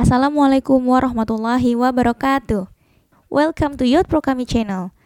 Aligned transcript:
Assalamualaikum 0.00 0.80
warahmatullahi 0.80 1.76
wabarakatuh. 1.76 2.64
Welcome 3.28 3.76
to 3.76 3.84
Youth 3.84 4.08
Pro 4.08 4.24
Kami 4.24 4.48
channel. 4.48 4.96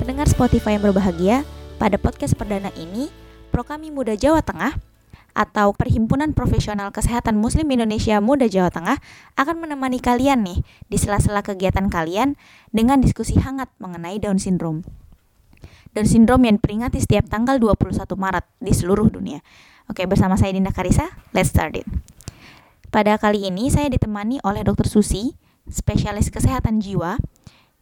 Pendengar 0.00 0.24
Spotify 0.32 0.80
yang 0.80 0.88
berbahagia, 0.88 1.44
pada 1.76 2.00
podcast 2.00 2.32
perdana 2.32 2.72
ini, 2.80 3.12
Pro 3.52 3.68
Kami 3.68 3.92
Muda 3.92 4.16
Jawa 4.16 4.40
Tengah 4.40 4.91
atau 5.32 5.72
Perhimpunan 5.72 6.36
Profesional 6.36 6.92
Kesehatan 6.92 7.40
Muslim 7.40 7.68
Indonesia 7.72 8.20
Muda 8.20 8.48
Jawa 8.48 8.68
Tengah 8.68 9.00
akan 9.36 9.56
menemani 9.60 9.98
kalian 9.98 10.44
nih 10.44 10.60
di 10.88 10.96
sela-sela 10.96 11.40
kegiatan 11.40 11.88
kalian 11.88 12.36
dengan 12.70 13.00
diskusi 13.00 13.40
hangat 13.40 13.72
mengenai 13.80 14.20
Down 14.20 14.36
Syndrome. 14.36 14.84
Down 15.92 16.08
Syndrome 16.08 16.48
yang 16.48 16.56
diperingati 16.56 17.00
setiap 17.00 17.28
tanggal 17.28 17.60
21 17.60 17.92
Maret 18.16 18.44
di 18.60 18.72
seluruh 18.72 19.12
dunia. 19.12 19.44
Oke, 19.92 20.08
bersama 20.08 20.40
saya 20.40 20.56
Dinda 20.56 20.72
Karisa, 20.72 21.10
let's 21.36 21.52
start 21.52 21.76
it. 21.76 21.88
Pada 22.92 23.16
kali 23.16 23.48
ini 23.48 23.68
saya 23.72 23.88
ditemani 23.88 24.40
oleh 24.44 24.64
Dr. 24.64 24.88
Susi, 24.88 25.36
spesialis 25.68 26.28
kesehatan 26.28 26.80
jiwa, 26.80 27.20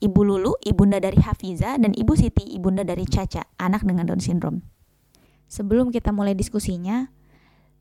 Ibu 0.01 0.20
Lulu, 0.25 0.56
ibunda 0.64 0.97
dari 0.97 1.20
Hafiza, 1.20 1.77
dan 1.77 1.92
Ibu 1.92 2.17
Siti, 2.17 2.47
ibunda 2.56 2.83
dari 2.89 3.05
Caca, 3.05 3.45
anak 3.61 3.84
dengan 3.84 4.09
Down 4.09 4.23
Syndrome. 4.23 4.64
Sebelum 5.51 5.92
kita 5.92 6.14
mulai 6.14 6.33
diskusinya, 6.33 7.12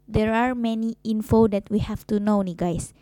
there 0.10 0.34
are 0.34 0.58
many 0.58 0.98
info 1.06 1.46
that 1.46 1.70
we 1.70 1.78
have 1.86 2.02
to 2.10 2.18
know 2.18 2.42
nih 2.42 2.58
guys. 2.58 2.98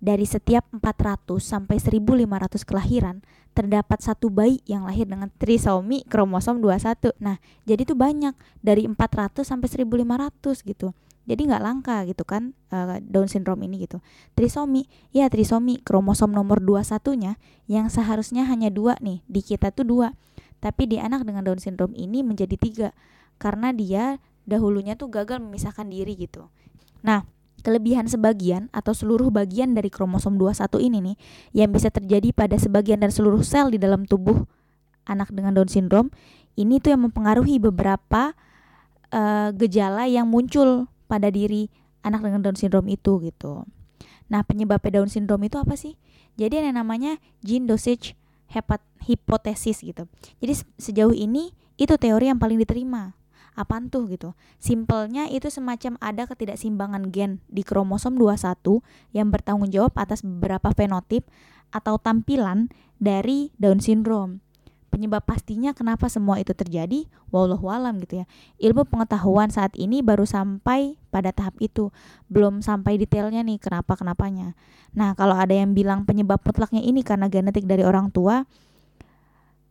Dari 0.00 0.24
setiap 0.24 0.64
400 0.72 1.40
sampai 1.40 1.80
1500 1.80 2.64
kelahiran, 2.64 3.24
terdapat 3.56 4.04
satu 4.04 4.28
bayi 4.28 4.60
yang 4.68 4.84
lahir 4.84 5.08
dengan 5.08 5.32
trisomi 5.40 6.04
kromosom 6.04 6.60
21. 6.60 7.16
Nah, 7.16 7.40
jadi 7.64 7.84
itu 7.84 7.96
banyak 7.96 8.36
dari 8.60 8.84
400 8.84 9.44
sampai 9.44 9.68
1500 9.68 10.60
gitu. 10.64 10.92
Jadi 11.26 11.42
nggak 11.42 11.62
langka 11.64 12.06
gitu 12.06 12.22
kan 12.22 12.54
uh, 12.70 13.02
Down 13.02 13.26
syndrome 13.26 13.66
ini 13.66 13.82
gitu. 13.88 13.98
Trisomi, 14.38 14.86
ya 15.10 15.26
trisomi 15.26 15.82
kromosom 15.82 16.30
nomor 16.30 16.62
21-nya 16.62 17.34
yang 17.66 17.90
seharusnya 17.90 18.46
hanya 18.46 18.70
dua 18.70 18.94
nih 19.02 19.26
di 19.26 19.42
kita 19.42 19.74
tuh 19.74 19.82
dua, 19.82 20.14
tapi 20.62 20.86
di 20.86 21.02
anak 21.02 21.26
dengan 21.26 21.42
Down 21.42 21.58
syndrome 21.58 21.98
ini 21.98 22.22
menjadi 22.22 22.54
tiga 22.54 22.88
karena 23.42 23.74
dia 23.74 24.22
dahulunya 24.46 24.94
tuh 24.94 25.10
gagal 25.10 25.42
memisahkan 25.42 25.86
diri 25.90 26.14
gitu. 26.14 26.48
Nah, 27.02 27.26
kelebihan 27.66 28.06
sebagian 28.06 28.70
atau 28.70 28.94
seluruh 28.94 29.28
bagian 29.34 29.74
dari 29.74 29.90
kromosom 29.90 30.38
21 30.38 30.78
ini 30.86 30.98
nih 31.02 31.16
yang 31.62 31.74
bisa 31.74 31.90
terjadi 31.90 32.30
pada 32.30 32.54
sebagian 32.54 33.02
dan 33.02 33.10
seluruh 33.10 33.42
sel 33.42 33.74
di 33.74 33.78
dalam 33.82 34.06
tubuh 34.06 34.46
anak 35.06 35.34
dengan 35.34 35.54
Down 35.54 35.66
syndrome 35.66 36.14
ini 36.54 36.78
tuh 36.78 36.94
yang 36.94 37.02
mempengaruhi 37.10 37.58
beberapa 37.58 38.32
uh, 39.10 39.50
gejala 39.54 40.06
yang 40.06 40.30
muncul 40.30 40.86
pada 41.10 41.26
diri 41.28 41.68
anak 42.06 42.22
dengan 42.22 42.40
Down 42.46 42.56
syndrome 42.58 42.86
itu 42.94 43.18
gitu. 43.22 43.66
Nah, 44.30 44.46
penyebab 44.46 44.82
Down 44.86 45.10
syndrome 45.10 45.46
itu 45.50 45.58
apa 45.58 45.74
sih? 45.74 45.98
Jadi 46.38 46.62
ada 46.62 46.70
namanya 46.70 47.18
gene 47.42 47.66
dosage 47.66 48.14
hypothesis 49.02 49.82
gitu. 49.82 50.06
Jadi 50.38 50.52
sejauh 50.78 51.14
ini 51.14 51.50
itu 51.76 51.94
teori 51.98 52.30
yang 52.30 52.38
paling 52.38 52.62
diterima 52.62 53.18
apaan 53.56 53.88
tuh 53.88 54.06
gitu. 54.12 54.36
Simpelnya 54.60 55.26
itu 55.32 55.48
semacam 55.48 55.96
ada 55.98 56.28
ketidakseimbangan 56.28 57.08
gen 57.10 57.40
di 57.48 57.64
kromosom 57.64 58.14
21 58.20 58.84
yang 59.16 59.32
bertanggung 59.32 59.72
jawab 59.72 59.96
atas 59.96 60.20
beberapa 60.22 60.70
fenotip 60.76 61.26
atau 61.72 61.96
tampilan 61.96 62.70
dari 63.00 63.50
Down 63.56 63.80
syndrome. 63.80 64.44
Penyebab 64.86 65.28
pastinya 65.28 65.76
kenapa 65.76 66.08
semua 66.08 66.40
itu 66.40 66.56
terjadi, 66.56 67.04
wallahu 67.28 67.68
alam 67.68 68.00
gitu 68.00 68.22
ya. 68.22 68.26
Ilmu 68.62 68.88
pengetahuan 68.88 69.52
saat 69.52 69.76
ini 69.76 70.00
baru 70.00 70.24
sampai 70.24 70.96
pada 71.12 71.36
tahap 71.36 71.58
itu, 71.60 71.92
belum 72.32 72.64
sampai 72.64 72.96
detailnya 72.96 73.44
nih 73.44 73.60
kenapa 73.60 73.92
kenapanya. 73.98 74.56
Nah, 74.96 75.12
kalau 75.12 75.36
ada 75.36 75.52
yang 75.52 75.76
bilang 75.76 76.08
penyebab 76.08 76.40
mutlaknya 76.40 76.80
ini 76.80 77.04
karena 77.04 77.28
genetik 77.28 77.68
dari 77.68 77.84
orang 77.84 78.08
tua, 78.08 78.48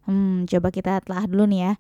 hmm, 0.05 0.45
coba 0.45 0.69
kita 0.69 1.01
telah 1.01 1.25
dulu 1.25 1.49
nih 1.49 1.61
ya 1.71 1.73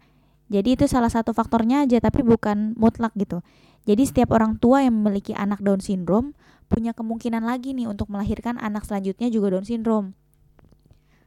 jadi 0.45 0.77
itu 0.77 0.85
salah 0.85 1.09
satu 1.09 1.33
faktornya 1.33 1.89
aja 1.89 1.97
tapi 1.97 2.21
bukan 2.21 2.77
mutlak 2.77 3.13
gitu. 3.17 3.41
Jadi 3.85 4.01
setiap 4.05 4.33
orang 4.33 4.57
tua 4.57 4.81
yang 4.81 4.97
memiliki 4.97 5.33
anak 5.33 5.61
Down 5.61 5.81
syndrome 5.81 6.33
punya 6.65 6.93
kemungkinan 6.97 7.45
lagi 7.45 7.73
nih 7.77 7.85
untuk 7.85 8.09
melahirkan 8.09 8.57
anak 8.57 8.85
selanjutnya 8.85 9.29
juga 9.29 9.53
Down 9.53 9.65
syndrome. 9.65 10.17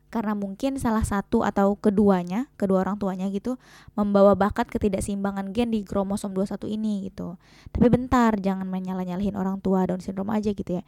Karena 0.08 0.32
mungkin 0.32 0.80
salah 0.80 1.04
satu 1.04 1.44
atau 1.44 1.76
keduanya, 1.76 2.48
kedua 2.56 2.80
orang 2.80 2.96
tuanya 2.96 3.28
gitu, 3.28 3.60
membawa 3.92 4.32
bakat 4.32 4.72
ketidakseimbangan 4.72 5.52
gen 5.52 5.68
di 5.68 5.84
kromosom 5.84 6.32
21 6.32 6.64
ini 6.64 7.12
gitu. 7.12 7.36
Tapi 7.76 7.86
bentar, 7.92 8.32
jangan 8.40 8.64
menyalah-nyalahin 8.64 9.36
orang 9.36 9.60
tua 9.60 9.84
Down 9.84 10.00
syndrome 10.00 10.32
aja 10.32 10.56
gitu 10.56 10.80
ya. 10.80 10.82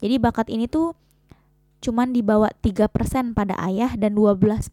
Jadi 0.00 0.16
bakat 0.16 0.48
ini 0.48 0.66
tuh 0.72 0.96
cuman 1.84 2.16
dibawa 2.16 2.48
3% 2.64 2.88
pada 3.36 3.54
ayah 3.60 3.92
dan 3.98 4.16
12% 4.16 4.72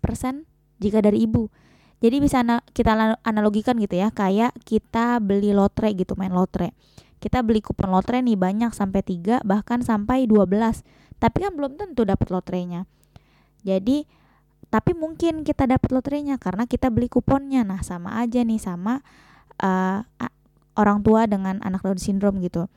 jika 0.80 1.00
dari 1.04 1.28
ibu. 1.28 1.52
Jadi 2.00 2.24
bisa 2.24 2.40
kita 2.72 3.20
analogikan 3.28 3.76
gitu 3.76 4.00
ya, 4.00 4.08
kayak 4.16 4.56
kita 4.64 5.20
beli 5.20 5.52
lotre 5.52 5.92
gitu, 5.92 6.16
main 6.16 6.32
lotre. 6.32 6.72
Kita 7.20 7.44
beli 7.44 7.60
kupon 7.60 7.92
lotre 7.92 8.24
nih 8.24 8.40
banyak 8.40 8.72
sampai 8.72 9.04
3 9.04 9.44
bahkan 9.44 9.84
sampai 9.84 10.24
12. 10.24 10.48
Tapi 11.20 11.38
kan 11.44 11.52
belum 11.52 11.76
tentu 11.76 12.08
dapat 12.08 12.32
lotrenya. 12.32 12.88
Jadi 13.68 14.08
tapi 14.70 14.94
mungkin 14.96 15.44
kita 15.44 15.66
dapat 15.66 15.90
lotrenya 15.92 16.40
karena 16.40 16.64
kita 16.64 16.88
beli 16.88 17.12
kuponnya. 17.12 17.68
Nah, 17.68 17.84
sama 17.84 18.22
aja 18.24 18.40
nih 18.46 18.62
sama 18.62 19.04
uh, 19.60 20.06
orang 20.80 21.04
tua 21.04 21.28
dengan 21.28 21.60
anak 21.60 21.84
Down 21.84 22.00
syndrome 22.00 22.40
gitu. 22.40 22.72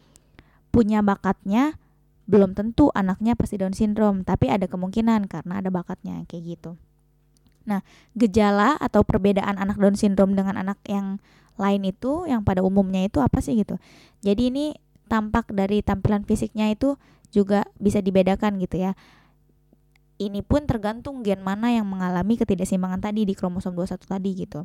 Punya 0.74 1.04
bakatnya 1.04 1.78
belum 2.26 2.56
tentu 2.56 2.88
anaknya 2.96 3.36
pasti 3.38 3.60
Down 3.60 3.76
syndrome, 3.76 4.26
tapi 4.26 4.48
ada 4.48 4.66
kemungkinan 4.66 5.30
karena 5.30 5.60
ada 5.60 5.68
bakatnya 5.68 6.24
kayak 6.26 6.58
gitu. 6.58 6.80
Nah, 7.62 7.86
gejala 8.18 8.74
atau 8.78 9.06
perbedaan 9.06 9.58
anak 9.58 9.78
Down 9.78 9.94
syndrome 9.94 10.34
dengan 10.34 10.58
anak 10.58 10.78
yang 10.86 11.22
lain 11.60 11.82
itu 11.86 12.26
yang 12.26 12.42
pada 12.42 12.64
umumnya 12.64 13.04
itu 13.06 13.20
apa 13.20 13.38
sih 13.44 13.54
gitu. 13.60 13.78
Jadi 14.24 14.50
ini 14.50 14.64
tampak 15.06 15.52
dari 15.52 15.84
tampilan 15.84 16.24
fisiknya 16.24 16.72
itu 16.72 16.96
juga 17.30 17.68
bisa 17.76 18.00
dibedakan 18.00 18.56
gitu 18.58 18.80
ya. 18.80 18.92
Ini 20.16 20.40
pun 20.46 20.64
tergantung 20.64 21.26
gen 21.26 21.42
mana 21.42 21.74
yang 21.74 21.88
mengalami 21.88 22.38
ketidakseimbangan 22.38 23.02
tadi 23.10 23.26
di 23.26 23.34
kromosom 23.34 23.74
21 23.74 24.06
tadi 24.06 24.30
gitu. 24.38 24.64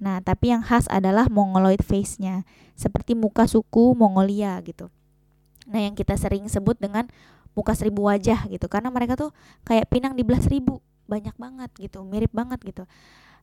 Nah, 0.00 0.20
tapi 0.24 0.52
yang 0.52 0.64
khas 0.64 0.88
adalah 0.88 1.28
mongoloid 1.28 1.84
face-nya, 1.84 2.48
seperti 2.72 3.12
muka 3.12 3.44
suku 3.44 3.92
Mongolia 3.92 4.56
gitu. 4.64 4.88
Nah, 5.68 5.80
yang 5.84 5.92
kita 5.92 6.16
sering 6.16 6.48
sebut 6.48 6.80
dengan 6.80 7.04
muka 7.52 7.76
seribu 7.76 8.08
wajah 8.08 8.48
gitu, 8.48 8.64
karena 8.72 8.88
mereka 8.88 9.16
tuh 9.20 9.30
kayak 9.68 9.92
pinang 9.92 10.16
di 10.16 10.24
belah 10.24 10.40
seribu 10.40 10.80
banyak 11.10 11.34
banget 11.34 11.70
gitu 11.74 12.06
mirip 12.06 12.30
banget 12.30 12.62
gitu. 12.62 12.86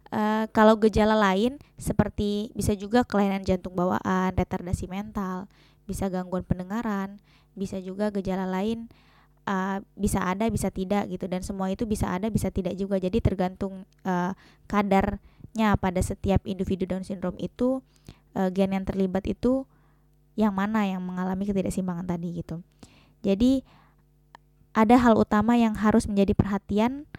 Uh, 0.08 0.48
kalau 0.56 0.80
gejala 0.80 1.20
lain 1.20 1.60
seperti 1.76 2.56
bisa 2.56 2.72
juga 2.72 3.04
kelainan 3.04 3.44
jantung 3.44 3.76
bawaan 3.76 4.32
retardasi 4.40 4.88
mental 4.88 5.52
bisa 5.84 6.08
gangguan 6.08 6.48
pendengaran 6.48 7.20
bisa 7.60 7.76
juga 7.84 8.08
gejala 8.16 8.48
lain 8.48 8.88
uh, 9.48 9.84
bisa 9.96 10.22
ada 10.22 10.46
bisa 10.52 10.68
tidak 10.70 11.08
gitu 11.08 11.26
dan 11.26 11.42
semua 11.42 11.72
itu 11.72 11.88
bisa 11.88 12.12
ada 12.12 12.28
bisa 12.28 12.52
tidak 12.52 12.76
juga. 12.76 13.00
Jadi 13.00 13.24
tergantung 13.24 13.88
uh, 14.04 14.32
kadarnya 14.68 15.80
pada 15.80 16.00
setiap 16.04 16.44
individu 16.44 16.84
Down 16.86 17.08
syndrome 17.08 17.40
itu 17.40 17.80
uh, 18.36 18.50
gen 18.52 18.76
yang 18.76 18.86
terlibat 18.86 19.26
itu 19.26 19.64
yang 20.38 20.54
mana 20.54 20.86
yang 20.86 21.02
mengalami 21.02 21.50
ketidakseimbangan 21.50 22.06
tadi 22.06 22.30
gitu. 22.38 22.62
Jadi 23.26 23.66
ada 24.78 24.94
hal 25.02 25.18
utama 25.18 25.58
yang 25.58 25.74
harus 25.74 26.06
menjadi 26.06 26.38
perhatian 26.38 27.10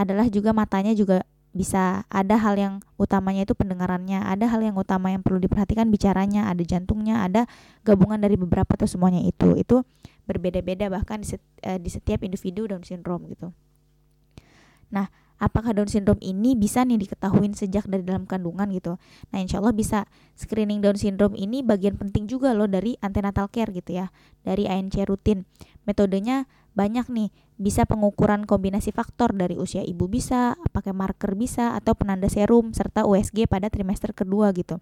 adalah 0.00 0.26
juga 0.32 0.56
matanya 0.56 0.96
juga 0.96 1.28
bisa 1.50 2.06
ada 2.06 2.38
hal 2.38 2.54
yang 2.54 2.74
utamanya 2.94 3.42
itu 3.42 3.58
pendengarannya, 3.58 4.22
ada 4.22 4.46
hal 4.46 4.62
yang 4.62 4.78
utama 4.78 5.10
yang 5.10 5.26
perlu 5.26 5.42
diperhatikan 5.42 5.90
bicaranya, 5.90 6.46
ada 6.46 6.62
jantungnya, 6.62 7.26
ada 7.26 7.50
gabungan 7.82 8.22
dari 8.22 8.38
beberapa 8.38 8.78
atau 8.78 8.86
semuanya 8.86 9.18
itu. 9.26 9.58
Itu 9.58 9.82
berbeda-beda 10.30 10.86
bahkan 10.86 11.26
di, 11.26 11.34
di 11.82 11.90
setiap 11.90 12.22
individu 12.22 12.70
Down 12.70 12.86
syndrome 12.86 13.26
gitu. 13.34 13.50
Nah, 14.94 15.10
apakah 15.42 15.74
Down 15.74 15.90
syndrome 15.90 16.22
ini 16.22 16.54
bisa 16.54 16.86
nih 16.86 17.02
diketahui 17.02 17.50
sejak 17.58 17.82
dari 17.90 18.06
dalam 18.06 18.30
kandungan 18.30 18.70
gitu. 18.70 18.94
Nah, 19.34 19.38
insya 19.42 19.58
Allah 19.58 19.74
bisa. 19.74 20.06
Screening 20.38 20.78
Down 20.78 20.94
syndrome 20.94 21.34
ini 21.34 21.66
bagian 21.66 21.98
penting 21.98 22.30
juga 22.30 22.54
loh 22.54 22.70
dari 22.70 22.94
antenatal 23.02 23.50
care 23.50 23.74
gitu 23.74 23.98
ya, 23.98 24.14
dari 24.46 24.70
ANC 24.70 25.02
rutin. 25.02 25.42
Metodenya 25.82 26.46
banyak 26.78 27.10
nih 27.10 27.34
bisa 27.60 27.84
pengukuran 27.84 28.48
kombinasi 28.48 28.88
faktor 28.88 29.36
dari 29.36 29.60
usia 29.60 29.84
ibu 29.84 30.08
bisa 30.08 30.56
pakai 30.72 30.96
marker 30.96 31.36
bisa 31.36 31.76
atau 31.76 31.92
penanda 31.92 32.32
serum 32.32 32.72
serta 32.72 33.04
USG 33.04 33.44
pada 33.44 33.68
trimester 33.68 34.16
kedua 34.16 34.48
gitu 34.56 34.80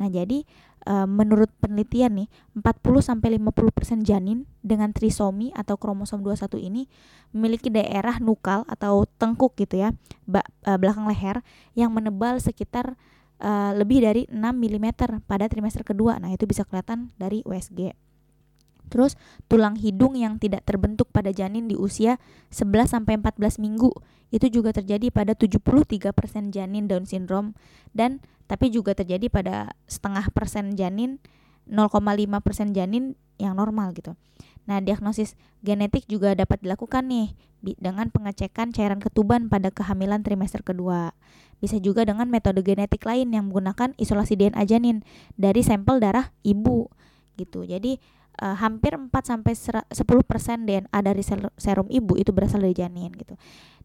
Nah, 0.00 0.08
jadi 0.08 0.44
uh, 0.88 1.04
menurut 1.04 1.46
penelitian 1.60 2.24
nih 2.24 2.28
40 2.56 3.02
sampai 3.02 3.36
50% 3.36 4.02
janin 4.06 4.48
dengan 4.64 4.90
trisomi 4.94 5.52
atau 5.52 5.76
kromosom 5.76 6.24
21 6.24 6.58
ini 6.58 6.82
memiliki 7.30 7.68
daerah 7.68 8.16
nukal 8.22 8.64
atau 8.68 9.04
tengkuk 9.20 9.54
gitu 9.58 9.78
ya, 9.84 9.94
ba, 10.24 10.42
uh, 10.64 10.78
belakang 10.80 11.04
leher 11.08 11.44
yang 11.76 11.92
menebal 11.92 12.40
sekitar 12.40 12.96
uh, 13.42 13.72
lebih 13.76 14.02
dari 14.04 14.22
6 14.26 14.38
mm 14.40 14.86
pada 15.28 15.46
trimester 15.46 15.84
kedua. 15.84 16.16
Nah, 16.18 16.32
itu 16.32 16.48
bisa 16.48 16.64
kelihatan 16.64 17.12
dari 17.20 17.44
USG. 17.44 17.92
Terus 18.92 19.16
tulang 19.48 19.80
hidung 19.80 20.12
yang 20.12 20.36
tidak 20.36 20.68
terbentuk 20.68 21.08
pada 21.08 21.32
janin 21.32 21.64
di 21.64 21.72
usia 21.72 22.20
11 22.52 22.92
sampai 22.92 23.16
14 23.16 23.56
minggu 23.56 23.88
itu 24.28 24.52
juga 24.52 24.76
terjadi 24.76 25.08
pada 25.08 25.32
73% 25.32 26.12
janin 26.52 26.84
Down 26.84 27.08
syndrome 27.08 27.56
dan 27.96 28.20
tapi 28.44 28.68
juga 28.68 28.92
terjadi 28.92 29.32
pada 29.32 29.72
setengah 29.88 30.28
persen 30.28 30.76
janin 30.76 31.16
0,5 31.64 31.96
persen 32.44 32.76
janin 32.76 33.16
yang 33.40 33.56
normal 33.56 33.96
gitu. 33.96 34.12
Nah, 34.68 34.78
diagnosis 34.78 35.34
genetik 35.64 36.06
juga 36.06 36.36
dapat 36.36 36.62
dilakukan 36.62 37.08
nih 37.08 37.34
dengan 37.78 38.10
pengecekan 38.10 38.74
cairan 38.74 38.98
ketuban 38.98 39.46
pada 39.50 39.70
kehamilan 39.70 40.22
trimester 40.22 40.62
kedua. 40.62 41.14
Bisa 41.62 41.78
juga 41.78 42.02
dengan 42.02 42.26
metode 42.26 42.62
genetik 42.62 43.06
lain 43.06 43.30
yang 43.30 43.50
menggunakan 43.50 43.94
isolasi 43.98 44.34
DNA 44.34 44.62
janin 44.66 45.06
dari 45.38 45.62
sampel 45.62 46.02
darah 46.02 46.34
ibu 46.42 46.90
gitu. 47.38 47.62
Jadi 47.62 48.02
uh, 48.40 48.56
hampir 48.56 48.96
4 48.96 49.10
sampai 49.12 49.52
10% 49.52 49.92
DNA 50.64 50.98
dari 51.02 51.22
serum 51.58 51.88
ibu 51.92 52.16
itu 52.16 52.30
berasal 52.32 52.64
dari 52.64 52.72
janin 52.72 53.12
gitu. 53.12 53.36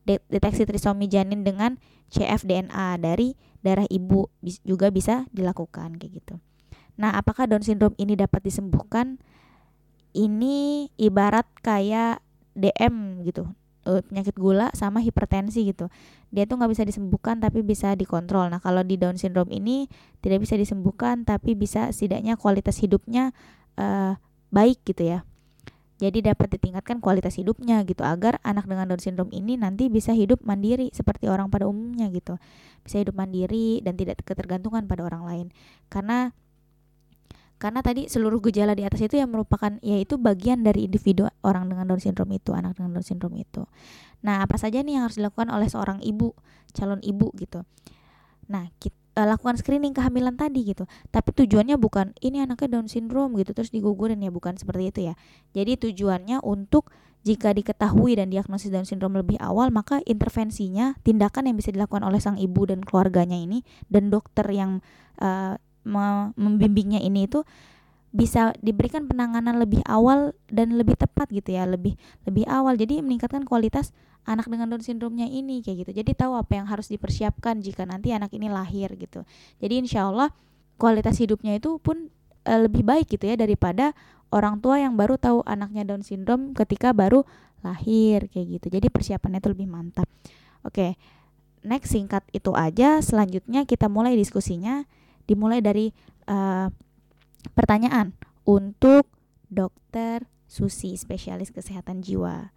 Deteksi 0.07 0.63
trisomi 0.63 1.11
janin 1.11 1.43
dengan 1.43 1.75
cfDNA 2.07 2.95
dari 3.03 3.35
darah 3.59 3.83
ibu 3.91 4.31
juga 4.63 4.87
bisa 4.87 5.27
dilakukan 5.35 5.99
kayak 5.99 6.23
gitu. 6.23 6.35
Nah, 6.95 7.13
apakah 7.19 7.45
Down 7.45 7.61
syndrome 7.61 7.93
ini 7.99 8.15
dapat 8.15 8.47
disembuhkan? 8.47 9.19
Ini 10.15 10.87
ibarat 10.95 11.45
kayak 11.61 12.23
DM 12.55 13.21
gitu 13.27 13.51
uh, 13.87 14.01
penyakit 14.03 14.35
gula 14.35 14.69
sama 14.75 14.99
hipertensi 14.99 15.63
gitu. 15.63 15.87
Dia 16.29 16.43
tuh 16.43 16.59
nggak 16.59 16.71
bisa 16.75 16.83
disembuhkan 16.83 17.39
tapi 17.39 17.63
bisa 17.63 17.95
dikontrol. 17.95 18.51
Nah 18.51 18.59
kalau 18.59 18.83
di 18.83 18.99
Down 18.99 19.15
syndrome 19.15 19.49
ini 19.55 19.87
tidak 20.19 20.43
bisa 20.43 20.59
disembuhkan 20.59 21.23
tapi 21.23 21.55
bisa 21.55 21.89
setidaknya 21.95 22.35
kualitas 22.35 22.83
hidupnya 22.83 23.31
uh, 23.79 24.19
baik 24.51 24.83
gitu 24.87 25.03
ya. 25.03 25.19
Jadi 25.97 26.21
dapat 26.21 26.53
ditingkatkan 26.53 27.01
kualitas 27.01 27.41
hidupnya 27.41 27.81
gitu 27.81 28.05
agar 28.05 28.37
anak 28.45 28.69
dengan 28.69 28.85
Down 28.93 29.01
syndrome 29.01 29.33
ini 29.33 29.57
nanti 29.57 29.89
bisa 29.89 30.13
hidup 30.13 30.45
mandiri 30.45 30.93
seperti 30.93 31.25
orang 31.25 31.49
pada 31.49 31.65
umumnya 31.65 32.05
gitu. 32.13 32.37
Bisa 32.85 33.01
hidup 33.01 33.17
mandiri 33.17 33.81
dan 33.81 33.97
tidak 33.97 34.21
ketergantungan 34.21 34.85
pada 34.85 35.01
orang 35.01 35.25
lain. 35.25 35.47
Karena 35.89 36.29
karena 37.57 37.81
tadi 37.81 38.05
seluruh 38.05 38.37
gejala 38.45 38.77
di 38.77 38.85
atas 38.85 39.01
itu 39.01 39.17
yang 39.17 39.33
merupakan 39.33 39.81
yaitu 39.81 40.21
bagian 40.21 40.61
dari 40.61 40.85
individu 40.85 41.25
orang 41.41 41.65
dengan 41.65 41.89
Down 41.89 41.97
syndrome 41.97 42.37
itu, 42.37 42.53
anak 42.53 42.77
dengan 42.77 43.01
Down 43.01 43.05
syndrome 43.05 43.41
itu. 43.41 43.65
Nah, 44.21 44.45
apa 44.45 44.61
saja 44.61 44.85
nih 44.85 45.01
yang 45.01 45.09
harus 45.09 45.17
dilakukan 45.17 45.49
oleh 45.49 45.65
seorang 45.65 45.97
ibu, 46.05 46.37
calon 46.77 47.01
ibu 47.01 47.33
gitu. 47.41 47.65
Nah, 48.45 48.69
kita 48.77 48.93
uh, 49.17 49.25
lakukan 49.25 49.57
screening 49.57 49.97
kehamilan 49.97 50.37
tadi 50.37 50.61
gitu. 50.69 50.85
Tapi 51.09 51.33
tujuannya 51.33 51.81
bukan 51.81 52.13
ini 52.21 52.45
anaknya 52.45 52.77
Down 52.77 52.85
syndrome 52.85 53.33
gitu 53.41 53.57
terus 53.57 53.73
digugurin 53.73 54.21
ya, 54.21 54.29
bukan 54.29 54.53
seperti 54.55 54.93
itu 54.93 54.99
ya. 55.09 55.13
Jadi 55.57 55.81
tujuannya 55.89 56.45
untuk 56.45 56.93
jika 57.25 57.51
diketahui 57.51 58.15
dan 58.15 58.29
diagnosis 58.29 58.69
Down 58.69 58.85
syndrome 58.85 59.19
lebih 59.19 59.41
awal, 59.41 59.73
maka 59.73 59.99
intervensinya, 60.05 60.95
tindakan 61.01 61.49
yang 61.49 61.57
bisa 61.57 61.73
dilakukan 61.73 62.05
oleh 62.05 62.21
sang 62.21 62.37
ibu 62.37 62.69
dan 62.69 62.85
keluarganya 62.85 63.35
ini 63.35 63.65
dan 63.89 64.13
dokter 64.13 64.45
yang 64.53 64.79
uh, 65.19 65.57
membimbingnya 66.37 66.99
ini 66.99 67.31
itu 67.31 67.47
bisa 68.17 68.57
diberikan 68.65 69.05
penanganan 69.05 69.61
lebih 69.61 69.85
awal 69.85 70.33
dan 70.49 70.73
lebih 70.73 70.97
tepat 70.97 71.29
gitu 71.29 71.53
ya 71.53 71.69
lebih 71.69 71.93
lebih 72.25 72.49
awal. 72.49 72.73
Jadi 72.73 73.05
meningkatkan 73.05 73.45
kualitas 73.45 73.93
anak 74.25 74.49
dengan 74.49 74.73
Down 74.73 74.81
syndrome-nya 74.81 75.29
ini 75.29 75.61
kayak 75.61 75.85
gitu. 75.85 75.91
Jadi 76.01 76.17
tahu 76.17 76.33
apa 76.33 76.57
yang 76.57 76.65
harus 76.65 76.89
dipersiapkan 76.89 77.61
jika 77.61 77.85
nanti 77.85 78.11
anak 78.17 78.33
ini 78.33 78.49
lahir 78.49 78.89
gitu. 78.97 79.21
Jadi 79.61 79.85
insya 79.85 80.09
Allah 80.09 80.33
kualitas 80.81 81.21
hidupnya 81.21 81.61
itu 81.61 81.77
pun 81.77 82.09
e, 82.41 82.53
lebih 82.57 82.81
baik 82.81 83.05
gitu 83.05 83.29
ya 83.29 83.37
daripada 83.37 83.93
orang 84.33 84.57
tua 84.59 84.81
yang 84.81 84.97
baru 84.97 85.21
tahu 85.21 85.45
anaknya 85.45 85.85
Down 85.85 86.01
syndrome 86.01 86.57
ketika 86.57 86.97
baru 86.97 87.21
lahir 87.61 88.25
kayak 88.33 88.59
gitu. 88.59 88.67
Jadi 88.81 88.89
persiapannya 88.89 89.37
itu 89.37 89.53
lebih 89.53 89.69
mantap. 89.69 90.09
Oke 90.65 90.97
next 91.67 91.93
singkat 91.93 92.23
itu 92.33 92.55
aja. 92.57 93.03
Selanjutnya 93.03 93.67
kita 93.67 93.91
mulai 93.91 94.15
diskusinya. 94.15 94.87
Dimulai 95.27 95.59
dari 95.59 95.91
uh, 96.31 96.71
pertanyaan 97.51 98.15
untuk 98.47 99.07
dokter 99.47 100.27
Susi 100.47 100.95
spesialis 100.95 101.51
kesehatan 101.51 101.99
jiwa 101.99 102.55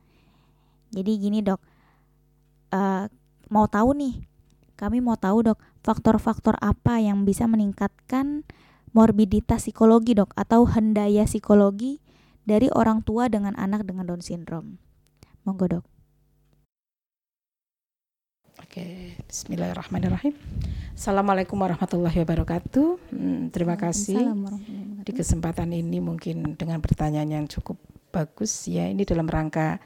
jadi 0.90 1.12
gini 1.16 1.38
dok, 1.40 1.62
uh, 2.74 3.06
mau 3.46 3.66
tahu 3.70 3.94
nih, 3.94 4.14
kami 4.74 4.98
mau 4.98 5.14
tahu 5.14 5.46
dok, 5.46 5.58
faktor-faktor 5.86 6.58
apa 6.58 6.98
yang 6.98 7.22
bisa 7.22 7.46
meningkatkan 7.46 8.42
morbiditas 8.90 9.70
psikologi 9.70 10.18
dok 10.18 10.34
atau 10.34 10.66
hendaya 10.66 11.22
psikologi 11.30 12.02
dari 12.42 12.66
orang 12.74 13.06
tua 13.06 13.30
dengan 13.30 13.54
anak 13.54 13.86
dengan 13.86 14.10
Down 14.10 14.22
syndrome. 14.22 14.82
Monggo 15.46 15.78
dok. 15.78 15.84
Oke, 18.70 19.18
Bismillahirrahmanirrahim. 19.26 20.30
Assalamualaikum 20.94 21.58
warahmatullahi 21.58 22.22
wabarakatuh. 22.22 23.02
Hmm, 23.10 23.50
terima 23.50 23.74
kasih. 23.74 24.30
Di 25.02 25.10
kesempatan 25.10 25.74
ini 25.74 25.98
mungkin 25.98 26.54
dengan 26.54 26.78
pertanyaan 26.78 27.34
yang 27.34 27.46
cukup 27.50 27.82
bagus 28.14 28.70
ya. 28.70 28.86
Ini 28.86 29.02
dalam 29.02 29.26
rangka 29.26 29.82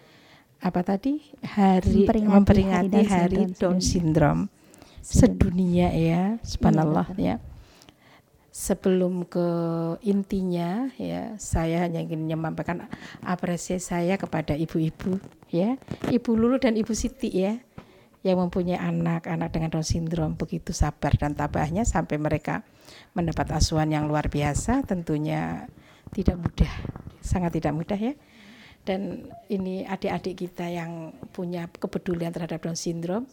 apa 0.61 0.85
tadi 0.85 1.17
hari 1.41 2.05
memperingati, 2.05 2.37
memperingati 2.37 3.01
hari, 3.09 3.49
hari 3.49 3.57
Down 3.57 3.81
syndrome, 3.81 4.53
sedunia 5.01 5.89
ya 5.89 6.37
subhanallah 6.45 7.09
iya, 7.17 7.41
ya 7.41 7.45
sebelum 8.53 9.25
ke 9.25 9.49
intinya 10.05 10.93
ya 11.01 11.33
saya 11.41 11.89
hanya 11.89 12.05
ingin 12.05 12.29
menyampaikan 12.29 12.85
apresiasi 13.25 13.81
saya 13.81 14.21
kepada 14.21 14.53
ibu-ibu 14.53 15.17
ya 15.49 15.81
ibu 16.13 16.37
Lulu 16.37 16.61
dan 16.61 16.77
ibu 16.77 16.93
Siti 16.93 17.33
ya 17.33 17.65
yang 18.25 18.41
mempunyai 18.41 18.81
anak-anak 18.81 19.53
dengan 19.53 19.69
Down 19.69 19.85
syndrome 19.85 20.35
begitu 20.35 20.73
sabar 20.73 21.13
dan 21.15 21.37
tabahnya 21.37 21.85
sampai 21.85 22.17
mereka 22.17 22.65
mendapat 23.13 23.53
asuhan 23.53 23.93
yang 23.93 24.09
luar 24.09 24.33
biasa 24.33 24.83
tentunya 24.89 25.69
tidak 26.17 26.41
mudah 26.41 26.73
sangat 27.21 27.61
tidak 27.61 27.77
mudah 27.77 28.01
ya 28.01 28.17
dan 28.85 29.29
ini 29.49 29.85
adik-adik 29.89 30.49
kita 30.49 30.69
yang 30.69 31.13
punya 31.33 31.69
kepedulian 31.69 32.33
terhadap 32.33 32.61
Down 32.65 32.77
syndrome 32.77 33.29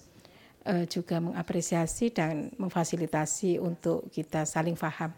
uh, 0.64 0.88
juga 0.88 1.20
mengapresiasi 1.20 2.16
dan 2.16 2.56
memfasilitasi 2.56 3.60
untuk 3.60 4.08
kita 4.16 4.48
saling 4.48 4.80
paham. 4.80 5.12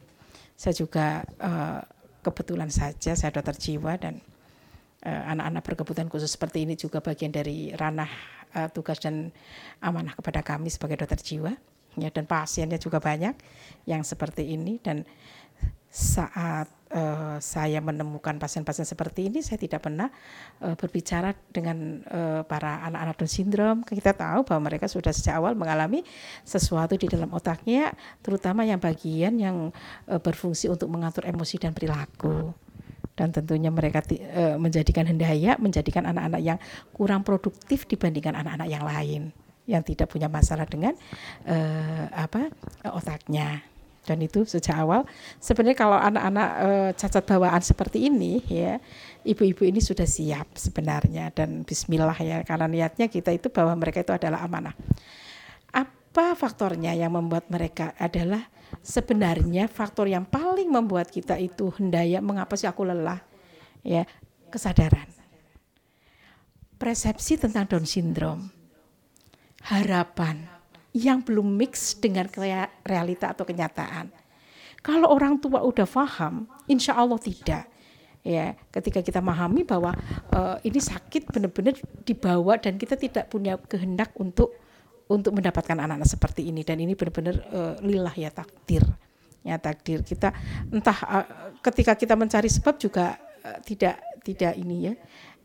Saya 0.57 0.73
juga 0.73 1.21
uh, 1.37 1.81
kebetulan 2.25 2.73
saja 2.73 3.13
saya 3.13 3.35
dokter 3.35 3.57
jiwa 3.59 3.99
dan 3.99 4.23
eh, 5.03 5.11
anak-anak 5.11 5.59
uh, 5.59 5.65
berkebutuhan 5.67 6.07
khusus 6.07 6.31
seperti 6.31 6.63
ini 6.63 6.79
juga 6.79 7.03
bagian 7.03 7.35
dari 7.35 7.75
ranah 7.75 8.07
uh, 8.55 8.69
tugas 8.71 9.01
dan 9.01 9.33
amanah 9.83 10.15
kepada 10.15 10.41
kami 10.41 10.69
sebagai 10.71 11.01
dokter 11.01 11.19
jiwa 11.19 11.53
ya 11.93 12.09
dan 12.09 12.25
pasiennya 12.25 12.81
juga 12.81 12.97
banyak 12.97 13.37
yang 13.85 14.01
seperti 14.01 14.57
ini 14.57 14.81
dan 14.81 15.05
saat 15.93 16.65
uh, 16.89 17.37
saya 17.37 17.77
menemukan 17.77 18.41
pasien-pasien 18.41 18.81
seperti 18.81 19.29
ini, 19.29 19.45
saya 19.45 19.61
tidak 19.61 19.85
pernah 19.85 20.09
uh, 20.65 20.73
berbicara 20.73 21.37
dengan 21.53 22.01
uh, 22.09 22.41
para 22.49 22.81
anak-anak 22.89 23.21
Down 23.21 23.29
syndrome. 23.29 23.79
Kita 23.85 24.17
tahu 24.17 24.41
bahwa 24.41 24.73
mereka 24.73 24.89
sudah 24.89 25.13
sejak 25.13 25.37
awal 25.37 25.53
mengalami 25.53 26.01
sesuatu 26.41 26.97
di 26.97 27.05
dalam 27.05 27.29
otaknya, 27.29 27.93
terutama 28.25 28.65
yang 28.65 28.81
bagian 28.81 29.37
yang 29.37 29.69
uh, 30.09 30.17
berfungsi 30.17 30.65
untuk 30.65 30.89
mengatur 30.89 31.29
emosi 31.29 31.61
dan 31.61 31.77
perilaku. 31.77 32.57
Dan 33.13 33.29
tentunya 33.29 33.69
mereka 33.69 34.01
uh, 34.01 34.57
menjadikan 34.57 35.05
hendaya, 35.05 35.53
menjadikan 35.61 36.09
anak-anak 36.09 36.41
yang 36.41 36.57
kurang 36.93 37.21
produktif 37.21 37.85
dibandingkan 37.85 38.33
anak-anak 38.33 38.67
yang 38.69 38.83
lain. 38.83 39.21
Yang 39.63 39.95
tidak 39.95 40.11
punya 40.11 40.27
masalah 40.27 40.67
dengan 40.67 40.97
uh, 41.47 42.05
apa 42.11 42.51
otaknya. 42.89 43.73
Dan 44.03 44.19
itu 44.19 44.43
sejak 44.43 44.75
awal 44.75 45.07
sebenarnya 45.39 45.79
kalau 45.79 45.95
anak-anak 45.95 46.49
e, 46.59 46.69
cacat 46.99 47.23
bawaan 47.23 47.63
seperti 47.63 48.11
ini 48.11 48.43
ya 48.51 48.75
ibu-ibu 49.23 49.63
ini 49.63 49.79
sudah 49.79 50.03
siap 50.03 50.59
sebenarnya. 50.59 51.31
Dan 51.31 51.63
Bismillah 51.63 52.19
ya 52.19 52.43
karena 52.43 52.67
niatnya 52.67 53.07
kita 53.07 53.31
itu 53.31 53.47
bahwa 53.47 53.71
mereka 53.79 54.03
itu 54.03 54.11
adalah 54.11 54.43
amanah. 54.43 54.75
Apa 55.71 56.35
faktornya 56.35 56.91
yang 56.91 57.15
membuat 57.15 57.47
mereka 57.47 57.95
adalah 57.95 58.43
sebenarnya 58.81 59.69
faktor 59.69 60.09
yang 60.09 60.25
paling 60.25 60.71
membuat 60.71 61.11
kita 61.13 61.37
itu 61.37 61.69
hendaya 61.77 62.23
mengapa 62.23 62.57
sih 62.57 62.65
aku 62.65 62.87
lelah 62.87 63.21
ya 63.85 64.07
kesadaran 64.49 65.07
persepsi 66.79 67.37
tentang 67.37 67.69
Down 67.69 67.85
syndrome 67.85 68.49
harapan 69.63 70.53
yang 70.93 71.25
belum 71.25 71.57
mix 71.57 71.97
dengan 71.97 72.29
realita 72.85 73.33
atau 73.33 73.43
kenyataan. 73.43 74.13
Kalau 74.85 75.09
orang 75.09 75.41
tua 75.41 75.65
udah 75.65 75.89
paham, 75.89 76.45
insya 76.69 76.93
Allah 76.93 77.17
tidak. 77.17 77.65
Ya, 78.23 78.55
ketika 78.71 79.03
kita 79.03 79.19
memahami 79.19 79.67
bahwa 79.67 79.91
uh, 80.31 80.55
ini 80.63 80.79
sakit 80.79 81.27
benar-benar 81.27 81.75
dibawa 82.07 82.55
dan 82.55 82.79
kita 82.79 82.95
tidak 82.95 83.27
punya 83.27 83.59
kehendak 83.67 84.15
untuk 84.15 84.55
untuk 85.11 85.35
mendapatkan 85.35 85.75
anak-anak 85.75 86.07
seperti 86.07 86.47
ini. 86.47 86.63
Dan 86.63 86.79
ini 86.79 86.95
benar-benar 86.95 87.35
uh, 87.51 87.75
lillah 87.83 88.13
ya 88.15 88.31
takdir. 88.31 88.83
Ya 89.43 89.59
takdir 89.59 90.05
kita. 90.05 90.31
Entah 90.71 90.97
uh, 91.03 91.25
ketika 91.59 91.99
kita 91.99 92.15
mencari 92.15 92.47
sebab 92.47 92.79
juga 92.79 93.19
uh, 93.43 93.59
tidak 93.63 93.99
tidak 94.23 94.55
ini 94.55 94.91
ya 94.91 94.93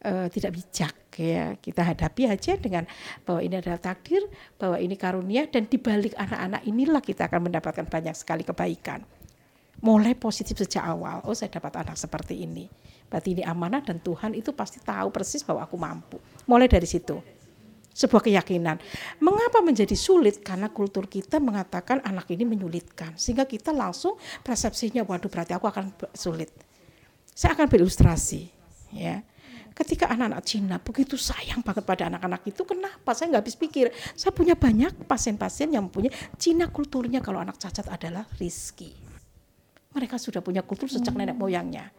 uh, 0.06 0.26
tidak 0.30 0.54
bijak 0.54 0.94
ya. 1.18 1.58
Kita 1.58 1.82
hadapi 1.82 2.30
aja 2.30 2.54
dengan 2.54 2.86
bahwa 3.26 3.40
ini 3.42 3.58
adalah 3.58 3.80
takdir 3.82 4.22
bahwa 4.54 4.78
ini 4.78 4.94
karunia 4.94 5.50
dan 5.50 5.66
dibalik 5.66 6.14
anak-anak 6.14 6.62
inilah 6.62 7.02
kita 7.02 7.26
akan 7.26 7.50
mendapatkan 7.50 7.86
banyak 7.86 8.14
sekali 8.14 8.46
kebaikan. 8.46 9.02
Mulai 9.78 10.18
positif 10.18 10.58
sejak 10.58 10.82
awal. 10.82 11.22
Oh 11.26 11.34
saya 11.34 11.54
dapat 11.54 11.82
anak 11.82 11.94
seperti 11.94 12.42
ini. 12.42 12.66
Berarti 13.08 13.38
ini 13.38 13.42
amanah 13.46 13.80
dan 13.80 14.02
Tuhan 14.02 14.34
itu 14.34 14.52
pasti 14.52 14.82
tahu 14.82 15.08
persis 15.14 15.40
bahwa 15.46 15.64
aku 15.64 15.78
mampu. 15.78 16.18
Mulai 16.44 16.66
dari 16.66 16.84
situ 16.84 17.37
sebuah 17.98 18.22
keyakinan. 18.22 18.78
Mengapa 19.18 19.58
menjadi 19.58 19.98
sulit? 19.98 20.38
Karena 20.46 20.70
kultur 20.70 21.10
kita 21.10 21.42
mengatakan 21.42 21.98
anak 22.06 22.30
ini 22.30 22.46
menyulitkan. 22.46 23.18
Sehingga 23.18 23.42
kita 23.42 23.74
langsung 23.74 24.14
persepsinya, 24.46 25.02
waduh 25.02 25.26
berarti 25.26 25.58
aku 25.58 25.66
akan 25.66 25.90
sulit. 26.14 26.54
Saya 27.34 27.58
akan 27.58 27.66
berilustrasi. 27.66 28.46
ya. 28.94 29.18
Ketika 29.74 30.10
anak-anak 30.10 30.42
Cina 30.42 30.76
begitu 30.82 31.14
sayang 31.14 31.62
banget 31.62 31.86
pada 31.86 32.10
anak-anak 32.10 32.42
itu, 32.50 32.62
kenapa? 32.66 33.14
Saya 33.14 33.34
nggak 33.34 33.42
habis 33.46 33.58
pikir. 33.58 33.90
Saya 34.14 34.34
punya 34.34 34.58
banyak 34.58 35.06
pasien-pasien 35.06 35.70
yang 35.70 35.86
punya 35.90 36.10
Cina 36.34 36.70
kulturnya 36.70 37.22
kalau 37.22 37.42
anak 37.42 37.58
cacat 37.62 37.86
adalah 37.86 38.26
rizki. 38.38 38.90
Mereka 39.94 40.18
sudah 40.18 40.42
punya 40.42 40.62
kultur 40.66 40.90
sejak 40.90 41.14
nenek 41.14 41.38
moyangnya 41.38 41.90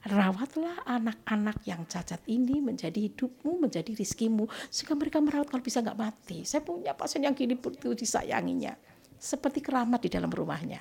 rawatlah 0.00 0.80
anak-anak 0.88 1.60
yang 1.68 1.84
cacat 1.84 2.24
ini 2.24 2.64
menjadi 2.64 2.96
hidupmu, 2.96 3.68
menjadi 3.68 3.92
rizkimu, 3.92 4.48
sehingga 4.72 4.96
mereka 4.96 5.20
merawat 5.20 5.52
kalau 5.52 5.60
bisa 5.60 5.84
nggak 5.84 5.98
mati. 5.98 6.48
Saya 6.48 6.64
punya 6.64 6.96
pasien 6.96 7.20
yang 7.20 7.36
gini 7.36 7.52
itu 7.52 7.92
disayanginya, 7.92 8.72
seperti 9.20 9.60
keramat 9.60 10.00
di 10.00 10.08
dalam 10.08 10.32
rumahnya. 10.32 10.80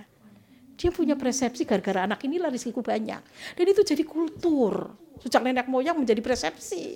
Dia 0.80 0.96
punya 0.96 1.20
persepsi 1.20 1.68
gara-gara 1.68 2.08
anak 2.08 2.24
inilah 2.24 2.48
rizkiku 2.48 2.80
banyak. 2.80 3.20
Dan 3.60 3.66
itu 3.68 3.84
jadi 3.84 4.08
kultur. 4.08 4.96
Sejak 5.20 5.44
nenek 5.44 5.68
moyang 5.68 6.00
menjadi 6.00 6.24
persepsi. 6.24 6.96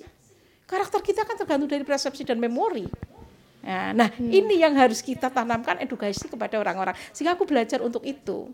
Karakter 0.64 1.04
kita 1.04 1.28
kan 1.28 1.36
tergantung 1.36 1.68
dari 1.68 1.84
persepsi 1.84 2.24
dan 2.24 2.40
memori. 2.40 2.88
Nah, 3.60 3.92
nah 3.92 4.08
hmm. 4.08 4.32
ini 4.32 4.64
yang 4.64 4.72
harus 4.80 5.04
kita 5.04 5.28
tanamkan 5.28 5.76
edukasi 5.84 6.32
kepada 6.32 6.56
orang-orang. 6.56 6.96
Sehingga 7.12 7.36
aku 7.36 7.44
belajar 7.44 7.84
untuk 7.84 8.00
itu. 8.08 8.48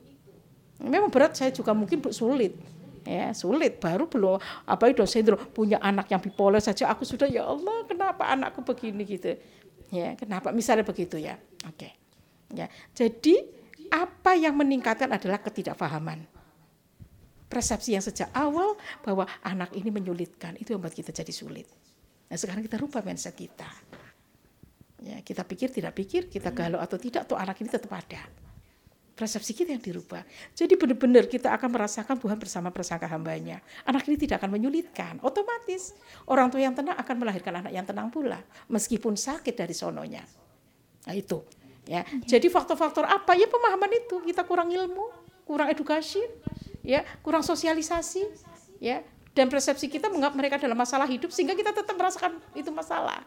Memang 0.82 1.14
berat 1.14 1.38
saya 1.38 1.54
juga 1.54 1.70
mungkin 1.78 2.02
sulit 2.11 2.59
ya 3.04 3.33
sulit. 3.33 3.80
Baru 3.80 4.07
belum 4.07 4.40
apa 4.66 4.85
itu 4.90 5.04
sindrom 5.09 5.40
punya 5.52 5.80
anak 5.80 6.11
yang 6.12 6.21
bipolar 6.21 6.61
saja 6.61 6.88
aku 6.92 7.04
sudah 7.04 7.28
ya 7.28 7.47
Allah 7.47 7.85
kenapa 7.88 8.28
anakku 8.28 8.64
begini? 8.64 9.02
gitu. 9.04 9.37
Ya 9.90 10.14
kenapa? 10.14 10.54
Misalnya 10.54 10.87
begitu 10.87 11.19
ya. 11.19 11.37
Oke. 11.66 11.92
Ya 12.52 12.66
jadi 12.95 13.47
apa 13.90 14.38
yang 14.38 14.54
meningkatkan 14.59 15.11
adalah 15.11 15.42
ketidakfahaman. 15.42 16.26
Persepsi 17.50 17.99
yang 17.99 18.04
sejak 18.04 18.30
awal 18.30 18.78
bahwa 19.02 19.26
anak 19.42 19.75
ini 19.75 19.90
menyulitkan 19.90 20.54
itu 20.62 20.71
yang 20.71 20.78
membuat 20.78 20.95
kita 20.95 21.11
jadi 21.11 21.35
sulit. 21.35 21.66
Nah 22.30 22.38
sekarang 22.38 22.62
kita 22.62 22.78
rubah 22.78 23.02
mindset 23.02 23.35
kita. 23.35 23.66
Ya 25.02 25.19
kita 25.25 25.42
pikir 25.42 25.75
tidak 25.75 25.99
pikir 25.99 26.30
kita 26.30 26.54
galau 26.54 26.78
atau 26.78 26.95
tidak 26.95 27.26
tuh 27.26 27.35
anak 27.35 27.59
ini 27.59 27.73
tetap 27.73 27.90
ada 27.90 28.23
persepsi 29.20 29.52
kita 29.52 29.76
yang 29.76 29.84
dirubah. 29.84 30.24
Jadi 30.56 30.80
benar-benar 30.80 31.28
kita 31.28 31.52
akan 31.52 31.68
merasakan 31.76 32.16
Tuhan 32.16 32.40
bersama 32.40 32.72
persangka 32.72 33.04
hambanya. 33.04 33.60
Anak 33.84 34.08
ini 34.08 34.16
tidak 34.16 34.40
akan 34.40 34.56
menyulitkan. 34.56 35.20
Otomatis 35.20 35.92
orang 36.24 36.48
tua 36.48 36.64
yang 36.64 36.72
tenang 36.72 36.96
akan 36.96 37.14
melahirkan 37.20 37.60
anak 37.60 37.72
yang 37.76 37.84
tenang 37.84 38.08
pula. 38.08 38.40
Meskipun 38.72 39.20
sakit 39.20 39.52
dari 39.52 39.76
sononya. 39.76 40.24
Nah 41.04 41.12
itu. 41.12 41.44
Ya. 41.84 42.08
Jadi 42.24 42.48
faktor-faktor 42.48 43.04
apa? 43.04 43.36
Ya 43.36 43.44
pemahaman 43.44 43.92
itu. 43.92 44.24
Kita 44.24 44.48
kurang 44.48 44.72
ilmu, 44.72 45.12
kurang 45.44 45.68
edukasi, 45.68 46.24
ya, 46.80 47.04
kurang 47.20 47.44
sosialisasi, 47.44 48.24
ya. 48.80 49.04
Dan 49.36 49.52
persepsi 49.52 49.92
kita 49.92 50.08
menganggap 50.08 50.34
mereka 50.34 50.56
dalam 50.56 50.74
masalah 50.74 51.06
hidup 51.06 51.28
sehingga 51.28 51.52
kita 51.52 51.76
tetap 51.76 51.92
merasakan 51.94 52.40
itu 52.56 52.72
masalah. 52.72 53.20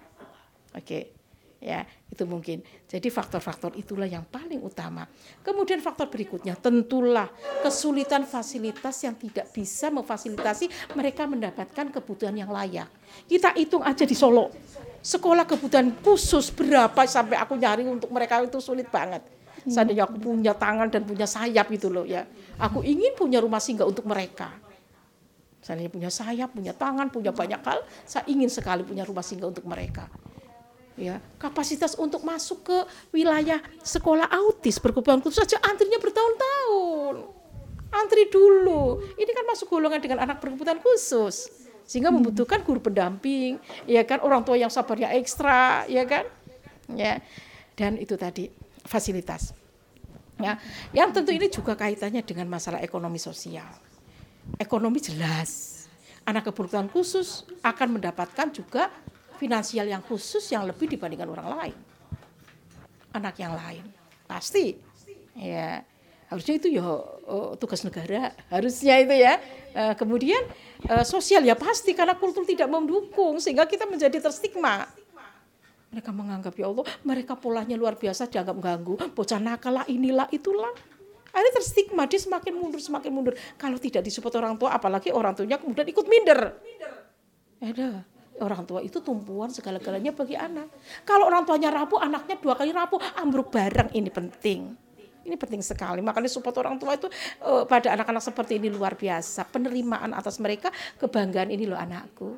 Oke. 0.74 0.82
Okay 0.84 1.23
ya 1.64 1.88
itu 2.12 2.28
mungkin. 2.28 2.60
Jadi 2.86 3.08
faktor-faktor 3.08 3.74
itulah 3.80 4.06
yang 4.06 4.28
paling 4.28 4.60
utama. 4.60 5.08
Kemudian 5.42 5.80
faktor 5.80 6.12
berikutnya 6.12 6.60
tentulah 6.60 7.32
kesulitan 7.64 8.28
fasilitas 8.28 9.00
yang 9.02 9.16
tidak 9.16 9.50
bisa 9.56 9.88
memfasilitasi 9.88 10.94
mereka 10.94 11.24
mendapatkan 11.26 11.90
kebutuhan 11.90 12.36
yang 12.36 12.52
layak. 12.52 12.92
Kita 13.26 13.56
hitung 13.56 13.82
aja 13.82 14.04
di 14.04 14.14
Solo. 14.14 14.52
Sekolah 15.00 15.48
kebutuhan 15.48 15.90
khusus 16.04 16.52
berapa 16.52 17.08
sampai 17.08 17.40
aku 17.40 17.56
nyari 17.56 17.88
untuk 17.88 18.12
mereka 18.12 18.44
itu 18.44 18.60
sulit 18.60 18.92
banget. 18.92 19.24
Seandainya 19.64 20.04
aku 20.04 20.20
punya 20.20 20.52
tangan 20.52 20.92
dan 20.92 21.08
punya 21.08 21.24
sayap 21.24 21.72
gitu 21.72 21.88
loh 21.88 22.04
ya. 22.04 22.28
Aku 22.60 22.84
ingin 22.84 23.16
punya 23.16 23.40
rumah 23.40 23.64
singgah 23.64 23.88
untuk 23.88 24.04
mereka. 24.04 24.52
Seandainya 25.64 25.88
punya 25.88 26.12
sayap, 26.12 26.52
punya 26.52 26.76
tangan, 26.76 27.08
punya 27.08 27.32
banyak 27.32 27.64
hal, 27.64 27.80
saya 28.04 28.28
ingin 28.28 28.52
sekali 28.52 28.84
punya 28.84 29.08
rumah 29.08 29.24
singgah 29.24 29.48
untuk 29.48 29.64
mereka 29.64 30.12
ya 30.94 31.18
kapasitas 31.42 31.98
untuk 31.98 32.22
masuk 32.22 32.70
ke 32.70 32.78
wilayah 33.10 33.58
sekolah 33.82 34.30
autis 34.30 34.78
berkebutuhan 34.78 35.22
khusus 35.22 35.42
saja 35.42 35.58
antrinya 35.66 35.98
bertahun-tahun. 35.98 37.16
Antri 37.94 38.26
dulu. 38.34 39.06
Ini 39.14 39.32
kan 39.38 39.46
masuk 39.46 39.70
golongan 39.70 40.02
dengan 40.02 40.26
anak 40.26 40.42
berkebutuhan 40.42 40.82
khusus 40.82 41.64
sehingga 41.84 42.10
hmm. 42.10 42.24
membutuhkan 42.24 42.64
guru 42.64 42.80
pendamping 42.80 43.60
ya 43.84 44.08
kan 44.08 44.24
orang 44.24 44.42
tua 44.42 44.56
yang 44.56 44.72
sabarnya 44.72 45.12
ekstra 45.14 45.86
ya 45.86 46.04
kan? 46.08 46.26
Ya 46.90 47.22
dan 47.78 48.02
itu 48.02 48.18
tadi 48.18 48.50
fasilitas. 48.88 49.54
Ya 50.42 50.58
yang 50.90 51.14
tentu 51.14 51.30
ini 51.30 51.50
juga 51.54 51.78
kaitannya 51.78 52.26
dengan 52.26 52.50
masalah 52.50 52.82
ekonomi 52.82 53.22
sosial. 53.22 53.70
Ekonomi 54.58 55.00
jelas. 55.00 55.86
Anak 56.24 56.48
kebutuhan 56.50 56.88
khusus 56.88 57.44
akan 57.68 58.00
mendapatkan 58.00 58.48
juga 58.56 58.88
finansial 59.44 59.84
yang 59.84 60.00
khusus 60.00 60.48
yang 60.56 60.64
lebih 60.64 60.88
dibandingkan 60.88 61.28
orang 61.28 61.48
lain. 61.52 61.78
Anak 63.12 63.36
yang 63.36 63.52
lain. 63.52 63.84
Pasti. 64.24 64.80
Ya. 65.36 65.84
Harusnya 66.32 66.56
itu 66.58 66.72
ya 66.72 66.88
oh, 66.88 67.54
tugas 67.60 67.84
negara, 67.86 68.34
harusnya 68.50 68.98
itu 69.04 69.14
ya. 69.14 69.38
Uh, 69.74 69.94
kemudian 69.94 70.42
uh, 70.90 71.06
sosial 71.06 71.46
ya 71.46 71.54
pasti 71.54 71.94
karena 71.94 72.18
kultur 72.18 72.42
tidak 72.42 72.66
mendukung 72.72 73.38
sehingga 73.38 73.70
kita 73.70 73.86
menjadi 73.86 74.18
terstigma. 74.18 74.90
Mereka 75.94 76.10
menganggap 76.10 76.58
ya 76.58 76.74
Allah, 76.74 76.90
mereka 77.06 77.38
polanya 77.38 77.78
luar 77.78 78.02
biasa 78.02 78.26
dianggap 78.26 78.58
ganggu, 78.58 78.98
bocah 79.14 79.38
nakal 79.38 79.78
lah 79.78 79.86
inilah 79.86 80.26
itulah. 80.34 80.74
Akhirnya 81.30 81.54
terstigma, 81.62 82.10
dia 82.10 82.18
semakin 82.18 82.54
mundur, 82.54 82.82
semakin 82.82 83.12
mundur. 83.14 83.34
Kalau 83.58 83.78
tidak 83.78 84.02
disupport 84.02 84.34
orang 84.42 84.58
tua, 84.58 84.74
apalagi 84.74 85.14
orang 85.14 85.38
tuanya 85.38 85.62
kemudian 85.62 85.86
ikut 85.86 86.06
minder. 86.10 86.58
Ada 87.62 88.13
orang 88.42 88.66
tua 88.66 88.82
itu 88.82 88.98
tumpuan 89.04 89.54
segala-galanya 89.54 90.16
bagi 90.16 90.34
anak. 90.34 90.72
Kalau 91.06 91.30
orang 91.30 91.46
tuanya 91.46 91.70
rapuh, 91.70 92.02
anaknya 92.02 92.40
dua 92.42 92.58
kali 92.58 92.74
rapuh, 92.74 92.98
ambruk 93.22 93.54
bareng 93.54 93.94
ini 93.94 94.10
penting. 94.10 94.74
Ini 95.24 95.36
penting 95.40 95.62
sekali. 95.64 96.04
Makanya 96.04 96.28
support 96.28 96.58
orang 96.60 96.76
tua 96.82 96.98
itu 96.98 97.08
uh, 97.46 97.64
pada 97.64 97.96
anak-anak 97.96 98.24
seperti 98.24 98.60
ini 98.60 98.68
luar 98.68 98.98
biasa. 99.00 99.48
Penerimaan 99.48 100.12
atas 100.12 100.42
mereka, 100.42 100.68
kebanggaan 101.00 101.54
ini 101.54 101.64
loh 101.64 101.80
anakku. 101.80 102.36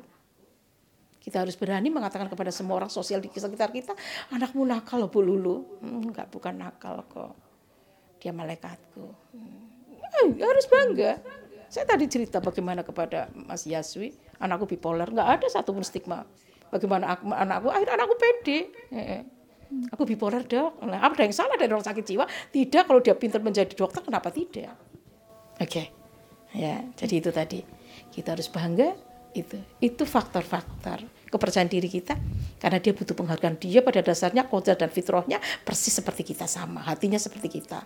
Kita 1.18 1.42
harus 1.42 1.58
berani 1.58 1.90
mengatakan 1.90 2.30
kepada 2.30 2.54
semua 2.54 2.78
orang 2.78 2.92
sosial 2.92 3.18
di 3.18 3.26
sekitar 3.26 3.74
kita, 3.74 3.98
anakmu 4.30 4.62
nakal 4.62 5.02
loh 5.02 5.10
Bu 5.10 5.18
Lulu. 5.26 5.82
Hmm, 5.82 6.14
bukan 6.30 6.54
nakal 6.54 7.02
kok. 7.10 7.34
Dia 8.22 8.30
malaikatku. 8.30 9.06
Hmm. 9.34 9.66
Eh, 10.22 10.38
harus 10.38 10.66
bangga. 10.70 11.18
Saya 11.66 11.82
tadi 11.82 12.06
cerita 12.06 12.38
bagaimana 12.38 12.86
kepada 12.86 13.26
Mas 13.34 13.66
Yaswi, 13.66 14.14
anakku 14.42 14.68
bipolar, 14.68 15.08
nggak 15.10 15.28
ada 15.40 15.46
satupun 15.48 15.82
stigma. 15.82 16.24
Bagaimana 16.68 17.14
aku, 17.14 17.30
anakku, 17.30 17.68
akhirnya 17.70 17.94
anakku 17.94 18.14
pede. 18.18 18.58
Aku 19.94 20.06
bipolar 20.06 20.46
dok. 20.46 20.78
Nah, 20.86 21.02
apa 21.02 21.26
yang 21.26 21.34
salah 21.34 21.58
dari 21.58 21.70
orang 21.70 21.82
sakit 21.82 22.04
jiwa? 22.06 22.24
Tidak 22.26 22.86
kalau 22.86 23.02
dia 23.02 23.18
pintar 23.18 23.42
menjadi 23.42 23.74
dokter, 23.74 24.02
kenapa 24.02 24.30
tidak? 24.30 24.74
Oke, 25.58 25.66
okay. 25.66 25.86
ya. 26.54 26.86
Jadi 26.94 27.14
itu 27.18 27.30
tadi 27.34 27.60
kita 28.14 28.38
harus 28.38 28.46
bangga 28.46 28.94
itu. 29.34 29.58
Itu 29.82 30.06
faktor-faktor 30.06 31.16
kepercayaan 31.30 31.70
diri 31.70 31.90
kita 31.90 32.14
karena 32.62 32.78
dia 32.78 32.94
butuh 32.94 33.14
penghargaan 33.18 33.58
dia 33.58 33.82
pada 33.82 34.00
dasarnya 34.00 34.46
kodrat 34.46 34.78
dan 34.78 34.90
fitrahnya 34.90 35.42
persis 35.66 35.92
seperti 35.92 36.22
kita 36.22 36.46
sama 36.46 36.86
hatinya 36.86 37.18
seperti 37.18 37.60
kita 37.60 37.82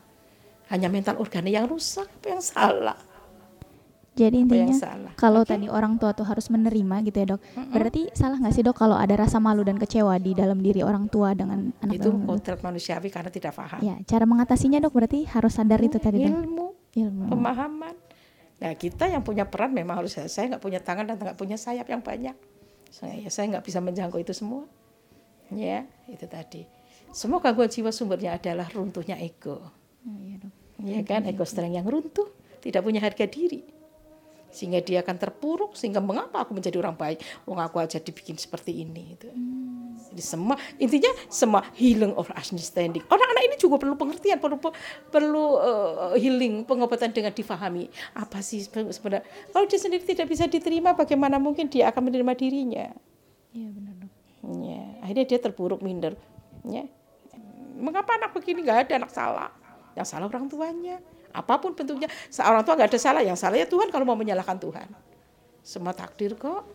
hanya 0.70 0.86
mental 0.92 1.18
organnya 1.18 1.50
yang 1.50 1.66
rusak 1.66 2.06
apa 2.06 2.26
yang 2.36 2.42
salah 2.44 2.98
jadi 4.20 4.36
intinya 4.36 4.76
kalau 5.16 5.48
okay. 5.48 5.56
tadi 5.56 5.72
orang 5.72 5.96
tua 5.96 6.12
tuh 6.12 6.28
harus 6.28 6.52
menerima 6.52 6.96
gitu 7.08 7.16
ya 7.16 7.26
dok. 7.32 7.40
Mm-hmm. 7.40 7.72
Berarti 7.72 8.02
salah 8.12 8.36
nggak 8.36 8.52
sih 8.52 8.60
dok 8.60 8.76
kalau 8.76 8.96
ada 9.00 9.16
rasa 9.16 9.40
malu 9.40 9.64
dan 9.64 9.80
kecewa 9.80 10.20
di 10.20 10.36
dalam 10.36 10.60
diri 10.60 10.84
orang 10.84 11.08
tua 11.08 11.32
dengan 11.32 11.72
anak 11.80 11.96
Itu 11.96 12.12
kodrat 12.28 12.60
manusiawi 12.60 13.08
karena 13.08 13.32
tidak 13.32 13.56
paham. 13.56 13.80
Ya, 13.80 13.96
cara 14.04 14.28
mengatasinya 14.28 14.76
dok 14.84 14.92
berarti 14.92 15.24
harus 15.24 15.56
sadar 15.56 15.80
itu 15.80 15.96
tadi 15.96 16.28
dok. 16.28 16.36
Ilmu, 16.36 16.66
ilmu. 17.00 17.24
pemahaman. 17.32 17.96
Nah 18.60 18.72
kita 18.76 19.08
yang 19.08 19.24
punya 19.24 19.48
peran 19.48 19.72
memang 19.72 20.04
harus 20.04 20.20
saya 20.20 20.52
nggak 20.52 20.60
punya 20.60 20.84
tangan 20.84 21.08
dan 21.08 21.16
nggak 21.16 21.40
punya 21.40 21.56
sayap 21.56 21.88
yang 21.88 22.04
banyak. 22.04 22.36
Saya 22.92 23.16
ya 23.24 23.32
saya 23.32 23.56
nggak 23.56 23.64
bisa 23.64 23.80
menjangkau 23.80 24.20
itu 24.20 24.36
semua. 24.36 24.68
Ya 25.48 25.88
itu 26.12 26.28
tadi. 26.28 26.68
Semua 27.16 27.40
gangguan 27.40 27.72
jiwa 27.72 27.88
sumbernya 27.88 28.36
adalah 28.36 28.68
runtuhnya 28.68 29.16
ego. 29.16 29.64
Oh, 30.04 30.20
iya, 30.20 30.36
dok. 30.36 30.52
Ya 30.84 31.00
kan 31.08 31.24
ego 31.24 31.48
strength 31.48 31.72
yang 31.72 31.88
runtuh, 31.88 32.28
tidak 32.60 32.84
punya 32.84 33.00
harga 33.00 33.24
diri 33.24 33.79
sehingga 34.50 34.82
dia 34.82 35.00
akan 35.00 35.16
terpuruk 35.16 35.78
sehingga 35.78 36.02
mengapa 36.02 36.42
aku 36.42 36.52
menjadi 36.52 36.76
orang 36.82 36.98
baik? 36.98 37.22
Wong 37.46 37.62
aku 37.62 37.78
aja 37.78 38.02
dibikin 38.02 38.34
seperti 38.36 38.82
ini 38.82 39.14
itu 39.14 39.30
hmm. 39.30 40.10
jadi 40.12 40.22
semua 40.22 40.58
intinya 40.76 41.10
semua 41.30 41.62
healing 41.78 42.12
of 42.18 42.26
understanding. 42.34 43.02
Orang-anak 43.06 43.42
ini 43.46 43.56
juga 43.56 43.78
perlu 43.78 43.94
pengertian 43.94 44.42
perlu 44.42 44.58
perlu 45.08 45.44
uh, 45.62 46.14
healing 46.18 46.66
pengobatan 46.66 47.14
dengan 47.14 47.30
difahami. 47.30 47.88
Apa 48.18 48.42
sih 48.42 48.66
sebenarnya? 48.66 49.24
Kalau 49.54 49.66
dia 49.70 49.78
sendiri 49.78 50.02
tidak 50.02 50.26
bisa 50.26 50.50
diterima 50.50 50.92
bagaimana 50.92 51.38
mungkin 51.38 51.70
dia 51.70 51.88
akan 51.94 52.10
menerima 52.10 52.32
dirinya? 52.34 52.86
Iya 53.54 53.68
benar 53.70 53.94
dok. 54.02 54.12
Ya 54.66 54.82
akhirnya 55.06 55.24
dia 55.30 55.38
terpuruk 55.38 55.80
minder. 55.80 56.18
Ya 56.66 56.90
mengapa 57.80 58.18
anak 58.20 58.36
begini? 58.36 58.66
Nggak 58.66 58.90
ada 58.90 58.92
anak 59.06 59.12
salah. 59.14 59.50
Yang 59.94 60.06
salah 60.12 60.26
orang 60.30 60.46
tuanya 60.46 60.98
Apa 61.30 61.62
pun 61.62 61.72
bentuknya, 61.74 62.10
seorang 62.28 62.66
tua 62.66 62.74
nggak 62.74 62.90
ada 62.90 63.00
salah. 63.00 63.22
Yang 63.22 63.38
salah 63.46 63.56
ya 63.58 63.66
Tuhan 63.66 63.88
kalau 63.88 64.04
mau 64.06 64.18
menyalahkan 64.18 64.58
Tuhan. 64.58 64.88
Semua 65.62 65.94
takdir 65.94 66.34
kok. 66.34 66.66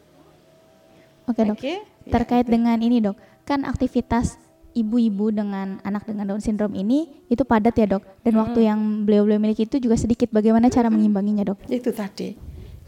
Oke 1.26 1.42
dok. 1.42 1.58
Okay, 1.58 1.82
Terkait 2.06 2.46
ya, 2.46 2.52
dengan 2.54 2.78
ini 2.80 3.02
dok, 3.02 3.18
kan 3.44 3.66
aktivitas 3.66 4.38
ibu-ibu 4.76 5.32
dengan 5.32 5.80
anak 5.82 6.06
dengan 6.06 6.36
Down 6.36 6.44
syndrome 6.44 6.76
ini 6.78 7.26
itu 7.32 7.42
padat 7.42 7.74
ya 7.76 7.88
dok. 7.98 8.04
Dan 8.22 8.38
hmm. 8.38 8.42
waktu 8.46 8.60
yang 8.68 8.80
beliau-beliau 9.08 9.42
miliki 9.42 9.66
itu 9.66 9.82
juga 9.82 9.98
sedikit. 9.98 10.30
Bagaimana 10.30 10.70
cara 10.70 10.92
mengimbanginya 10.94 11.56
dok? 11.56 11.66
Itu 11.72 11.90
tadi. 11.96 12.36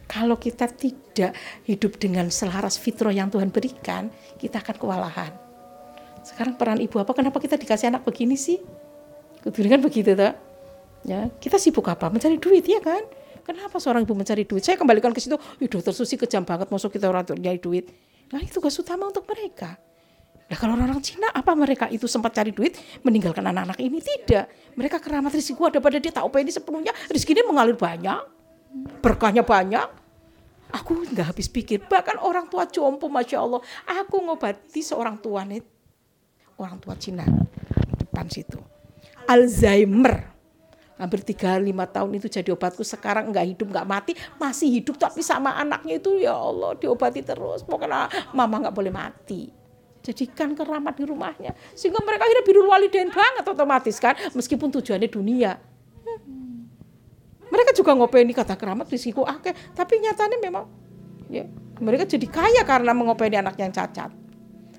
Kalau 0.07 0.39
kita 0.39 0.71
tidak 0.71 1.35
hidup 1.67 1.99
dengan 1.99 2.31
selaras 2.31 2.79
fitrah 2.79 3.11
yang 3.11 3.27
Tuhan 3.27 3.51
berikan, 3.51 4.07
kita 4.39 4.63
akan 4.63 4.75
kewalahan. 4.79 5.31
Sekarang 6.23 6.55
peran 6.55 6.79
ibu 6.79 6.95
apa? 6.99 7.11
Kenapa 7.11 7.43
kita 7.43 7.59
dikasih 7.59 7.91
anak 7.91 8.07
begini 8.07 8.39
sih? 8.39 8.59
Kudu 9.43 9.67
kan 9.67 9.83
begitu 9.83 10.15
tuh. 10.15 10.46
Ya, 11.07 11.31
kita 11.39 11.55
sibuk 11.55 11.87
apa? 11.87 12.11
Mencari 12.11 12.35
duit 12.35 12.67
ya 12.67 12.83
kan? 12.83 12.99
Kenapa 13.47 13.79
seorang 13.79 14.03
ibu 14.03 14.11
mencari 14.11 14.43
duit? 14.43 14.59
Saya 14.59 14.75
kembalikan 14.75 15.15
ke 15.15 15.23
situ, 15.23 15.39
ih 15.63 15.71
dokter 15.71 15.95
Susi 15.95 16.19
kejam 16.19 16.43
banget 16.43 16.67
masuk 16.67 16.91
kita 16.91 17.07
orang 17.07 17.23
nyari 17.39 17.63
duit. 17.63 17.87
Nah 18.27 18.43
itu 18.43 18.59
tugas 18.59 18.75
utama 18.75 19.07
untuk 19.07 19.23
mereka. 19.23 19.79
Nah 20.51 20.57
kalau 20.59 20.75
orang-orang 20.75 20.99
Cina, 20.99 21.31
apa 21.31 21.55
mereka 21.55 21.87
itu 21.87 22.11
sempat 22.11 22.35
cari 22.35 22.51
duit 22.51 22.75
meninggalkan 23.07 23.39
anak-anak 23.39 23.79
ini? 23.79 24.03
Tidak. 24.03 24.75
Mereka 24.75 24.99
keramat 24.99 25.31
rezeki 25.31 25.63
ada 25.63 25.79
pada 25.79 25.95
dia, 25.95 26.11
tahu 26.11 26.27
ini 26.43 26.51
sepenuhnya, 26.51 26.91
rezekinya 27.07 27.47
mengalir 27.47 27.79
banyak, 27.79 28.19
berkahnya 28.99 29.47
banyak. 29.47 29.87
Aku 30.75 31.07
nggak 31.07 31.31
habis 31.31 31.47
pikir, 31.47 31.87
bahkan 31.87 32.19
orang 32.19 32.51
tua 32.51 32.67
jompo, 32.67 33.07
Masya 33.07 33.39
Allah. 33.39 33.63
Aku 34.03 34.19
ngobati 34.27 34.83
seorang 34.83 35.23
tua 35.23 35.47
nih, 35.47 35.63
orang 36.59 36.83
tua 36.83 36.99
Cina, 36.99 37.23
depan 37.95 38.27
situ. 38.27 38.59
Alzheimer 39.23 40.36
hampir 40.97 41.21
tiga 41.21 41.55
lima 41.61 41.85
tahun 41.85 42.17
itu 42.17 42.27
jadi 42.27 42.49
obatku. 42.51 42.81
Sekarang 42.81 43.29
nggak 43.29 43.45
hidup 43.55 43.67
nggak 43.69 43.87
mati 43.87 44.11
masih 44.41 44.81
hidup 44.81 44.97
tapi 44.97 45.21
sama 45.21 45.53
anaknya 45.55 46.01
itu 46.01 46.17
ya 46.17 46.33
Allah 46.33 46.73
diobati 46.75 47.21
terus. 47.21 47.61
Pokoknya 47.63 48.09
mama 48.33 48.67
nggak 48.67 48.75
boleh 48.75 48.91
mati. 48.91 49.53
Jadikan 50.01 50.55
keramat 50.55 50.95
di 50.95 51.03
rumahnya 51.03 51.51
sehingga 51.75 51.99
mereka 51.99 52.23
akhirnya 52.25 52.45
biru 52.47 52.61
walidain 52.67 53.11
banget 53.11 53.45
otomatis 53.45 53.95
kan? 54.01 54.17
Meskipun 54.33 54.73
tujuannya 54.73 55.09
dunia. 55.09 55.51
Mereka 57.47 57.71
juga 57.75 57.95
ngopeni 57.95 58.35
kata 58.35 58.59
keramat 58.59 58.91
risiko 58.91 59.23
akeh. 59.23 59.55
Tapi 59.71 60.03
nyatanya 60.03 60.37
memang 60.41 60.65
ya 61.27 61.43
mereka 61.77 62.09
jadi 62.09 62.27
kaya 62.27 62.63
karena 62.65 62.91
mengopeni 62.95 63.37
anak 63.37 63.55
yang 63.59 63.71
cacat. 63.71 64.11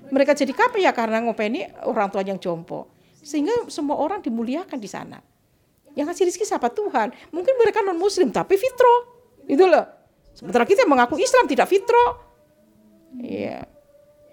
Mereka 0.09 0.33
jadi 0.33 0.53
kaya 0.57 0.91
karena 0.97 1.21
ngopeni 1.21 1.69
orang 1.85 2.09
tua 2.09 2.25
yang 2.25 2.41
jompo. 2.41 2.89
Sehingga 3.21 3.69
semua 3.69 4.01
orang 4.01 4.25
dimuliakan 4.25 4.81
di 4.81 4.89
sana 4.89 5.21
yang 5.99 6.07
kasih 6.07 6.31
rezeki 6.31 6.47
siapa 6.47 6.71
Tuhan. 6.71 7.11
Mungkin 7.35 7.59
mereka 7.59 7.83
non 7.83 7.99
muslim 7.99 8.31
tapi 8.31 8.55
fitro. 8.55 9.19
Itu 9.51 9.67
loh. 9.67 9.83
Sementara 10.31 10.63
kita 10.63 10.87
mengaku 10.87 11.19
Islam 11.19 11.51
tidak 11.51 11.67
fitro. 11.67 12.07
Iya. 13.19 13.67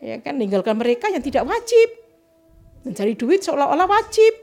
Ya 0.05 0.15
kan 0.21 0.37
ninggalkan 0.37 0.77
mereka 0.77 1.09
yang 1.09 1.25
tidak 1.25 1.41
wajib. 1.49 1.89
Mencari 2.85 3.17
duit 3.17 3.41
seolah-olah 3.41 3.89
wajib. 3.89 4.33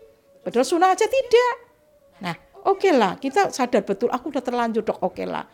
Padahal 0.42 0.66
sunnah 0.66 0.90
aja 0.90 1.06
tidak. 1.06 1.54
Nah, 2.26 2.35
oke 2.66 2.82
okay 2.82 2.90
lah, 2.90 3.14
kita 3.14 3.54
sadar 3.54 3.87
betul 3.87 4.11
aku 4.11 4.35
udah 4.35 4.42
terlanjur 4.42 4.82
dok, 4.82 4.98
oke 4.98 5.14
okay 5.14 5.26
lah. 5.30 5.46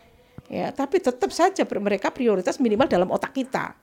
Ya, 0.49 0.73
tapi 0.73 0.97
tetap 0.97 1.29
saja 1.29 1.69
mereka 1.77 2.09
prioritas 2.09 2.57
minimal 2.57 2.89
dalam 2.89 3.13
otak 3.13 3.37
kita. 3.37 3.77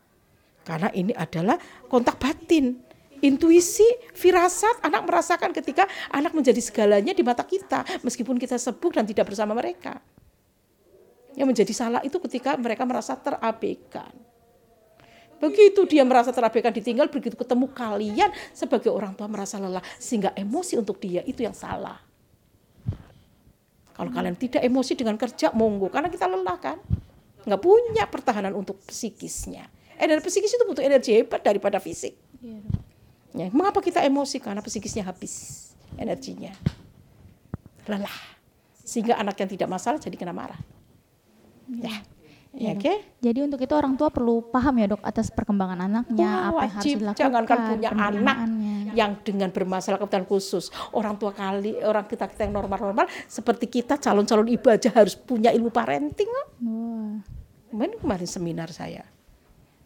Karena 0.66 0.90
ini 0.98 1.14
adalah 1.14 1.62
kontak 1.86 2.18
batin 2.18 2.82
intuisi, 3.24 3.86
firasat 4.16 4.84
anak 4.84 5.06
merasakan 5.08 5.52
ketika 5.56 5.88
anak 6.12 6.36
menjadi 6.36 6.60
segalanya 6.60 7.16
di 7.16 7.24
mata 7.24 7.46
kita 7.46 7.84
meskipun 8.04 8.36
kita 8.36 8.60
sebut 8.60 8.96
dan 8.96 9.06
tidak 9.08 9.32
bersama 9.32 9.56
mereka. 9.56 10.02
Yang 11.36 11.48
menjadi 11.52 11.74
salah 11.76 12.02
itu 12.04 12.16
ketika 12.24 12.56
mereka 12.56 12.88
merasa 12.88 13.16
terabaikan. 13.20 14.12
Begitu 15.36 15.84
dia 15.84 16.08
merasa 16.08 16.32
terabaikan 16.32 16.72
ditinggal, 16.72 17.12
begitu 17.12 17.36
ketemu 17.36 17.68
kalian 17.76 18.32
sebagai 18.56 18.88
orang 18.88 19.12
tua 19.20 19.28
merasa 19.28 19.60
lelah 19.60 19.84
sehingga 20.00 20.32
emosi 20.32 20.80
untuk 20.80 20.96
dia 21.04 21.22
itu 21.28 21.44
yang 21.44 21.52
salah. 21.52 22.00
Kalau 23.96 24.12
kalian 24.12 24.36
tidak 24.36 24.64
emosi 24.64 24.96
dengan 24.96 25.20
kerja, 25.20 25.52
monggo 25.52 25.92
karena 25.92 26.08
kita 26.08 26.28
lelah 26.28 26.58
kan, 26.60 26.80
nggak 27.44 27.62
punya 27.62 28.08
pertahanan 28.08 28.56
untuk 28.56 28.80
psikisnya. 28.88 29.68
Energi 29.96 30.28
psikis 30.28 30.56
itu 30.56 30.64
butuh 30.68 30.84
energi 30.84 31.16
hebat 31.16 31.40
daripada 31.44 31.80
fisik. 31.80 32.16
Ya, 33.36 33.52
mengapa 33.52 33.84
kita 33.84 34.00
emosi? 34.02 34.40
Karena 34.40 34.64
psikisnya 34.64 35.04
habis 35.04 35.68
energinya. 36.00 36.56
Lelah. 37.86 38.18
Sehingga 38.82 39.20
anak 39.20 39.36
yang 39.44 39.50
tidak 39.52 39.70
masalah 39.70 40.00
jadi 40.00 40.16
kena 40.16 40.32
marah. 40.32 40.60
Ya. 41.68 42.00
Ya, 42.56 42.72
Oke. 42.72 42.88
Okay? 42.88 42.98
Jadi 43.20 43.40
untuk 43.44 43.60
itu 43.60 43.76
orang 43.76 44.00
tua 44.00 44.08
perlu 44.08 44.48
paham 44.48 44.80
ya 44.80 44.88
dok 44.96 45.04
atas 45.04 45.28
perkembangan 45.28 45.92
anaknya, 45.92 46.24
Wah, 46.24 46.56
apa 46.56 46.62
yang 46.64 46.74
harus 46.80 46.86
dilakukan. 46.88 47.20
Jangankan 47.20 47.58
punya 47.68 47.90
anak 47.92 48.38
yang 48.96 49.12
dengan 49.28 49.50
bermasalah 49.52 50.00
kebutuhan 50.00 50.24
khusus. 50.24 50.72
Orang 50.96 51.20
tua 51.20 51.36
kali, 51.36 51.76
orang 51.84 52.08
kita 52.08 52.32
kita 52.32 52.48
yang 52.48 52.56
normal-normal, 52.56 53.12
seperti 53.28 53.68
kita 53.68 54.00
calon-calon 54.00 54.48
ibu 54.48 54.72
aja 54.72 54.88
harus 54.96 55.20
punya 55.20 55.52
ilmu 55.52 55.68
parenting. 55.68 56.32
Wah. 56.64 57.20
Kemarin 57.76 58.00
kemarin 58.00 58.30
seminar 58.32 58.72
saya. 58.72 59.04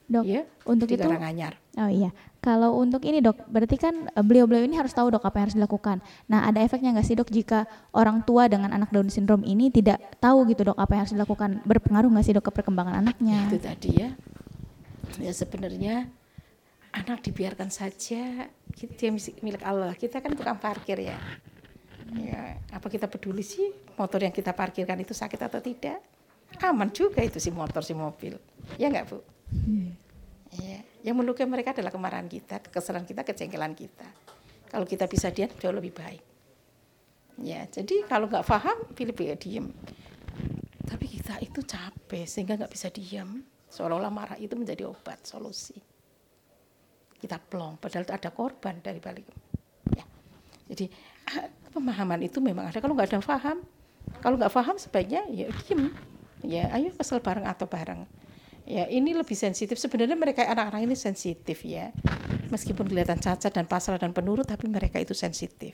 Dok, 0.10 0.26
ya, 0.26 0.42
untuk 0.66 0.90
itu. 0.90 1.06
Karanganyar. 1.06 1.54
Oh 1.78 1.86
iya. 1.86 2.10
Kalau 2.42 2.82
untuk 2.82 3.06
ini 3.06 3.22
dok, 3.22 3.46
berarti 3.46 3.78
kan 3.78 4.10
eh, 4.10 4.26
beliau-beliau 4.26 4.66
ini 4.66 4.74
harus 4.74 4.90
tahu 4.90 5.14
dok 5.14 5.22
apa 5.22 5.38
yang 5.38 5.46
harus 5.46 5.58
dilakukan. 5.60 6.02
Nah 6.26 6.50
ada 6.50 6.66
efeknya 6.66 6.98
nggak 6.98 7.06
sih 7.06 7.14
dok 7.14 7.30
jika 7.30 7.70
orang 7.94 8.26
tua 8.26 8.50
dengan 8.50 8.74
anak 8.74 8.90
Down 8.90 9.14
syndrome 9.14 9.46
ini 9.46 9.70
tidak 9.70 10.02
tahu 10.18 10.50
gitu 10.50 10.66
dok 10.66 10.82
apa 10.82 10.98
yang 10.98 11.02
harus 11.06 11.14
dilakukan? 11.14 11.62
Berpengaruh 11.62 12.10
nggak 12.10 12.26
sih 12.26 12.34
dok 12.34 12.50
ke 12.50 12.52
perkembangan 12.58 13.06
anaknya? 13.06 13.54
Itu 13.54 13.62
tadi 13.62 13.90
ya. 13.94 14.10
Ya 15.22 15.32
sebenarnya 15.36 16.10
anak 16.90 17.22
dibiarkan 17.22 17.70
saja, 17.70 18.50
dia 18.74 19.10
milik 19.46 19.62
Allah. 19.62 19.94
Kita 19.94 20.24
kan 20.24 20.34
tukang 20.34 20.58
parkir 20.58 21.06
ya. 21.06 21.22
Ya, 22.18 22.58
apa 22.74 22.90
kita 22.90 23.06
peduli 23.06 23.46
sih 23.46 23.70
motor 23.94 24.26
yang 24.26 24.34
kita 24.34 24.58
parkirkan 24.58 24.98
itu 24.98 25.14
sakit 25.14 25.38
atau 25.38 25.62
tidak? 25.62 26.02
Aman 26.66 26.90
juga 26.90 27.22
itu 27.22 27.38
si 27.38 27.54
motor 27.54 27.86
si 27.86 27.94
mobil. 27.94 28.34
Ya 28.82 28.90
nggak 28.90 29.06
bu? 29.14 29.22
Hmm. 29.54 29.94
Ya 30.54 30.90
yang 31.00 31.16
melukai 31.16 31.48
mereka 31.48 31.72
adalah 31.72 31.96
kemarahan 31.96 32.28
kita, 32.28 32.60
kekesalan 32.60 33.08
kita, 33.08 33.24
kejengkelan 33.24 33.72
kita. 33.72 34.08
Kalau 34.68 34.84
kita 34.84 35.08
bisa 35.08 35.32
diam, 35.32 35.50
jauh 35.56 35.72
lebih 35.72 35.96
baik. 35.96 36.24
Ya, 37.40 37.64
jadi 37.72 38.04
kalau 38.04 38.28
nggak 38.28 38.44
paham, 38.44 38.78
pilih 38.92 39.16
pilih 39.16 39.40
diem. 39.40 39.72
Tapi 40.84 41.06
kita 41.08 41.40
itu 41.40 41.64
capek 41.64 42.28
sehingga 42.28 42.60
nggak 42.60 42.72
bisa 42.76 42.92
diam. 42.92 43.40
Seolah-olah 43.72 44.12
marah 44.12 44.38
itu 44.38 44.60
menjadi 44.60 44.92
obat, 44.92 45.24
solusi. 45.24 45.80
Kita 47.16 47.40
plong, 47.40 47.80
padahal 47.80 48.04
itu 48.04 48.14
ada 48.16 48.30
korban 48.36 48.84
dari 48.84 49.00
balik. 49.00 49.26
Ya. 49.96 50.04
Jadi 50.68 50.92
ah, 51.32 51.48
pemahaman 51.72 52.20
itu 52.28 52.44
memang 52.44 52.68
ada. 52.68 52.84
Kalau 52.84 52.92
nggak 52.92 53.16
ada 53.16 53.24
paham, 53.24 53.64
kalau 54.20 54.36
nggak 54.36 54.52
paham 54.52 54.76
sebaiknya 54.76 55.24
ya 55.32 55.48
diem. 55.64 55.96
Ya, 56.40 56.72
ayo 56.76 56.92
kesel 56.96 57.20
bareng 57.24 57.48
atau 57.48 57.68
bareng 57.68 58.08
ya 58.70 58.86
ini 58.86 59.18
lebih 59.18 59.34
sensitif. 59.34 59.82
Sebenarnya 59.82 60.14
mereka 60.14 60.46
anak-anak 60.46 60.86
ini 60.86 60.96
sensitif 60.96 61.66
ya. 61.66 61.90
Meskipun 62.54 62.86
kelihatan 62.86 63.18
cacat 63.18 63.50
dan 63.50 63.66
pasrah 63.66 63.98
dan 63.98 64.14
penurut 64.14 64.46
tapi 64.46 64.70
mereka 64.70 65.02
itu 65.02 65.18
sensitif. 65.18 65.74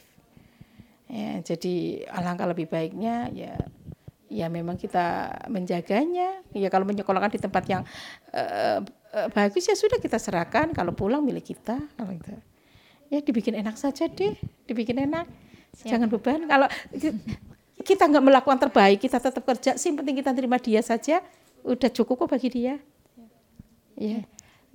Ya 1.12 1.44
jadi 1.44 2.08
alangkah 2.10 2.48
lebih 2.50 2.72
baiknya 2.72 3.30
ya 3.36 3.60
ya 4.32 4.48
memang 4.48 4.80
kita 4.80 5.36
menjaganya. 5.52 6.40
Ya 6.56 6.72
kalau 6.72 6.88
menyekolahkan 6.88 7.36
di 7.36 7.40
tempat 7.44 7.64
yang 7.68 7.84
uh, 8.32 8.80
uh, 9.12 9.28
bagus 9.36 9.68
ya 9.68 9.76
sudah 9.76 10.00
kita 10.00 10.16
serahkan. 10.16 10.72
Kalau 10.72 10.96
pulang 10.96 11.20
milik 11.20 11.52
kita. 11.52 11.76
Kalau 11.76 12.12
itu 12.16 12.32
ya 13.12 13.20
dibikin 13.20 13.60
enak 13.60 13.76
saja 13.76 14.08
deh. 14.08 14.40
Dibikin 14.66 15.04
enak. 15.04 15.28
Siap. 15.76 15.92
jangan 15.92 16.08
beban. 16.08 16.48
Kalau 16.48 16.68
kita 17.84 18.08
nggak 18.08 18.24
melakukan 18.24 18.60
terbaik 18.68 19.04
kita 19.04 19.20
tetap 19.20 19.44
kerja. 19.44 19.76
Sih 19.76 19.92
penting 19.92 20.16
kita 20.24 20.32
terima 20.32 20.56
dia 20.56 20.80
saja 20.80 21.20
udah 21.66 21.90
cukup 21.90 22.26
kok 22.26 22.30
bagi 22.38 22.50
dia 22.54 22.78
ya 23.98 24.22
yeah. 24.22 24.26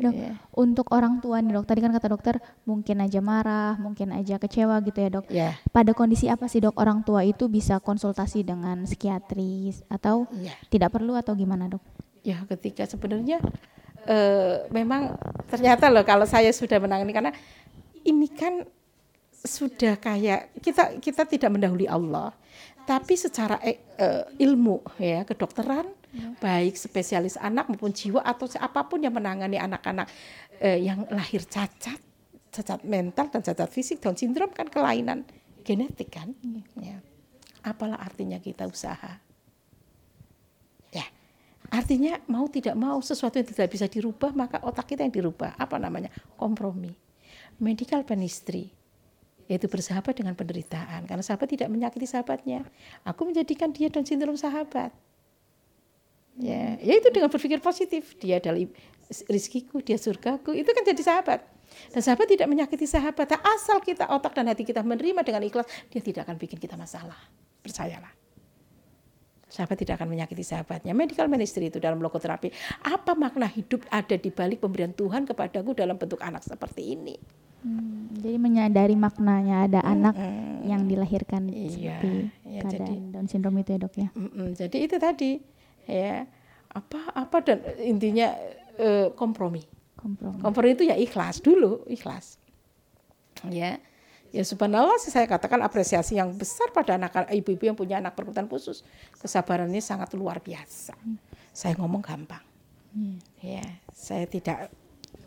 Dok, 0.00 0.16
yeah. 0.16 0.40
untuk 0.56 0.88
orang 0.96 1.20
tua 1.20 1.44
nih 1.44 1.52
dok, 1.52 1.68
tadi 1.68 1.84
kan 1.84 1.92
kata 1.92 2.08
dokter 2.08 2.40
mungkin 2.64 3.04
aja 3.04 3.20
marah, 3.20 3.76
mungkin 3.76 4.16
aja 4.16 4.40
kecewa 4.40 4.80
gitu 4.80 4.96
ya 4.96 5.10
dok. 5.12 5.28
Yeah. 5.28 5.52
Pada 5.76 5.92
kondisi 5.92 6.24
apa 6.32 6.48
sih 6.48 6.64
dok 6.64 6.72
orang 6.80 7.04
tua 7.04 7.20
itu 7.20 7.52
bisa 7.52 7.84
konsultasi 7.84 8.40
dengan 8.40 8.88
psikiatris 8.88 9.84
atau 9.92 10.24
yeah. 10.40 10.56
tidak 10.72 10.96
perlu 10.96 11.20
atau 11.20 11.36
gimana 11.36 11.68
dok? 11.68 11.84
Ya 12.24 12.40
ketika 12.48 12.88
sebenarnya 12.88 13.44
uh, 14.08 14.64
memang 14.72 15.20
ternyata 15.52 15.92
loh 15.92 16.00
kalau 16.08 16.24
saya 16.24 16.48
sudah 16.48 16.80
menangani 16.80 17.12
karena 17.12 17.32
ini 18.00 18.24
kan 18.32 18.64
sudah 19.36 20.00
kayak 20.00 20.56
kita 20.64 20.96
kita 20.96 21.28
tidak 21.28 21.52
mendahului 21.52 21.84
Allah, 21.84 22.32
tapi 22.88 23.20
secara 23.20 23.60
uh, 24.00 24.24
ilmu 24.40 24.80
ya 24.96 25.28
kedokteran. 25.28 25.99
Baik 26.42 26.74
spesialis 26.74 27.38
anak 27.38 27.70
maupun 27.70 27.94
jiwa 27.94 28.18
atau 28.26 28.50
apa 28.58 28.86
pun 28.90 28.98
yang 28.98 29.14
menangani 29.14 29.62
anak-anak 29.62 30.10
uh, 30.58 30.78
yang 30.78 31.06
lahir 31.14 31.46
cacat, 31.46 31.98
cacat 32.50 32.80
mental 32.82 33.30
dan 33.30 33.42
cacat 33.46 33.70
fisik 33.70 34.02
Down 34.02 34.18
syndrome 34.18 34.50
kan 34.50 34.66
kelainan 34.66 35.22
genetik 35.62 36.10
kan, 36.10 36.34
ya. 36.42 36.96
ya. 36.96 36.96
Apalah 37.62 38.00
artinya 38.00 38.40
kita 38.40 38.64
usaha? 38.66 39.20
Ya, 40.90 41.06
artinya 41.70 42.18
mau 42.26 42.48
tidak 42.48 42.74
mau 42.74 42.98
sesuatu 42.98 43.38
yang 43.38 43.46
tidak 43.46 43.68
bisa 43.70 43.86
dirubah 43.86 44.32
maka 44.34 44.58
otak 44.64 44.90
kita 44.90 45.06
yang 45.06 45.14
dirubah. 45.14 45.54
Apa 45.60 45.76
namanya? 45.78 46.10
Kompromi. 46.34 46.90
Medical 47.60 48.02
penistry 48.08 48.72
yaitu 49.50 49.66
bersahabat 49.66 50.14
dengan 50.14 50.38
penderitaan 50.38 51.10
karena 51.10 51.26
sahabat 51.26 51.50
tidak 51.50 51.66
menyakiti 51.74 52.06
sahabatnya 52.06 52.62
aku 53.02 53.26
menjadikan 53.26 53.74
dia 53.74 53.90
dan 53.90 54.06
sindrom 54.06 54.38
sahabat 54.38 54.94
ya 56.40 56.80
yaitu 56.80 57.12
dengan 57.12 57.28
berpikir 57.28 57.60
positif 57.60 58.16
dia 58.16 58.40
adalah 58.40 58.64
rizkiku 59.28 59.84
dia 59.84 60.00
surgaku 60.00 60.56
itu 60.56 60.70
kan 60.72 60.82
jadi 60.82 61.02
sahabat 61.04 61.40
dan 61.92 62.00
sahabat 62.02 62.26
tidak 62.26 62.48
menyakiti 62.48 62.88
sahabat 62.88 63.36
asal 63.44 63.78
kita 63.84 64.08
otak 64.08 64.34
dan 64.34 64.48
hati 64.48 64.64
kita 64.64 64.80
menerima 64.80 65.22
dengan 65.22 65.44
ikhlas 65.44 65.68
dia 65.92 66.00
tidak 66.00 66.26
akan 66.26 66.40
bikin 66.40 66.58
kita 66.58 66.74
masalah 66.74 67.18
percayalah 67.60 68.10
sahabat 69.50 69.82
tidak 69.82 69.98
akan 69.98 70.14
menyakiti 70.14 70.46
sahabatnya. 70.46 70.94
Medical 70.94 71.26
ministry 71.26 71.68
itu 71.68 71.82
dalam 71.82 71.98
logoterapi. 71.98 72.54
Apa 72.86 73.18
makna 73.18 73.50
hidup 73.50 73.82
ada 73.90 74.14
di 74.14 74.30
balik 74.30 74.62
pemberian 74.62 74.94
Tuhan 74.94 75.26
kepadaku 75.26 75.74
dalam 75.74 75.98
bentuk 75.98 76.22
anak 76.22 76.46
seperti 76.46 76.94
ini? 76.94 77.18
Hmm, 77.60 78.08
jadi 78.16 78.40
menyadari 78.40 78.96
maknanya 78.96 79.68
ada 79.68 79.80
hmm, 79.84 79.92
anak 79.92 80.14
hmm, 80.16 80.64
yang 80.64 80.82
dilahirkan 80.88 81.42
iya, 81.52 81.68
seperti 81.68 82.08
ya, 82.48 82.60
keadaan 82.64 82.72
jadi, 82.72 83.12
Down 83.12 83.26
syndrome 83.28 83.60
itu 83.60 83.70
ya 83.76 83.78
dok 83.84 83.94
ya. 84.00 84.08
Hmm, 84.16 84.48
jadi 84.56 84.76
itu 84.80 84.96
tadi 84.96 85.30
ya 85.90 86.24
apa 86.70 87.10
apa 87.18 87.36
dan 87.42 87.58
intinya 87.82 88.30
uh, 88.78 89.10
kompromi. 89.18 89.66
Kompromi. 89.98 90.38
Kompromi 90.38 90.70
itu 90.78 90.84
ya 90.86 90.94
ikhlas 90.94 91.42
dulu 91.42 91.82
ikhlas. 91.90 92.38
Ya 93.50 93.82
ya 94.30 94.42
subhanallah 94.46 95.02
sih 95.02 95.10
saya 95.10 95.26
katakan 95.26 95.58
apresiasi 95.66 96.14
yang 96.14 96.30
besar 96.38 96.70
pada 96.70 96.94
anak 96.94 97.26
ibu-ibu 97.34 97.66
yang 97.66 97.74
punya 97.74 97.98
anak 97.98 98.14
berkebutuhan 98.14 98.46
khusus 98.46 98.86
kesabarannya 99.18 99.82
sangat 99.82 100.14
luar 100.14 100.38
biasa. 100.38 100.94
Hmm. 100.94 101.18
Saya 101.50 101.74
ngomong 101.74 102.00
gampang. 102.00 102.44
Hmm. 102.94 103.18
Ya 103.42 103.66
saya 103.90 104.30
tidak 104.30 104.70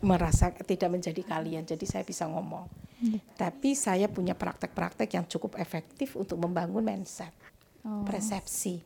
merasa 0.04 0.52
tidak 0.52 0.90
menjadi 0.92 1.22
kalian 1.24 1.64
jadi 1.64 1.84
saya 1.88 2.04
bisa 2.04 2.28
ngomong 2.28 2.68
hmm. 3.00 3.36
tapi 3.40 3.72
saya 3.72 4.08
punya 4.08 4.36
praktek-praktek 4.36 5.16
yang 5.16 5.24
cukup 5.24 5.56
efektif 5.56 6.12
untuk 6.14 6.36
membangun 6.36 6.84
mindset 6.84 7.32
oh. 7.84 8.04
persepsi 8.04 8.84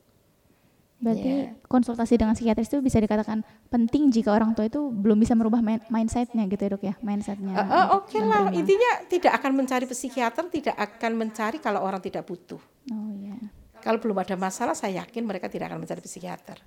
berarti 0.98 1.30
yeah. 1.30 1.54
konsultasi 1.70 2.18
dengan 2.18 2.34
psikiatris 2.34 2.74
itu 2.74 2.82
bisa 2.82 2.98
dikatakan 2.98 3.46
penting 3.70 4.11
jika 4.11 4.34
orang 4.34 4.50
tua 4.58 4.66
itu 4.66 4.90
belum 4.90 5.22
bisa 5.22 5.38
merubah 5.38 5.62
mindsetnya 5.87 6.42
gitu 6.50 6.58
ya 6.66 6.70
dok 6.74 6.82
ya 6.82 6.94
mindsetnya 6.98 7.54
uh, 7.54 7.62
uh, 7.62 7.84
oke 8.02 8.11
okay 8.11 8.18
lah 8.18 8.50
intinya 8.50 9.06
tidak 9.06 9.38
akan 9.38 9.62
mencari 9.62 9.87
psikiater 9.87 10.50
tidak 10.50 10.74
akan 10.74 11.12
mencari 11.14 11.62
kalau 11.62 11.87
orang 11.87 12.02
tidak 12.02 12.26
butuh 12.26 12.58
oh, 12.90 13.11
yeah. 13.14 13.38
kalau 13.78 14.02
belum 14.02 14.18
ada 14.18 14.34
masalah 14.34 14.74
saya 14.74 15.06
yakin 15.06 15.22
mereka 15.22 15.46
tidak 15.46 15.70
akan 15.70 15.87
mencari 15.87 16.02
psikiater 16.02 16.58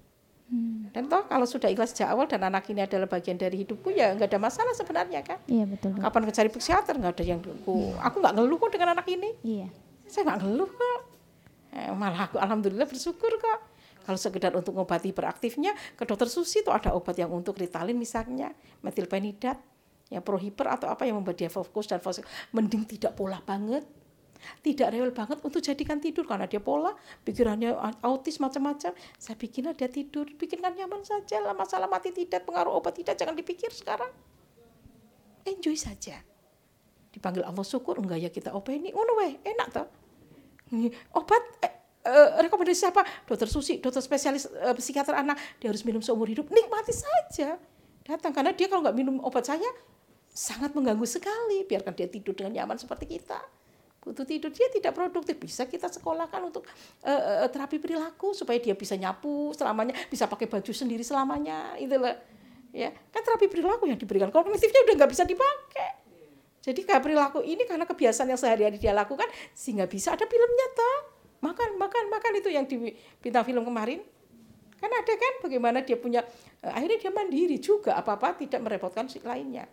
Hmm. 0.52 0.92
Dan 0.92 1.08
toh 1.08 1.24
kalau 1.32 1.48
sudah 1.48 1.72
ikhlas 1.72 1.96
sejak 1.96 2.12
awal 2.12 2.28
dan 2.28 2.44
anak 2.44 2.68
ini 2.68 2.84
adalah 2.84 3.08
bagian 3.08 3.40
dari 3.40 3.64
hidupku 3.64 3.88
ya 3.96 4.12
nggak 4.12 4.36
ada 4.36 4.40
masalah 4.44 4.76
sebenarnya 4.76 5.24
kan. 5.24 5.40
Iya 5.48 5.64
betul. 5.64 5.96
Kapan 5.96 6.28
cari 6.28 6.50
psikiater 6.52 7.00
nggak 7.00 7.14
ada 7.16 7.24
yang 7.24 7.40
aku 7.40 7.96
aku 7.96 8.16
nggak 8.20 8.36
ngeluh 8.36 8.60
kok 8.60 8.72
dengan 8.76 9.00
anak 9.00 9.08
ini. 9.08 9.32
Iya. 9.48 9.72
Saya 10.12 10.28
nggak 10.28 10.40
ngeluh 10.44 10.68
kok. 10.68 11.02
Eh, 11.72 11.88
malah 11.96 12.28
aku 12.28 12.36
alhamdulillah 12.36 12.84
bersyukur 12.84 13.32
kok. 13.40 13.71
Kalau 14.02 14.20
sekedar 14.20 14.52
untuk 14.58 14.74
mengobati 14.76 15.14
hiperaktifnya 15.14 15.74
ke 15.98 16.04
dokter 16.04 16.28
Susi 16.28 16.66
itu 16.66 16.74
ada 16.74 16.92
obat 16.94 17.16
yang 17.18 17.30
untuk 17.32 17.58
Ritalin 17.58 17.96
misalnya, 17.96 18.52
metilpenidat, 18.82 19.58
ya 20.10 20.20
prohiper 20.20 20.68
atau 20.68 20.90
apa 20.90 21.06
yang 21.06 21.22
membuat 21.22 21.38
dia 21.40 21.50
fokus 21.50 21.88
dan 21.88 22.02
fokus. 22.02 22.26
Mending 22.52 22.84
tidak 22.86 23.16
pola 23.16 23.40
banget 23.40 23.86
tidak 24.62 24.94
rewel 24.94 25.14
banget 25.14 25.38
untuk 25.46 25.62
jadikan 25.62 26.02
tidur 26.02 26.26
karena 26.26 26.50
dia 26.50 26.58
pola 26.58 26.98
pikirannya 27.26 27.78
autis 28.02 28.42
macam-macam. 28.42 28.94
Saya 29.18 29.36
bikinlah 29.38 29.78
dia 29.78 29.90
tidur 29.90 30.26
bikinkan 30.34 30.74
nyaman 30.74 31.06
saja 31.06 31.42
lah 31.42 31.54
masalah 31.54 31.86
mati 31.86 32.10
tidak 32.10 32.46
pengaruh 32.46 32.74
obat 32.74 32.98
tidak 32.98 33.18
jangan 33.18 33.38
dipikir 33.38 33.70
sekarang. 33.70 34.10
Enjoy 35.46 35.78
saja. 35.78 36.22
Dipanggil 37.12 37.44
Allah 37.44 37.66
syukur 37.66 38.00
enggak 38.00 38.22
ya 38.22 38.30
kita 38.34 38.54
openi. 38.56 38.94
Ngono 38.94 39.12
weh 39.22 39.34
enak 39.46 39.68
toh. 39.74 39.88
Obat 41.18 41.44
eh, 41.66 41.74
eh, 42.06 42.30
rekomendasi 42.46 42.78
siapa? 42.88 43.02
Dokter 43.26 43.50
Susi 43.50 43.78
dokter 43.78 44.02
spesialis 44.02 44.50
eh, 44.50 44.76
psikiater 44.78 45.14
anak. 45.14 45.38
Dia 45.62 45.70
harus 45.70 45.86
minum 45.86 46.02
seumur 46.02 46.28
hidup. 46.30 46.50
Nikmati 46.50 46.94
saja. 46.94 47.58
Datang. 48.06 48.34
Karena 48.34 48.52
dia 48.54 48.68
kalau 48.70 48.82
nggak 48.86 48.98
minum 48.98 49.22
obat 49.22 49.46
saya 49.46 49.68
sangat 50.30 50.74
mengganggu 50.74 51.06
sekali. 51.06 51.64
Biarkan 51.66 51.94
dia 51.94 52.08
tidur 52.10 52.34
dengan 52.34 52.62
nyaman 52.62 52.78
seperti 52.82 53.06
kita. 53.18 53.40
Butuh 54.02 54.26
tidur. 54.26 54.50
Dia 54.50 54.68
tidak 54.74 54.98
produktif. 54.98 55.38
Bisa 55.38 55.70
kita 55.70 55.88
sekolahkan 55.90 56.42
untuk 56.42 56.66
uh, 57.06 57.46
uh, 57.46 57.50
terapi 57.50 57.78
perilaku 57.78 58.34
supaya 58.34 58.58
dia 58.58 58.74
bisa 58.74 58.98
nyapu 58.98 59.54
selamanya 59.54 59.94
bisa 60.10 60.26
pakai 60.26 60.50
baju 60.50 60.72
sendiri 60.74 61.06
selamanya. 61.06 61.78
Itu 61.78 62.02
loh. 62.02 62.18
Ya 62.72 62.90
kan 63.12 63.22
terapi 63.22 63.52
perilaku 63.52 63.86
yang 63.86 64.00
diberikan. 64.00 64.34
Kognitifnya 64.34 64.88
udah 64.90 64.96
nggak 65.06 65.12
bisa 65.12 65.24
dipakai. 65.28 66.02
Jadi 66.62 66.86
kayak 66.86 67.02
perilaku 67.02 67.42
ini 67.42 67.66
karena 67.66 67.90
kebiasaan 67.90 68.30
yang 68.30 68.38
sehari-hari 68.38 68.78
dia 68.78 68.94
lakukan 68.94 69.26
sehingga 69.58 69.90
bisa 69.90 70.14
ada 70.14 70.30
filmnya 70.30 70.68
toh 70.78 71.11
makan 71.42 71.78
makan 71.78 72.06
makan 72.10 72.32
itu 72.38 72.50
yang 72.54 72.66
di 72.70 72.94
bintang 73.20 73.46
film 73.46 73.66
kemarin 73.66 74.02
kan 74.82 74.90
ada 74.90 75.14
kan 75.14 75.34
bagaimana 75.46 75.86
dia 75.86 75.98
punya 75.98 76.26
uh, 76.66 76.74
akhirnya 76.74 76.98
dia 76.98 77.12
mandiri 77.14 77.58
juga 77.62 77.98
apa 77.98 78.18
apa 78.18 78.38
tidak 78.38 78.62
merepotkan 78.66 79.06
si 79.10 79.22
lainnya 79.22 79.66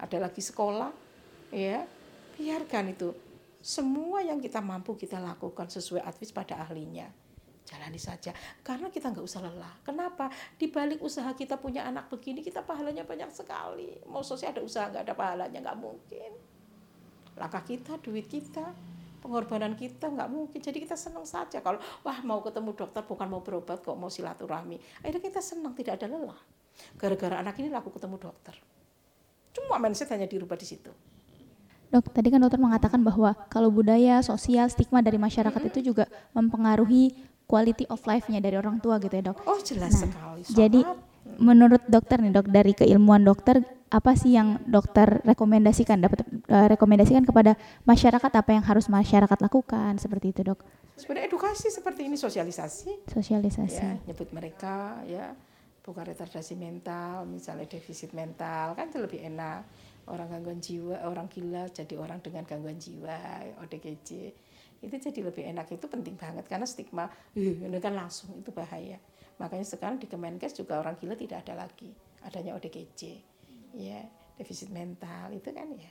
ada 0.00 0.16
lagi 0.20 0.40
sekolah 0.40 0.92
ya 1.52 1.84
biarkan 2.36 2.92
itu 2.92 3.12
semua 3.64 4.20
yang 4.20 4.44
kita 4.44 4.60
mampu 4.60 4.92
kita 4.92 5.16
lakukan 5.16 5.72
sesuai 5.72 6.04
advis 6.04 6.36
pada 6.36 6.60
ahlinya. 6.60 7.08
Jalani 7.64 7.96
saja. 7.96 8.36
Karena 8.60 8.92
kita 8.92 9.08
nggak 9.08 9.24
usah 9.24 9.40
lelah. 9.40 9.72
Kenapa? 9.80 10.28
Di 10.60 10.68
balik 10.68 11.00
usaha 11.00 11.32
kita 11.32 11.56
punya 11.56 11.88
anak 11.88 12.12
begini, 12.12 12.44
kita 12.44 12.60
pahalanya 12.60 13.08
banyak 13.08 13.32
sekali. 13.32 13.96
Mau 14.04 14.20
sosial 14.20 14.52
ada 14.52 14.60
usaha 14.60 14.92
nggak 14.92 15.08
ada 15.08 15.14
pahalanya, 15.16 15.64
nggak 15.64 15.80
mungkin. 15.80 16.36
Langkah 17.40 17.64
kita, 17.64 17.96
duit 18.04 18.28
kita, 18.28 18.76
pengorbanan 19.24 19.72
kita 19.72 20.12
nggak 20.12 20.28
mungkin. 20.28 20.60
Jadi 20.60 20.84
kita 20.84 21.00
senang 21.00 21.24
saja 21.24 21.64
kalau 21.64 21.80
wah 22.04 22.20
mau 22.20 22.44
ketemu 22.44 22.76
dokter 22.76 23.00
bukan 23.00 23.24
mau 23.24 23.40
berobat 23.40 23.80
kok 23.80 23.96
mau 23.96 24.12
silaturahmi. 24.12 24.76
Akhirnya 25.00 25.24
kita 25.24 25.40
senang 25.40 25.72
tidak 25.72 25.96
ada 25.96 26.12
lelah. 26.12 26.36
Gara-gara 27.00 27.40
anak 27.40 27.56
ini 27.64 27.72
laku 27.72 27.88
ketemu 27.88 28.20
dokter. 28.20 28.52
Cuma 29.56 29.80
mindset 29.80 30.12
hanya 30.12 30.28
dirubah 30.28 30.60
di 30.60 30.68
situ. 30.68 30.92
Dok, 31.88 32.10
tadi 32.10 32.28
kan 32.28 32.42
dokter 32.42 32.58
mengatakan 32.58 33.00
bahwa 33.00 33.32
kalau 33.48 33.70
budaya, 33.70 34.18
sosial, 34.20 34.66
stigma 34.66 34.98
dari 34.98 35.14
masyarakat 35.14 35.54
mm 35.54 35.68
-hmm. 35.70 35.78
itu 35.78 35.94
juga 35.94 36.10
mempengaruhi 36.34 37.14
quality 37.46 37.86
of 37.86 38.02
life-nya 38.02 38.42
dari 38.42 38.58
orang 38.58 38.82
tua 38.82 38.98
gitu 38.98 39.14
ya, 39.14 39.30
Dok. 39.30 39.46
Oh, 39.46 39.62
jelas 39.62 39.94
nah, 39.94 40.10
sekali. 40.10 40.42
Sangat. 40.42 40.58
Jadi 40.58 40.80
menurut 41.38 41.82
dokter 41.86 42.18
nih, 42.18 42.34
Dok, 42.34 42.50
dari 42.50 42.72
keilmuan 42.74 43.22
dokter 43.22 43.62
apa 43.94 44.18
sih 44.18 44.34
yang 44.34 44.58
dokter 44.66 45.22
rekomendasikan 45.22 46.02
dapat 46.02 46.26
uh, 46.50 46.66
rekomendasikan 46.66 47.22
kepada 47.22 47.54
masyarakat? 47.86 48.26
Apa 48.34 48.50
yang 48.50 48.66
harus 48.66 48.90
masyarakat 48.90 49.38
lakukan? 49.38 49.94
Seperti 50.02 50.34
itu, 50.34 50.42
Dok? 50.42 50.58
Sebenarnya 50.98 51.30
edukasi 51.30 51.70
seperti 51.70 52.10
ini 52.10 52.18
sosialisasi. 52.18 53.06
Sosialisasi. 53.06 53.86
Ya, 53.86 53.94
nyebut 54.10 54.34
mereka 54.34 54.98
ya. 55.06 55.30
Bukan 55.84 56.02
retardasi 56.10 56.56
mental, 56.58 57.28
misalnya 57.28 57.68
defisit 57.68 58.16
mental 58.16 58.74
kan 58.74 58.90
itu 58.90 58.98
lebih 58.98 59.20
enak. 59.30 59.62
Orang 60.10 60.28
gangguan 60.32 60.58
jiwa 60.58 61.00
orang 61.06 61.30
gila 61.30 61.70
jadi 61.72 61.96
orang 61.96 62.20
dengan 62.20 62.44
gangguan 62.44 62.76
jiwa 62.76 63.16
ODGJ 63.62 64.10
itu 64.80 64.94
jadi 64.96 65.20
lebih 65.22 65.44
enak. 65.54 65.70
Itu 65.70 65.86
penting 65.86 66.16
banget 66.16 66.48
karena 66.48 66.64
stigma 66.64 67.08
ini 67.36 67.78
kan 67.84 67.94
langsung 67.94 68.32
itu 68.36 68.48
bahaya. 68.50 68.96
Makanya 69.36 69.64
sekarang 69.64 70.00
di 70.00 70.08
Kemenkes 70.08 70.56
juga 70.56 70.80
orang 70.80 70.96
gila 70.96 71.20
tidak 71.20 71.44
ada 71.44 71.68
lagi 71.68 71.92
adanya 72.24 72.56
ODGJ 72.56 73.33
ya 73.74 74.00
defisit 74.38 74.70
mental 74.70 75.34
itu 75.34 75.50
kan 75.50 75.68
ya 75.74 75.90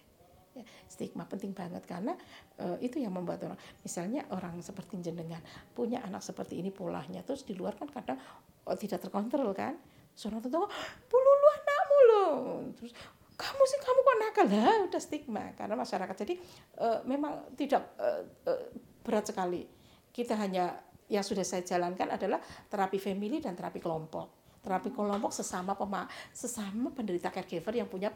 Ya, 0.54 0.62
stigma 0.86 1.26
penting 1.26 1.50
banget 1.50 1.82
karena 1.90 2.14
uh, 2.62 2.78
itu 2.78 3.02
yang 3.02 3.10
membuat 3.10 3.42
orang 3.42 3.58
misalnya 3.82 4.22
orang 4.30 4.62
seperti 4.62 5.02
jenengan 5.02 5.42
punya 5.74 6.06
anak 6.06 6.22
seperti 6.22 6.62
ini 6.62 6.70
polanya 6.70 7.26
terus 7.26 7.42
di 7.42 7.58
luar 7.58 7.74
kan 7.74 7.90
kadang 7.90 8.22
oh, 8.70 8.78
tidak 8.78 9.02
terkontrol 9.02 9.50
kan 9.58 9.74
seorang 10.14 10.46
tetangga 10.46 10.70
pululu 11.10 11.48
anakmu 11.58 11.98
loh. 12.06 12.34
Terus 12.78 12.94
kamu 13.34 13.64
sih 13.66 13.80
kamu 13.82 14.00
kok 14.06 14.18
nakal? 14.22 14.46
Lah 14.46 14.78
udah 14.86 15.02
stigma 15.02 15.46
karena 15.58 15.74
masyarakat 15.74 16.16
jadi 16.22 16.38
uh, 16.78 17.02
memang 17.10 17.50
tidak 17.58 17.90
uh, 17.98 18.22
uh, 18.46 18.70
berat 19.02 19.26
sekali. 19.26 19.66
Kita 20.14 20.38
hanya 20.38 20.78
yang 21.10 21.26
sudah 21.26 21.42
saya 21.42 21.66
jalankan 21.66 22.14
adalah 22.14 22.38
terapi 22.70 23.02
family 23.02 23.42
dan 23.42 23.58
terapi 23.58 23.82
kelompok 23.82 24.43
terapi 24.64 24.96
kelompok 24.96 25.36
sesama 25.36 25.76
pema 25.76 26.08
sesama 26.32 26.88
penderita 26.96 27.28
caregiver 27.28 27.76
yang 27.76 27.92
punya 27.92 28.10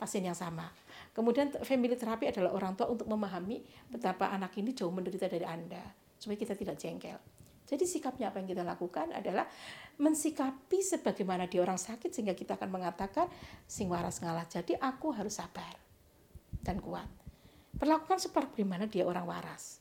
pasien 0.00 0.24
yang 0.24 0.34
sama. 0.34 0.72
Kemudian 1.12 1.52
family 1.60 1.94
terapi 1.94 2.32
adalah 2.32 2.56
orang 2.56 2.72
tua 2.72 2.88
untuk 2.88 3.04
memahami 3.04 3.60
betapa 3.92 4.32
anak 4.32 4.56
ini 4.56 4.72
jauh 4.72 4.90
menderita 4.90 5.28
dari 5.28 5.44
Anda 5.44 5.84
supaya 6.16 6.40
kita 6.40 6.56
tidak 6.56 6.80
jengkel. 6.80 7.20
Jadi 7.68 7.86
sikapnya 7.86 8.34
apa 8.34 8.42
yang 8.42 8.50
kita 8.50 8.66
lakukan 8.66 9.14
adalah 9.14 9.46
mensikapi 10.00 10.82
sebagaimana 10.82 11.46
dia 11.46 11.62
orang 11.62 11.78
sakit 11.78 12.10
sehingga 12.10 12.34
kita 12.34 12.58
akan 12.58 12.66
mengatakan 12.66 13.30
sing 13.68 13.86
waras 13.86 14.18
ngalah. 14.18 14.48
Jadi 14.48 14.74
aku 14.74 15.14
harus 15.14 15.38
sabar 15.38 15.78
dan 16.64 16.82
kuat. 16.82 17.06
Perlakukan 17.78 18.18
seperti 18.18 18.66
mana 18.66 18.90
dia 18.90 19.06
orang 19.06 19.22
waras. 19.22 19.78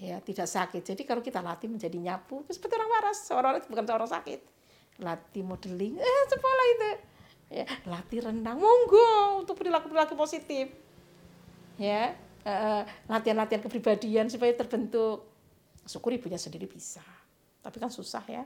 Ya, 0.00 0.18
tidak 0.24 0.48
sakit. 0.48 0.82
Jadi 0.82 1.04
kalau 1.04 1.20
kita 1.20 1.44
latih 1.44 1.68
menjadi 1.70 1.94
nyapu, 2.00 2.42
seperti 2.48 2.74
orang 2.80 2.90
waras, 2.98 3.18
seorang 3.28 3.52
bukan 3.68 3.84
seorang 3.84 4.10
sakit 4.10 4.53
latih 4.98 5.42
modeling. 5.42 5.98
Eh 5.98 6.22
sekolah 6.30 6.64
itu. 6.70 6.90
Ya 7.54 7.66
latih 7.86 8.24
renang 8.24 8.58
monggo 8.58 9.42
untuk 9.42 9.58
perilaku 9.58 9.90
perilaku 9.90 10.14
positif. 10.14 10.70
Ya 11.78 12.14
latihan-latihan 13.08 13.62
uh, 13.62 13.64
kepribadian 13.66 14.26
supaya 14.30 14.52
terbentuk. 14.54 15.26
Syukur 15.84 16.16
ibunya 16.16 16.40
sendiri 16.40 16.64
bisa. 16.64 17.04
Tapi 17.60 17.76
kan 17.80 17.92
susah 17.92 18.24
ya. 18.28 18.44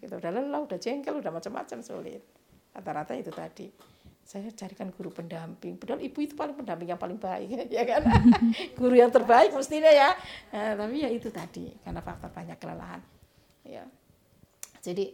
Kita 0.00 0.16
udah 0.16 0.30
lelah 0.32 0.60
udah 0.64 0.78
jengkel 0.80 1.18
udah 1.18 1.30
macam-macam 1.34 1.78
sulit. 1.82 2.22
Rata-rata 2.72 3.12
itu 3.18 3.30
tadi. 3.34 3.68
Saya 4.22 4.46
carikan 4.54 4.94
guru 4.94 5.10
pendamping. 5.10 5.74
Padahal 5.74 5.98
ibu 5.98 6.22
itu 6.22 6.38
paling 6.38 6.54
pendamping 6.54 6.94
yang 6.94 7.00
paling 7.00 7.18
baik 7.18 7.66
ya 7.76 7.82
kan? 7.82 8.06
Guru 8.78 8.94
yang 8.94 9.10
terbaik 9.10 9.50
mestinya 9.50 9.90
ya. 9.90 10.14
Nah, 10.54 10.78
tapi 10.78 11.02
ya 11.02 11.10
itu 11.10 11.34
tadi 11.34 11.66
karena 11.82 11.98
faktor 11.98 12.30
banyak 12.30 12.54
kelelahan. 12.62 13.02
Ya. 13.66 13.82
Jadi 14.78 15.10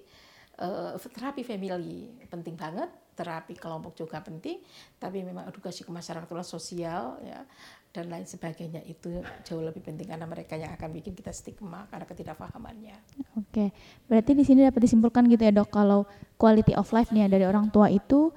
uh, 0.61 0.97
terapi 1.13 1.43
family 1.45 2.27
penting 2.29 2.57
banget 2.57 2.89
terapi 3.17 3.57
kelompok 3.57 3.97
juga 3.97 4.21
penting 4.21 4.61
tapi 5.01 5.25
memang 5.25 5.49
edukasi 5.49 5.83
ke 5.83 5.89
masyarakat 5.89 6.29
sosial 6.45 7.17
ya 7.25 7.49
dan 7.97 8.13
lain 8.13 8.29
sebagainya 8.29 8.85
itu 8.85 9.25
jauh 9.49 9.65
lebih 9.65 9.81
penting 9.81 10.13
karena 10.13 10.29
mereka 10.29 10.53
yang 10.53 10.69
akan 10.77 10.93
bikin 10.93 11.17
kita 11.17 11.33
stigma 11.33 11.89
karena 11.89 12.05
ketidakpahamannya. 12.05 12.97
Oke, 13.41 13.73
berarti 14.05 14.37
di 14.37 14.45
sini 14.45 14.69
dapat 14.69 14.85
disimpulkan 14.85 15.25
gitu 15.33 15.41
ya 15.41 15.53
dok 15.57 15.73
kalau 15.73 16.05
quality 16.37 16.77
of 16.77 16.93
life 16.93 17.09
nih 17.09 17.25
ya, 17.25 17.29
dari 17.33 17.49
orang 17.49 17.73
tua 17.73 17.89
itu 17.89 18.37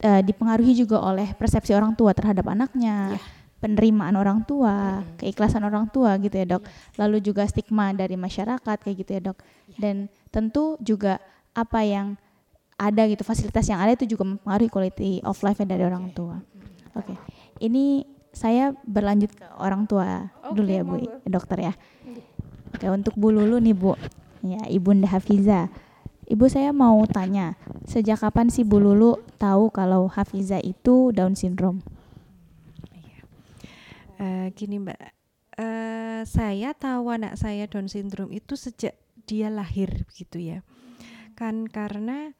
uh, 0.00 0.22
dipengaruhi 0.24 0.72
juga 0.72 1.04
oleh 1.04 1.36
persepsi 1.36 1.76
orang 1.76 1.92
tua 1.92 2.16
terhadap 2.16 2.48
anaknya. 2.48 3.20
Ya 3.20 3.22
penerimaan 3.56 4.14
orang 4.20 4.44
tua, 4.44 5.00
hmm. 5.00 5.16
keikhlasan 5.16 5.64
orang 5.64 5.88
tua 5.88 6.14
gitu 6.20 6.36
ya 6.36 6.44
dok. 6.44 6.62
Ya. 6.62 7.02
Lalu 7.02 7.24
juga 7.24 7.48
stigma 7.48 7.90
dari 7.96 8.14
masyarakat 8.14 8.76
kayak 8.84 8.96
gitu 9.00 9.10
ya 9.16 9.20
dok. 9.32 9.38
Ya. 9.72 9.78
Dan 9.80 9.96
tentu 10.28 10.76
juga 10.84 11.18
apa 11.56 11.80
yang 11.80 12.20
ada 12.76 13.08
gitu 13.08 13.24
fasilitas 13.24 13.64
yang 13.72 13.80
ada 13.80 13.96
itu 13.96 14.04
juga 14.04 14.28
mempengaruhi 14.28 14.68
quality 14.68 15.10
of 15.24 15.40
life 15.40 15.56
dari 15.64 15.80
orang 15.80 16.12
tua. 16.12 16.44
Oke, 16.92 17.12
okay. 17.12 17.16
ini 17.64 18.04
saya 18.36 18.76
berlanjut 18.84 19.32
ke 19.32 19.48
orang 19.56 19.88
tua 19.88 20.28
okay, 20.44 20.52
dulu 20.52 20.68
ya 20.68 20.82
bu, 20.84 20.94
dokter 21.24 21.72
ya. 21.72 21.74
Oke 22.76 22.84
okay, 22.84 22.90
untuk 22.92 23.16
Bu 23.16 23.32
Lulu 23.32 23.56
nih 23.56 23.72
bu, 23.72 23.96
ya 24.44 24.60
Ibunda 24.68 25.08
Hafiza. 25.08 25.72
Ibu 26.26 26.44
saya 26.52 26.74
mau 26.76 27.00
tanya, 27.08 27.56
sejak 27.88 28.20
kapan 28.20 28.52
sih 28.52 28.66
Bu 28.66 28.76
Lulu 28.76 29.24
tahu 29.40 29.72
kalau 29.72 30.12
Hafiza 30.12 30.60
itu 30.60 31.14
Down 31.16 31.32
syndrome? 31.32 31.80
Uh, 34.16 34.48
gini 34.56 34.80
Mbak, 34.80 35.00
uh, 35.60 36.20
saya 36.24 36.72
tahu 36.76 37.12
anak 37.12 37.36
saya 37.40 37.64
Down 37.68 37.88
syndrome 37.88 38.32
itu 38.36 38.56
sejak 38.56 38.96
dia 39.28 39.52
lahir 39.52 40.06
begitu 40.08 40.38
ya 40.38 40.58
kan 41.36 41.68
karena 41.68 42.32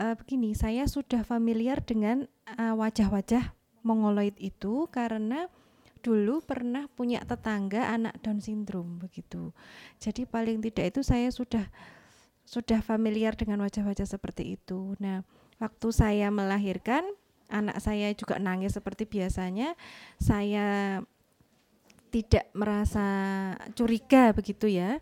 uh, 0.00 0.16
begini 0.16 0.56
saya 0.56 0.88
sudah 0.88 1.22
familiar 1.22 1.84
dengan 1.84 2.24
wajah 2.48 3.12
wajah-wajah 3.12 3.44
mongoloid 3.84 4.34
itu 4.40 4.88
karena 4.88 5.52
dulu 6.00 6.40
pernah 6.40 6.86
punya 6.94 7.20
tetangga 7.22 7.90
anak 7.92 8.16
Down 8.22 8.40
syndrome 8.40 9.02
begitu. 9.02 9.52
Jadi 10.00 10.24
paling 10.24 10.62
tidak 10.62 10.96
itu 10.96 11.00
saya 11.04 11.28
sudah 11.28 11.66
sudah 12.48 12.80
familiar 12.80 13.36
dengan 13.36 13.60
wajah-wajah 13.60 14.08
seperti 14.08 14.56
itu. 14.56 14.96
Nah, 15.02 15.20
waktu 15.60 15.88
saya 15.92 16.32
melahirkan 16.32 17.04
anak 17.52 17.76
saya 17.84 18.08
juga 18.16 18.40
nangis 18.40 18.72
seperti 18.72 19.04
biasanya. 19.04 19.76
Saya 20.16 21.00
tidak 22.08 22.48
merasa 22.56 23.06
curiga 23.76 24.32
begitu 24.32 24.72
ya. 24.72 24.96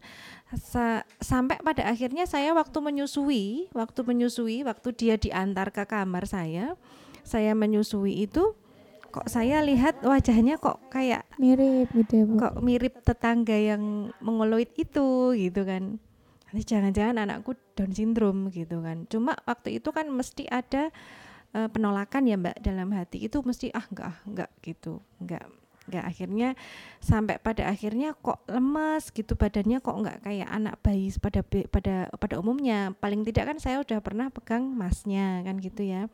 Sa 0.55 1.03
sampai 1.19 1.59
pada 1.59 1.83
akhirnya 1.91 2.23
saya 2.23 2.55
waktu 2.55 2.79
menyusui, 2.79 3.67
waktu 3.75 4.01
menyusui, 4.07 4.63
waktu 4.63 4.89
dia 4.95 5.15
diantar 5.19 5.75
ke 5.75 5.83
kamar 5.91 6.31
saya, 6.31 6.79
saya 7.27 7.51
menyusui 7.59 8.23
itu 8.23 8.55
kok 9.11 9.27
saya 9.27 9.59
lihat 9.65 10.05
wajahnya 10.07 10.61
kok 10.61 10.79
kayak 10.93 11.27
mirip 11.41 11.91
gitu 11.97 12.13
ya, 12.15 12.25
Bu. 12.29 12.35
Kok 12.39 12.55
mirip 12.63 12.95
tetangga 13.03 13.59
yang 13.59 14.15
mongoloid 14.23 14.71
itu 14.79 15.35
gitu 15.35 15.67
kan. 15.67 15.99
Nanti 16.47 16.63
jangan-jangan 16.63 17.27
anakku 17.27 17.59
Down 17.75 17.91
syndrome 17.91 18.55
gitu 18.55 18.81
kan. 18.87 19.11
Cuma 19.11 19.35
waktu 19.51 19.83
itu 19.83 19.91
kan 19.91 20.07
mesti 20.09 20.47
ada 20.47 20.95
uh, 21.59 21.67
penolakan 21.75 22.23
ya 22.31 22.39
Mbak 22.39 22.63
dalam 22.63 22.95
hati. 22.95 23.27
Itu 23.27 23.43
mesti 23.43 23.75
ah 23.75 23.83
enggak 23.83 24.15
enggak 24.31 24.51
gitu. 24.63 25.03
Enggak 25.19 25.51
nggak 25.87 26.05
akhirnya 26.05 26.49
sampai 26.99 27.39
pada 27.39 27.71
akhirnya 27.71 28.13
kok 28.19 28.43
lemas 28.51 29.11
gitu 29.11 29.39
badannya 29.39 29.79
kok 29.79 29.97
nggak 29.97 30.19
kayak 30.27 30.49
anak 30.51 30.75
bayi 30.83 31.11
pada 31.19 31.41
pada 31.45 31.97
pada 32.11 32.35
umumnya. 32.39 32.93
Paling 32.99 33.23
tidak 33.27 33.55
kan 33.55 33.59
saya 33.63 33.83
udah 33.83 33.99
pernah 34.03 34.29
pegang 34.31 34.67
masnya 34.67 35.43
kan 35.47 35.59
gitu 35.59 35.83
ya. 35.87 36.07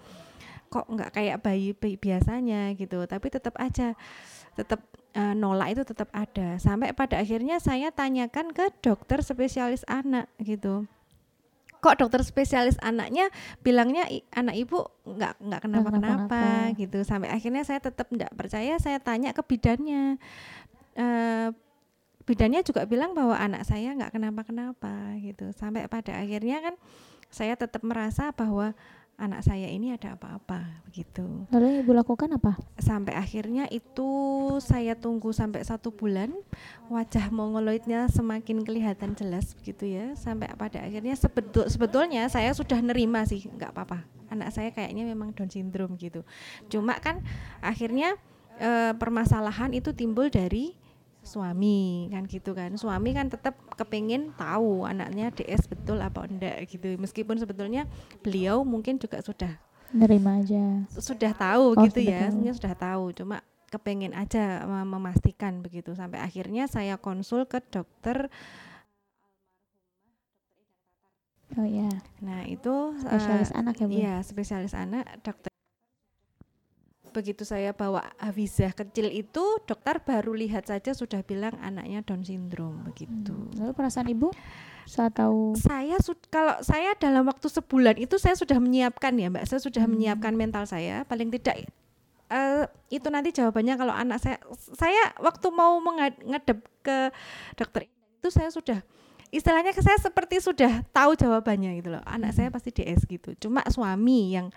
Kok 0.72 0.88
nggak 0.88 1.10
kayak 1.12 1.36
bayi, 1.44 1.76
bayi 1.76 1.96
biasanya 2.00 2.72
gitu. 2.76 3.04
Tapi 3.04 3.26
tetap 3.28 3.56
aja 3.60 3.92
tetap 4.52 4.80
uh, 5.16 5.34
nolak 5.36 5.76
itu 5.76 5.82
tetap 5.84 6.08
ada. 6.12 6.56
Sampai 6.60 6.92
pada 6.92 7.20
akhirnya 7.20 7.60
saya 7.60 7.92
tanyakan 7.92 8.52
ke 8.52 8.72
dokter 8.80 9.20
spesialis 9.20 9.84
anak 9.88 10.28
gitu 10.40 10.88
kok 11.82 11.98
dokter 11.98 12.22
spesialis 12.22 12.78
anaknya 12.78 13.26
bilangnya 13.66 14.06
anak 14.30 14.54
ibu 14.54 14.86
nggak 15.02 15.34
nggak 15.42 15.60
kenapa 15.66 15.88
kenapa 15.90 16.42
gitu. 16.78 17.02
Sampai 17.02 17.34
akhirnya 17.34 17.66
saya 17.66 17.82
tetap 17.82 18.06
nggak 18.06 18.38
percaya 18.38 18.78
saya 18.78 19.02
tanya 19.02 19.34
ke 19.34 19.42
bidannya. 19.42 20.16
Uh, 20.94 21.50
bidannya 22.22 22.62
juga 22.62 22.86
bilang 22.86 23.18
bahwa 23.18 23.34
anak 23.34 23.66
saya 23.66 23.90
nggak 23.98 24.14
kenapa 24.14 24.46
kenapa 24.46 25.18
gitu. 25.18 25.50
Sampai 25.58 25.90
pada 25.90 26.14
akhirnya 26.22 26.62
kan 26.62 26.74
saya 27.34 27.58
tetap 27.58 27.82
merasa 27.82 28.30
bahwa 28.30 28.78
anak 29.20 29.44
saya 29.46 29.68
ini 29.70 29.94
ada 29.94 30.18
apa-apa 30.18 30.82
begitu. 30.88 31.24
Lalu 31.54 31.84
ibu 31.84 31.92
lakukan 31.94 32.32
apa? 32.34 32.58
Sampai 32.80 33.14
akhirnya 33.14 33.70
itu 33.70 34.08
saya 34.58 34.98
tunggu 34.98 35.30
sampai 35.30 35.62
satu 35.62 35.94
bulan 35.94 36.34
wajah 36.90 37.30
mongoloidnya 37.30 38.10
semakin 38.10 38.66
kelihatan 38.66 39.14
jelas 39.14 39.54
begitu 39.54 39.88
ya. 39.94 40.16
Sampai 40.18 40.50
pada 40.58 40.82
akhirnya 40.82 41.14
sebetul 41.14 41.70
sebetulnya 41.70 42.26
saya 42.26 42.50
sudah 42.56 42.80
nerima 42.82 43.22
sih 43.28 43.46
nggak 43.46 43.70
apa-apa. 43.72 44.02
Anak 44.32 44.50
saya 44.50 44.72
kayaknya 44.72 45.04
memang 45.06 45.36
Down 45.36 45.52
syndrome 45.52 45.94
gitu. 46.00 46.24
Cuma 46.72 46.96
kan 46.98 47.20
akhirnya 47.60 48.16
e, 48.56 48.96
permasalahan 48.96 49.76
itu 49.76 49.92
timbul 49.92 50.32
dari 50.32 50.81
suami 51.22 52.10
kan 52.10 52.26
gitu 52.26 52.50
kan 52.52 52.74
suami 52.74 53.14
kan 53.14 53.30
tetap 53.30 53.54
kepingin 53.78 54.34
tahu 54.34 54.82
anaknya 54.82 55.30
DS 55.30 55.70
betul 55.70 56.02
apa 56.02 56.26
enggak 56.26 56.66
gitu 56.66 56.98
meskipun 56.98 57.38
sebetulnya 57.38 57.86
beliau 58.26 58.66
mungkin 58.66 58.98
juga 58.98 59.22
sudah 59.22 59.54
nerima 59.94 60.42
aja 60.42 60.82
sudah 60.90 61.32
tahu 61.32 61.78
oh, 61.78 61.84
gitu 61.86 62.02
ya 62.02 62.26
tahu. 62.28 62.50
sudah 62.50 62.74
tahu 62.74 63.04
cuma 63.14 63.36
kepengen 63.70 64.12
aja 64.12 64.66
memastikan 64.84 65.64
begitu 65.64 65.94
sampai 65.96 66.20
akhirnya 66.20 66.68
saya 66.68 66.98
konsul 67.00 67.48
ke 67.48 67.62
dokter 67.70 68.28
Oh 71.52 71.68
ya. 71.68 71.92
Nah, 72.24 72.48
itu 72.48 72.96
spesialis 72.96 73.52
uh, 73.52 73.60
anak 73.60 73.76
ya, 73.76 73.84
Bu. 73.84 73.92
Iya, 73.92 74.14
spesialis 74.24 74.72
anak 74.72 75.04
dokter 75.20 75.51
begitu 77.12 77.44
saya 77.44 77.76
bawa 77.76 78.02
Hafizah 78.16 78.72
kecil 78.72 79.12
itu 79.12 79.44
dokter 79.68 80.00
baru 80.00 80.32
lihat 80.32 80.66
saja 80.66 80.96
sudah 80.96 81.20
bilang 81.22 81.54
anaknya 81.60 82.00
Down 82.02 82.24
syndrome 82.24 82.82
begitu. 82.88 83.36
Hmm. 83.36 83.52
Lalu 83.60 83.72
perasaan 83.76 84.08
ibu 84.08 84.32
saat 84.88 85.14
tahu? 85.14 85.54
Saya 85.60 86.00
kalau 86.32 86.56
saya 86.64 86.96
dalam 86.96 87.28
waktu 87.28 87.46
sebulan 87.52 88.00
itu 88.00 88.16
saya 88.16 88.34
sudah 88.34 88.56
menyiapkan 88.56 89.12
ya 89.14 89.28
mbak, 89.28 89.44
saya 89.44 89.60
sudah 89.60 89.84
hmm. 89.84 89.92
menyiapkan 89.92 90.32
mental 90.32 90.64
saya 90.64 91.04
paling 91.04 91.28
tidak 91.28 91.68
uh, 92.32 92.64
itu 92.88 93.06
nanti 93.12 93.30
jawabannya 93.30 93.74
kalau 93.76 93.94
anak 93.94 94.18
saya 94.18 94.40
saya 94.56 95.12
waktu 95.20 95.46
mau 95.52 95.76
ngedep 96.24 96.58
ke 96.80 97.12
dokter 97.60 97.86
itu 97.92 98.28
saya 98.32 98.48
sudah 98.48 98.80
istilahnya 99.32 99.72
saya 99.76 99.96
seperti 100.00 100.40
sudah 100.40 100.84
tahu 100.92 101.16
jawabannya 101.16 101.76
gitu 101.80 101.92
loh 101.92 102.02
anak 102.08 102.32
saya 102.36 102.48
pasti 102.48 102.72
DS 102.72 103.04
gitu 103.04 103.36
cuma 103.36 103.64
suami 103.68 104.36
yang 104.36 104.48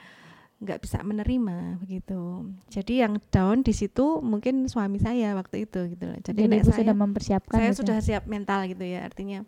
nggak 0.56 0.80
bisa 0.82 1.04
menerima 1.04 1.84
begitu 1.84 2.48
jadi 2.72 3.08
yang 3.08 3.20
down 3.28 3.60
di 3.60 3.76
situ 3.76 4.24
mungkin 4.24 4.72
suami 4.72 5.04
saya 5.04 5.36
waktu 5.36 5.68
itu 5.68 5.91
gitu 5.91 6.04
loh 6.08 6.20
jadi, 6.24 6.48
jadi 6.48 6.63
saya 6.63 6.80
sudah 6.80 6.96
mempersiapkan 6.96 7.60
saya 7.60 7.72
gitu. 7.76 7.80
sudah 7.84 7.98
siap 8.00 8.24
mental 8.26 8.63
gitu 8.72 8.86
ya 8.88 9.04
artinya 9.04 9.44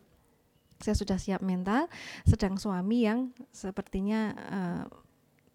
saya 0.82 0.96
sudah 0.98 1.18
siap 1.18 1.42
mental 1.42 1.90
sedang 2.24 2.58
suami 2.58 3.08
yang 3.08 3.34
sepertinya 3.50 4.36
uh, 4.38 4.84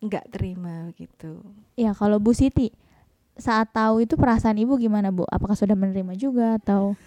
nggak 0.02 0.34
terima 0.34 0.90
gitu. 0.98 1.38
Ya 1.78 1.94
kalau 1.94 2.18
Bu 2.18 2.34
Siti 2.34 2.74
saat 3.38 3.70
tahu 3.70 4.02
itu 4.02 4.18
perasaan 4.18 4.58
ibu 4.58 4.74
gimana 4.76 5.14
Bu? 5.14 5.22
Apakah 5.30 5.54
sudah 5.54 5.78
menerima 5.78 6.18
juga 6.18 6.58
atau? 6.58 6.98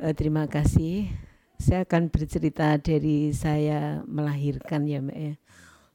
Uh, 0.00 0.14
terima 0.16 0.48
kasih. 0.48 1.12
Saya 1.60 1.84
akan 1.84 2.08
bercerita 2.08 2.78
dari 2.80 3.34
saya 3.34 4.00
melahirkan 4.06 4.88
ya 4.88 5.02
Mbak 5.04 5.18
ya. 5.18 5.34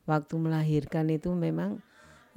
Waktu 0.03 0.33
melahirkan 0.35 1.07
itu 1.09 1.31
memang 1.31 1.79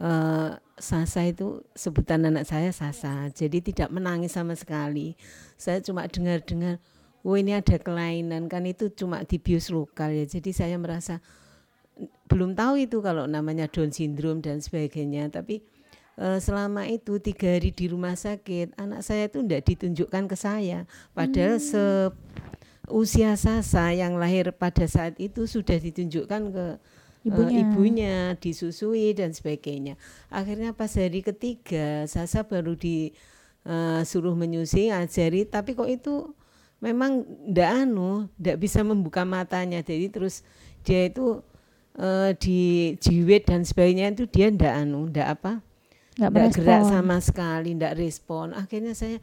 uh, 0.00 0.58
Sasa 0.76 1.24
itu 1.24 1.64
sebutan 1.72 2.28
anak 2.28 2.44
saya 2.44 2.68
Sasa. 2.68 3.32
Jadi 3.32 3.72
tidak 3.72 3.88
menangis 3.88 4.36
sama 4.36 4.52
sekali. 4.52 5.16
Saya 5.56 5.80
cuma 5.80 6.04
dengar-dengar, 6.04 6.76
oh 7.24 7.32
ini 7.32 7.56
ada 7.56 7.80
kelainan 7.80 8.44
kan 8.52 8.68
itu 8.68 8.92
cuma 8.92 9.24
di 9.24 9.40
bius 9.40 9.72
lokal 9.72 10.12
ya. 10.12 10.28
Jadi 10.28 10.52
saya 10.52 10.76
merasa 10.76 11.24
belum 12.28 12.52
tahu 12.52 12.84
itu 12.84 13.00
kalau 13.00 13.24
namanya 13.24 13.70
Down 13.72 13.88
syndrome 13.88 14.44
dan 14.44 14.60
sebagainya 14.60 15.32
tapi 15.32 15.64
uh, 16.20 16.36
selama 16.36 16.84
itu 16.84 17.16
tiga 17.22 17.56
hari 17.56 17.72
di 17.72 17.88
rumah 17.88 18.12
sakit 18.12 18.76
anak 18.76 19.00
saya 19.00 19.32
itu 19.32 19.40
tidak 19.40 19.62
ditunjukkan 19.64 20.24
ke 20.28 20.36
saya 20.36 20.84
padahal 21.16 21.56
hmm. 21.56 21.64
se 21.64 21.84
usia 22.86 23.34
Sasa 23.34 23.90
yang 23.96 24.14
lahir 24.20 24.52
pada 24.54 24.86
saat 24.86 25.18
itu 25.18 25.48
sudah 25.48 25.74
ditunjukkan 25.74 26.42
ke 26.54 26.66
eh, 26.66 26.78
ibunya. 27.26 27.58
Uh, 27.58 27.62
ibunya 27.66 28.14
disusui 28.38 29.10
dan 29.12 29.34
sebagainya. 29.34 29.98
Akhirnya 30.30 30.70
pas 30.70 30.94
hari 30.94 31.26
ketiga 31.26 32.06
Sasa 32.06 32.46
baru 32.46 32.78
disuruh 32.78 34.34
uh, 34.34 34.38
menyusui 34.38 34.94
ajari. 34.94 35.44
Tapi 35.50 35.74
kok 35.74 35.90
itu 35.90 36.30
memang 36.78 37.26
ndak 37.50 37.70
anu 37.86 38.30
ndak 38.38 38.56
bisa 38.62 38.86
membuka 38.86 39.26
matanya. 39.26 39.82
Jadi 39.82 40.06
terus 40.08 40.46
dia 40.86 41.10
itu 41.10 41.42
uh, 41.98 42.30
di 42.38 42.94
jiwet 43.02 43.50
dan 43.50 43.66
sebagainya 43.66 44.14
itu 44.14 44.24
dia 44.30 44.48
ndak 44.52 44.74
anu 44.86 45.10
ndak 45.10 45.28
apa 45.40 45.52
ndak 46.16 46.56
gerak 46.56 46.82
sama 46.86 47.18
sekali 47.20 47.74
ndak 47.76 47.98
respon. 47.98 48.54
Akhirnya 48.54 48.96
saya 48.96 49.20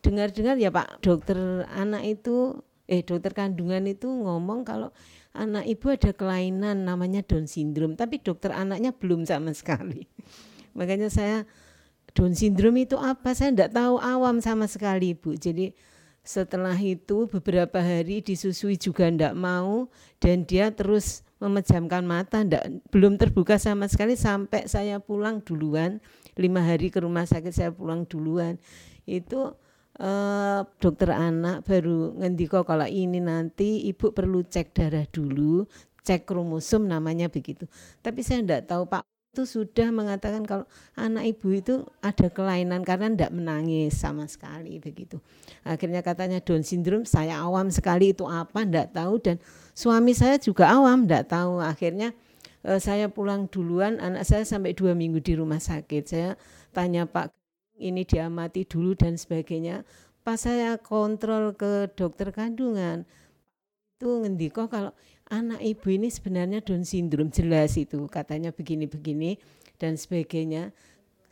dengar-dengar 0.00 0.56
ya 0.56 0.72
Pak 0.72 1.04
dokter 1.04 1.68
anak 1.68 2.02
itu 2.08 2.58
eh 2.90 3.04
dokter 3.04 3.32
kandungan 3.32 3.86
itu 3.86 4.08
ngomong 4.10 4.66
kalau 4.66 4.90
anak 5.32 5.64
ibu 5.64 5.92
ada 5.92 6.12
kelainan 6.12 6.84
namanya 6.84 7.24
Down 7.24 7.48
syndrome. 7.48 7.96
Tapi 7.96 8.20
dokter 8.20 8.52
anaknya 8.52 8.92
belum 8.92 9.24
sama 9.24 9.56
sekali. 9.56 10.08
Makanya 10.78 11.08
saya 11.08 11.48
Down 12.12 12.36
syndrome 12.36 12.84
itu 12.84 13.00
apa? 13.00 13.32
Saya 13.32 13.52
ndak 13.56 13.72
tahu 13.72 13.96
awam 14.00 14.40
sama 14.44 14.68
sekali 14.68 15.16
ibu 15.16 15.32
jadi 15.36 15.72
setelah 16.22 16.78
itu 16.78 17.26
beberapa 17.26 17.82
hari 17.82 18.22
disusui 18.22 18.78
juga 18.78 19.10
ndak 19.10 19.34
mau. 19.34 19.90
Dan 20.22 20.46
dia 20.46 20.70
terus 20.70 21.26
memejamkan 21.42 22.06
mata 22.06 22.46
ndak 22.46 22.86
belum 22.94 23.18
terbuka 23.18 23.58
sama 23.58 23.88
sekali. 23.90 24.14
Sampai 24.14 24.68
saya 24.68 25.02
pulang 25.02 25.42
duluan. 25.42 25.98
Lima 26.38 26.62
hari 26.64 26.88
ke 26.88 27.02
rumah 27.02 27.26
sakit 27.26 27.52
saya 27.52 27.70
pulang 27.74 28.06
duluan. 28.06 28.56
Itu 29.02 29.58
eh, 30.00 30.60
dokter 30.80 31.10
anak 31.12 31.66
baru 31.66 32.16
ngendiko 32.16 32.64
kalau 32.64 32.88
ini 32.88 33.20
nanti 33.20 33.84
ibu 33.88 34.12
perlu 34.12 34.44
cek 34.46 34.72
darah 34.72 35.06
dulu 35.08 35.66
cek 36.02 36.24
kromosom 36.28 36.88
namanya 36.88 37.28
begitu 37.28 37.68
tapi 38.00 38.24
saya 38.24 38.44
ndak 38.44 38.70
tahu 38.70 38.88
pak 38.88 39.02
itu 39.32 39.48
sudah 39.48 39.88
mengatakan 39.88 40.44
kalau 40.44 40.68
anak 40.92 41.24
ibu 41.24 41.56
itu 41.56 41.74
ada 42.04 42.28
kelainan 42.28 42.84
karena 42.84 43.08
tidak 43.16 43.32
menangis 43.32 43.96
sama 43.96 44.28
sekali 44.28 44.76
begitu. 44.76 45.24
Akhirnya 45.64 46.04
katanya 46.04 46.44
Down 46.44 46.60
syndrome, 46.60 47.08
saya 47.08 47.40
awam 47.40 47.72
sekali 47.72 48.12
itu 48.12 48.28
apa 48.28 48.68
tidak 48.68 48.92
tahu 48.92 49.16
dan 49.24 49.40
suami 49.72 50.12
saya 50.12 50.36
juga 50.36 50.68
awam 50.68 51.08
tidak 51.08 51.32
tahu. 51.32 51.64
Akhirnya 51.64 52.12
eh, 52.60 52.76
saya 52.76 53.08
pulang 53.08 53.48
duluan, 53.48 54.04
anak 54.04 54.28
saya 54.28 54.44
sampai 54.44 54.76
dua 54.76 54.92
minggu 54.92 55.24
di 55.24 55.32
rumah 55.32 55.64
sakit. 55.64 56.04
Saya 56.04 56.36
tanya 56.76 57.08
Pak 57.08 57.32
ini 57.82 58.06
diamati 58.06 58.62
dulu 58.62 58.94
dan 58.94 59.18
sebagainya. 59.18 59.82
Pas 60.22 60.38
saya 60.38 60.78
kontrol 60.78 61.50
ke 61.58 61.90
dokter 61.98 62.30
kandungan 62.30 63.02
itu 63.98 64.06
ngendiko 64.06 64.70
kalau 64.70 64.94
anak 65.30 65.58
ibu 65.62 65.90
ini 65.90 66.10
sebenarnya 66.10 66.62
Down 66.62 66.86
syndrome 66.86 67.30
jelas 67.30 67.74
itu 67.74 68.06
katanya 68.06 68.54
begini-begini 68.54 69.38
dan 69.82 69.98
sebagainya. 69.98 70.70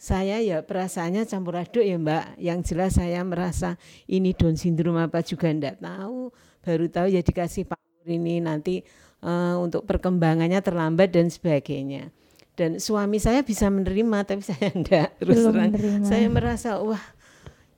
Saya 0.01 0.41
ya 0.41 0.65
perasaannya 0.65 1.29
campur 1.29 1.61
aduk 1.61 1.87
ya 1.87 1.99
mbak. 2.01 2.35
Yang 2.41 2.75
jelas 2.75 2.99
saya 2.99 3.23
merasa 3.23 3.79
ini 4.11 4.35
Down 4.35 4.59
syndrome 4.59 4.99
apa 4.99 5.23
juga 5.23 5.51
ndak 5.55 5.79
tahu. 5.79 6.35
Baru 6.67 6.87
tahu 6.91 7.07
ya 7.15 7.23
dikasih 7.23 7.71
pak 7.71 7.79
ini 8.11 8.43
nanti 8.43 8.83
uh, 9.23 9.61
untuk 9.61 9.87
perkembangannya 9.87 10.59
terlambat 10.65 11.13
dan 11.13 11.29
sebagainya 11.29 12.11
dan 12.59 12.77
suami 12.83 13.23
saya 13.23 13.41
bisa 13.41 13.71
menerima 13.71 14.27
tapi 14.27 14.43
saya 14.43 14.69
ndak. 14.79 15.17
Terus 15.23 15.49
terang 15.49 15.73
saya 16.07 16.27
merasa 16.27 16.79
wah 16.83 17.03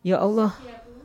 ya 0.02 0.18
Allah. 0.18 0.52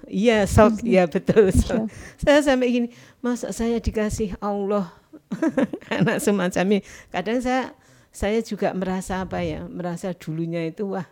Iya 0.07 0.47
sok. 0.47 0.87
Ya 0.87 1.03
betul 1.05 1.51
sok. 1.51 1.91
saya 2.21 2.39
sampai 2.39 2.67
gini 2.71 2.87
masa 3.19 3.51
saya 3.51 3.77
dikasih 3.77 4.39
Allah? 4.39 4.87
Anak 5.93 6.23
semacam 6.23 6.79
ini 6.79 6.79
kadang 7.11 7.43
saya 7.43 7.75
saya 8.13 8.39
juga 8.41 8.71
merasa 8.71 9.21
apa 9.21 9.43
ya 9.43 9.67
merasa 9.67 10.15
dulunya 10.15 10.63
itu 10.63 10.95
wah 10.95 11.05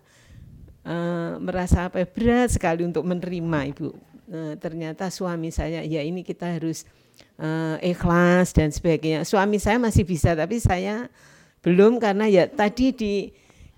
uh, 0.88 1.38
merasa 1.42 1.92
apa 1.92 2.02
ya, 2.02 2.08
berat 2.08 2.56
sekali 2.56 2.88
untuk 2.88 3.04
menerima 3.04 3.60
ibu. 3.76 3.92
Uh, 4.26 4.58
ternyata 4.58 5.06
suami 5.14 5.54
saya 5.54 5.86
ya 5.86 6.02
ini 6.02 6.26
kita 6.26 6.50
harus 6.50 6.88
uh, 7.38 7.78
ikhlas 7.84 8.56
dan 8.56 8.72
sebagainya. 8.72 9.28
Suami 9.28 9.60
saya 9.60 9.78
masih 9.78 10.08
bisa 10.08 10.34
tapi 10.34 10.58
saya 10.58 11.12
belum 11.66 11.98
karena 11.98 12.30
ya 12.30 12.46
tadi 12.46 12.94
di 12.94 13.14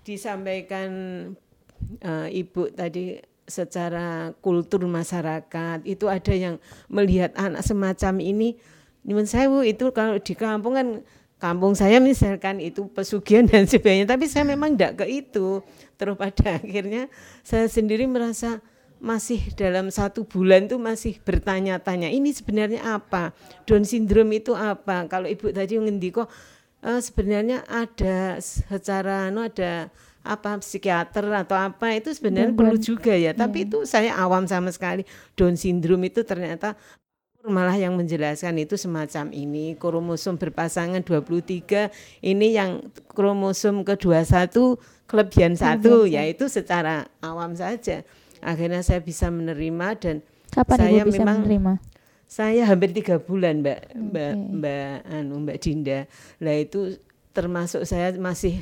disampaikan 0.04 0.90
uh, 2.04 2.28
ibu 2.28 2.68
tadi 2.68 3.16
secara 3.48 4.36
kultur 4.44 4.84
masyarakat 4.84 5.80
itu 5.88 6.04
ada 6.04 6.34
yang 6.36 6.60
melihat 6.92 7.32
anak 7.32 7.64
semacam 7.64 8.20
ini. 8.20 8.60
Nyuwun 9.08 9.24
sewu 9.24 9.64
itu 9.64 9.88
kalau 9.96 10.20
di 10.20 10.36
kampung 10.36 10.76
kan 10.76 10.88
kampung 11.40 11.72
saya 11.72 11.96
misalkan 11.96 12.60
itu 12.60 12.92
pesugihan 12.92 13.48
dan 13.48 13.64
sebagainya 13.64 14.04
tapi 14.04 14.28
saya 14.28 14.44
memang 14.44 14.76
tidak 14.76 15.00
ke 15.00 15.24
itu. 15.24 15.64
Terus 15.96 16.14
pada 16.20 16.54
akhirnya 16.60 17.08
saya 17.40 17.64
sendiri 17.72 18.04
merasa 18.04 18.60
masih 18.98 19.54
dalam 19.54 19.88
satu 19.94 20.26
bulan 20.26 20.66
itu 20.66 20.76
masih 20.76 21.16
bertanya-tanya 21.24 22.12
ini 22.12 22.36
sebenarnya 22.36 22.84
apa? 22.84 23.32
Down 23.64 23.88
syndrome 23.88 24.36
itu 24.36 24.52
apa? 24.52 25.08
Kalau 25.08 25.24
ibu 25.24 25.48
tadi 25.54 25.78
ngendiko 25.80 26.28
uh, 26.82 27.00
sebenarnya 27.00 27.64
ada 27.66 28.38
secara 28.42 29.30
no 29.32 29.46
ada 29.46 29.90
apa 30.28 30.60
psikiater 30.60 31.24
atau 31.32 31.56
apa 31.56 31.96
itu 31.96 32.12
sebenarnya 32.12 32.52
perlu 32.52 32.76
juga. 32.76 33.16
ya. 33.16 33.32
Tapi 33.32 33.64
iya. 33.64 33.66
itu 33.70 33.78
saya 33.88 34.12
awam 34.18 34.44
sama 34.44 34.68
sekali. 34.68 35.08
Down 35.32 35.56
syndrome 35.56 36.12
itu 36.12 36.20
ternyata 36.26 36.76
malah 37.48 37.78
yang 37.78 37.96
menjelaskan 37.96 38.60
itu 38.60 38.76
semacam 38.76 39.32
ini. 39.32 39.78
Kromosom 39.80 40.36
berpasangan 40.36 41.00
23 41.00 41.88
ini 42.20 42.52
yang 42.52 42.84
kromosom 43.08 43.88
ke-21 43.88 44.52
kelebihan 45.08 45.56
satu. 45.56 46.04
yaitu 46.04 46.50
secara 46.52 47.08
awam 47.24 47.56
saja. 47.56 48.04
Akhirnya 48.44 48.84
saya 48.84 49.00
bisa 49.00 49.32
menerima 49.32 49.88
dan 49.98 50.16
Kapan 50.52 50.76
saya 50.76 51.02
Ibu 51.04 51.08
bisa 51.12 51.20
memang 51.24 51.38
menerima? 51.44 51.72
Saya 52.28 52.68
hampir 52.68 52.92
tiga 52.92 53.16
bulan 53.16 53.64
mbak 53.64 53.96
mbak 53.96 54.32
mbak 54.36 54.94
anu 55.08 55.48
mbak 55.48 55.58
Dinda. 55.64 56.04
Lah 56.44 56.56
itu 56.60 57.00
termasuk 57.32 57.88
saya 57.88 58.12
masih 58.20 58.60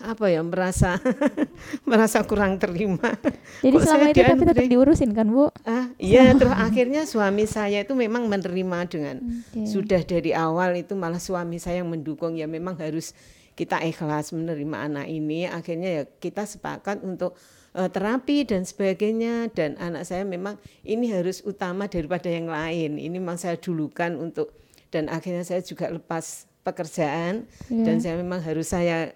apa 0.00 0.26
ya 0.32 0.40
merasa 0.42 0.98
merasa 1.88 2.22
kurang 2.26 2.58
terima. 2.58 3.14
Jadi 3.62 3.76
Kok 3.76 3.82
selama 3.84 4.06
itu 4.10 4.22
tapi 4.22 4.42
tetap 4.46 4.66
diurusin 4.66 5.10
kan 5.14 5.26
bu? 5.30 5.50
Ah 5.62 5.90
iya 6.00 6.32
terus 6.38 6.54
akhirnya 6.54 7.06
suami 7.06 7.44
saya 7.46 7.86
itu 7.86 7.94
memang 7.94 8.26
menerima 8.26 8.78
dengan 8.90 9.16
okay. 9.22 9.66
sudah 9.68 10.00
dari 10.02 10.32
awal 10.34 10.74
itu 10.74 10.96
malah 10.98 11.22
suami 11.22 11.62
saya 11.62 11.82
yang 11.84 11.90
mendukung 11.90 12.34
ya 12.34 12.50
memang 12.50 12.78
harus 12.80 13.14
kita 13.54 13.78
ikhlas 13.86 14.34
menerima 14.34 14.90
anak 14.90 15.06
ini 15.06 15.46
akhirnya 15.46 16.02
ya 16.02 16.04
kita 16.18 16.42
sepakat 16.42 17.06
untuk 17.06 17.38
uh, 17.78 17.86
terapi 17.86 18.42
dan 18.42 18.66
sebagainya 18.66 19.50
dan 19.54 19.78
anak 19.78 20.02
saya 20.02 20.26
memang 20.26 20.58
ini 20.82 21.14
harus 21.14 21.38
utama 21.46 21.86
daripada 21.86 22.26
yang 22.26 22.50
lain 22.50 22.98
ini 22.98 23.22
memang 23.22 23.38
saya 23.38 23.54
dulukan 23.54 24.18
untuk 24.18 24.50
dan 24.90 25.06
akhirnya 25.06 25.46
saya 25.46 25.62
juga 25.62 25.90
lepas 25.90 26.50
pekerjaan 26.66 27.46
yeah. 27.70 27.84
dan 27.86 28.02
saya 28.02 28.18
memang 28.18 28.42
harus 28.42 28.70
saya 28.70 29.14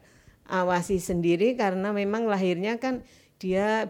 awasi 0.48 0.98
sendiri 0.98 1.54
karena 1.54 1.92
memang 1.92 2.24
lahirnya 2.24 2.80
kan 2.80 3.04
dia 3.38 3.86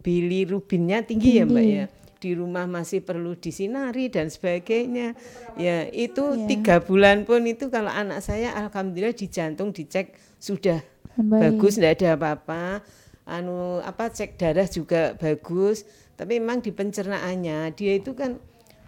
bilirubinnya 0.00 1.04
tinggi, 1.04 1.36
tinggi 1.36 1.40
ya 1.42 1.44
mbak 1.44 1.66
ya. 1.66 1.86
Di 2.20 2.36
rumah 2.36 2.68
masih 2.68 3.00
perlu 3.00 3.32
disinari 3.36 4.12
dan 4.12 4.28
sebagainya. 4.28 5.16
Ya 5.56 5.88
itu 5.88 6.36
yeah. 6.36 6.48
tiga 6.48 6.76
bulan 6.80 7.24
pun 7.24 7.44
itu 7.44 7.68
kalau 7.68 7.88
anak 7.92 8.24
saya 8.24 8.52
alhamdulillah 8.56 9.16
di 9.16 9.28
jantung 9.28 9.72
dicek 9.72 10.16
sudah 10.40 10.80
Baik. 11.16 11.60
bagus 11.60 11.76
tidak 11.76 12.00
ada 12.00 12.08
apa-apa. 12.16 12.64
Anu 13.24 13.80
apa 13.84 14.12
cek 14.12 14.36
darah 14.36 14.68
juga 14.68 15.16
bagus. 15.16 15.84
Tapi 16.16 16.36
memang 16.40 16.60
di 16.60 16.72
pencernaannya 16.72 17.72
dia 17.72 17.92
itu 17.96 18.12
kan 18.12 18.36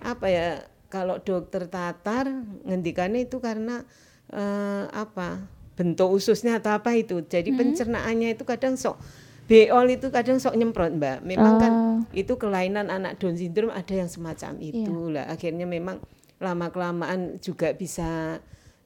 apa 0.05 0.27
ya 0.29 0.47
kalau 0.93 1.17
dokter 1.25 1.73
tatar 1.73 2.29
ngendikannya 2.69 3.25
itu 3.25 3.41
karena 3.41 3.81
uh, 4.29 4.93
apa 4.93 5.41
bentuk 5.73 6.09
ususnya 6.13 6.61
atau 6.61 6.77
apa 6.77 6.93
itu 6.97 7.25
jadi 7.25 7.49
hmm. 7.49 7.59
pencernaannya 7.59 8.29
itu 8.37 8.45
kadang 8.45 8.77
sok 8.77 9.01
beol 9.49 9.87
itu 9.91 10.09
kadang 10.09 10.39
sok 10.39 10.55
nyemprot 10.55 10.97
mbak 10.97 11.25
memang 11.27 11.59
kan 11.59 11.73
oh. 11.73 12.05
kan 12.07 12.17
itu 12.17 12.33
kelainan 12.39 12.89
anak 12.89 13.19
Down 13.19 13.37
syndrome 13.37 13.75
ada 13.75 13.93
yang 13.93 14.09
semacam 14.09 14.53
iya. 14.61 14.71
itu 14.73 14.95
yeah. 14.95 15.13
lah 15.13 15.25
akhirnya 15.33 15.67
memang 15.67 15.99
lama 16.43 16.67
kelamaan 16.75 17.39
juga 17.39 17.71
bisa 17.75 18.43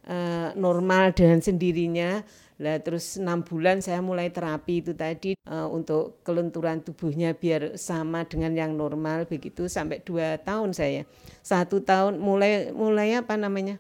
uh, 0.07 0.49
normal 0.57 1.13
dengan 1.13 1.41
sendirinya 1.41 2.25
lah 2.57 2.81
terus 2.81 3.21
enam 3.21 3.45
bulan 3.45 3.85
saya 3.85 4.01
mulai 4.01 4.33
terapi 4.33 4.81
itu 4.81 4.97
tadi 4.97 5.37
uh, 5.45 5.69
untuk 5.69 6.25
kelenturan 6.25 6.81
tubuhnya 6.81 7.37
biar 7.37 7.77
sama 7.77 8.25
dengan 8.25 8.57
yang 8.57 8.73
normal 8.73 9.29
begitu 9.29 9.69
sampai 9.69 10.01
dua 10.01 10.41
tahun 10.41 10.73
saya 10.73 11.05
satu 11.45 11.85
tahun 11.85 12.17
mulai 12.17 12.73
mulai 12.73 13.21
apa 13.21 13.37
namanya 13.37 13.77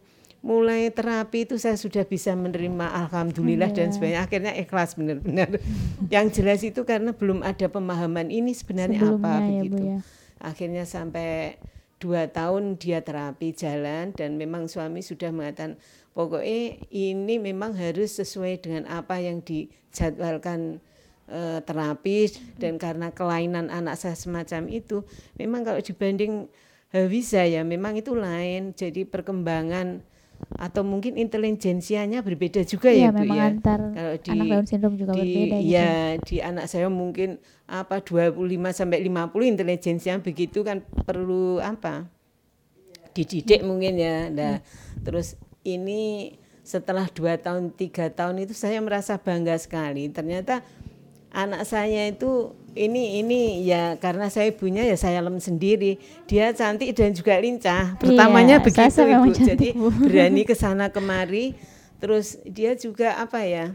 mulai 0.46 0.94
terapi 0.94 1.42
itu 1.42 1.58
saya 1.58 1.74
sudah 1.74 2.06
bisa 2.06 2.38
menerima 2.38 2.86
alhamdulillah 2.86 3.74
yeah. 3.74 3.78
dan 3.82 3.88
iya. 3.90 3.94
sebagainya 3.98 4.22
akhirnya 4.22 4.52
ikhlas 4.54 4.94
benar-benar 4.94 5.58
yang 6.14 6.30
jelas 6.30 6.62
itu 6.62 6.86
karena 6.86 7.10
belum 7.10 7.42
ada 7.42 7.66
pemahaman 7.66 8.30
ini 8.30 8.54
sebenarnya 8.54 9.02
Sebelumnya 9.02 9.26
apa 9.26 9.42
ya, 9.42 9.50
begitu 9.50 9.82
ya. 9.82 9.98
akhirnya 10.38 10.84
sampai 10.86 11.58
dua 11.98 12.30
tahun 12.30 12.78
dia 12.78 13.02
terapi 13.02 13.58
jalan 13.58 14.14
dan 14.14 14.38
memang 14.38 14.70
suami 14.70 15.02
sudah 15.02 15.34
mengatakan 15.34 15.74
pokoknya 16.14 16.78
ini 16.94 17.42
memang 17.42 17.74
harus 17.74 18.14
sesuai 18.14 18.62
dengan 18.62 18.86
apa 18.86 19.18
yang 19.18 19.42
dijadwalkan 19.42 20.78
e, 21.26 21.58
terapi 21.66 22.30
dan 22.62 22.78
karena 22.78 23.10
kelainan 23.10 23.66
anak 23.66 23.98
saya 23.98 24.14
semacam 24.14 24.70
itu 24.70 25.02
memang 25.34 25.66
kalau 25.66 25.82
dibanding 25.82 26.46
bisa 27.10 27.42
ya 27.42 27.66
memang 27.66 27.98
itu 27.98 28.14
lain 28.14 28.72
jadi 28.72 29.02
perkembangan 29.04 30.06
atau 30.56 30.82
mungkin 30.84 31.20
intelijensianya 31.20 32.24
berbeda 32.24 32.64
juga 32.64 32.88
iya, 32.88 33.12
ya 33.12 33.16
Bu 33.16 33.24
ya. 33.28 33.44
Antar 33.52 33.80
Kalau 33.92 34.14
di 34.16 34.28
anak 34.32 34.46
Down 34.48 34.66
syndrome 34.68 34.96
juga 34.96 35.12
di, 35.12 35.20
berbeda 35.20 35.56
gitu. 35.60 35.72
Ya, 35.72 35.94
di 36.20 36.36
anak 36.40 36.66
saya 36.68 36.88
mungkin 36.88 37.40
apa 37.68 38.00
25 38.00 38.36
sampai 38.72 38.98
50 39.04 39.52
intelijensinya 39.52 40.16
begitu 40.24 40.64
kan 40.64 40.80
perlu 41.04 41.60
apa? 41.60 42.08
Dididik 43.12 43.60
hmm. 43.60 43.68
mungkin 43.68 43.94
ya. 44.00 44.16
Nah, 44.32 44.54
hmm. 44.60 45.04
terus 45.04 45.36
ini 45.66 46.32
setelah 46.66 47.06
dua 47.14 47.38
tahun 47.38 47.70
tiga 47.70 48.10
tahun 48.10 48.42
itu 48.42 48.50
saya 48.50 48.82
merasa 48.82 49.14
bangga 49.22 49.54
sekali 49.54 50.10
ternyata 50.10 50.66
anak 51.30 51.62
saya 51.62 52.10
itu 52.10 52.58
ini 52.76 53.24
ini 53.24 53.64
ya 53.64 53.96
karena 53.96 54.28
saya 54.28 54.52
ibunya 54.52 54.84
ya 54.84 54.94
saya 55.00 55.24
lem 55.24 55.40
sendiri. 55.40 55.96
Dia 56.28 56.52
cantik 56.52 56.92
dan 56.92 57.16
juga 57.16 57.40
lincah. 57.40 57.96
Pertamanya 57.96 58.60
iya, 58.60 58.64
begitu 58.64 59.00
ibu. 59.00 59.32
jadi 59.32 59.68
berani 60.06 60.42
ke 60.44 60.52
sana 60.52 60.92
kemari. 60.92 61.56
Terus 61.96 62.36
dia 62.44 62.76
juga 62.76 63.16
apa 63.16 63.40
ya 63.48 63.72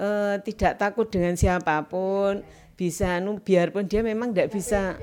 uh, 0.00 0.40
tidak 0.40 0.80
takut 0.80 1.06
dengan 1.12 1.36
siapa 1.36 1.84
pun. 1.84 2.40
Bisa 2.74 3.22
nu 3.22 3.38
biarpun 3.38 3.86
dia 3.86 4.00
memang 4.00 4.32
tidak 4.32 4.56
bisa. 4.56 4.96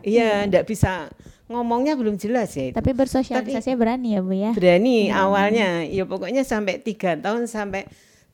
Iya 0.00 0.48
tidak 0.48 0.64
bisa. 0.66 1.12
Ngomongnya 1.48 1.96
belum 1.96 2.20
jelas 2.20 2.52
ya 2.52 2.68
itu. 2.68 2.76
tapi 2.76 2.92
bersosialisasi 2.92 3.72
berani 3.72 4.16
ya 4.16 4.20
bu 4.20 4.32
ya? 4.36 4.52
Berani 4.56 5.08
hmm. 5.08 5.16
awalnya. 5.16 5.70
Ya 5.84 6.04
pokoknya 6.08 6.44
sampai 6.44 6.80
tiga 6.80 7.16
tahun 7.16 7.48
sampai 7.48 7.88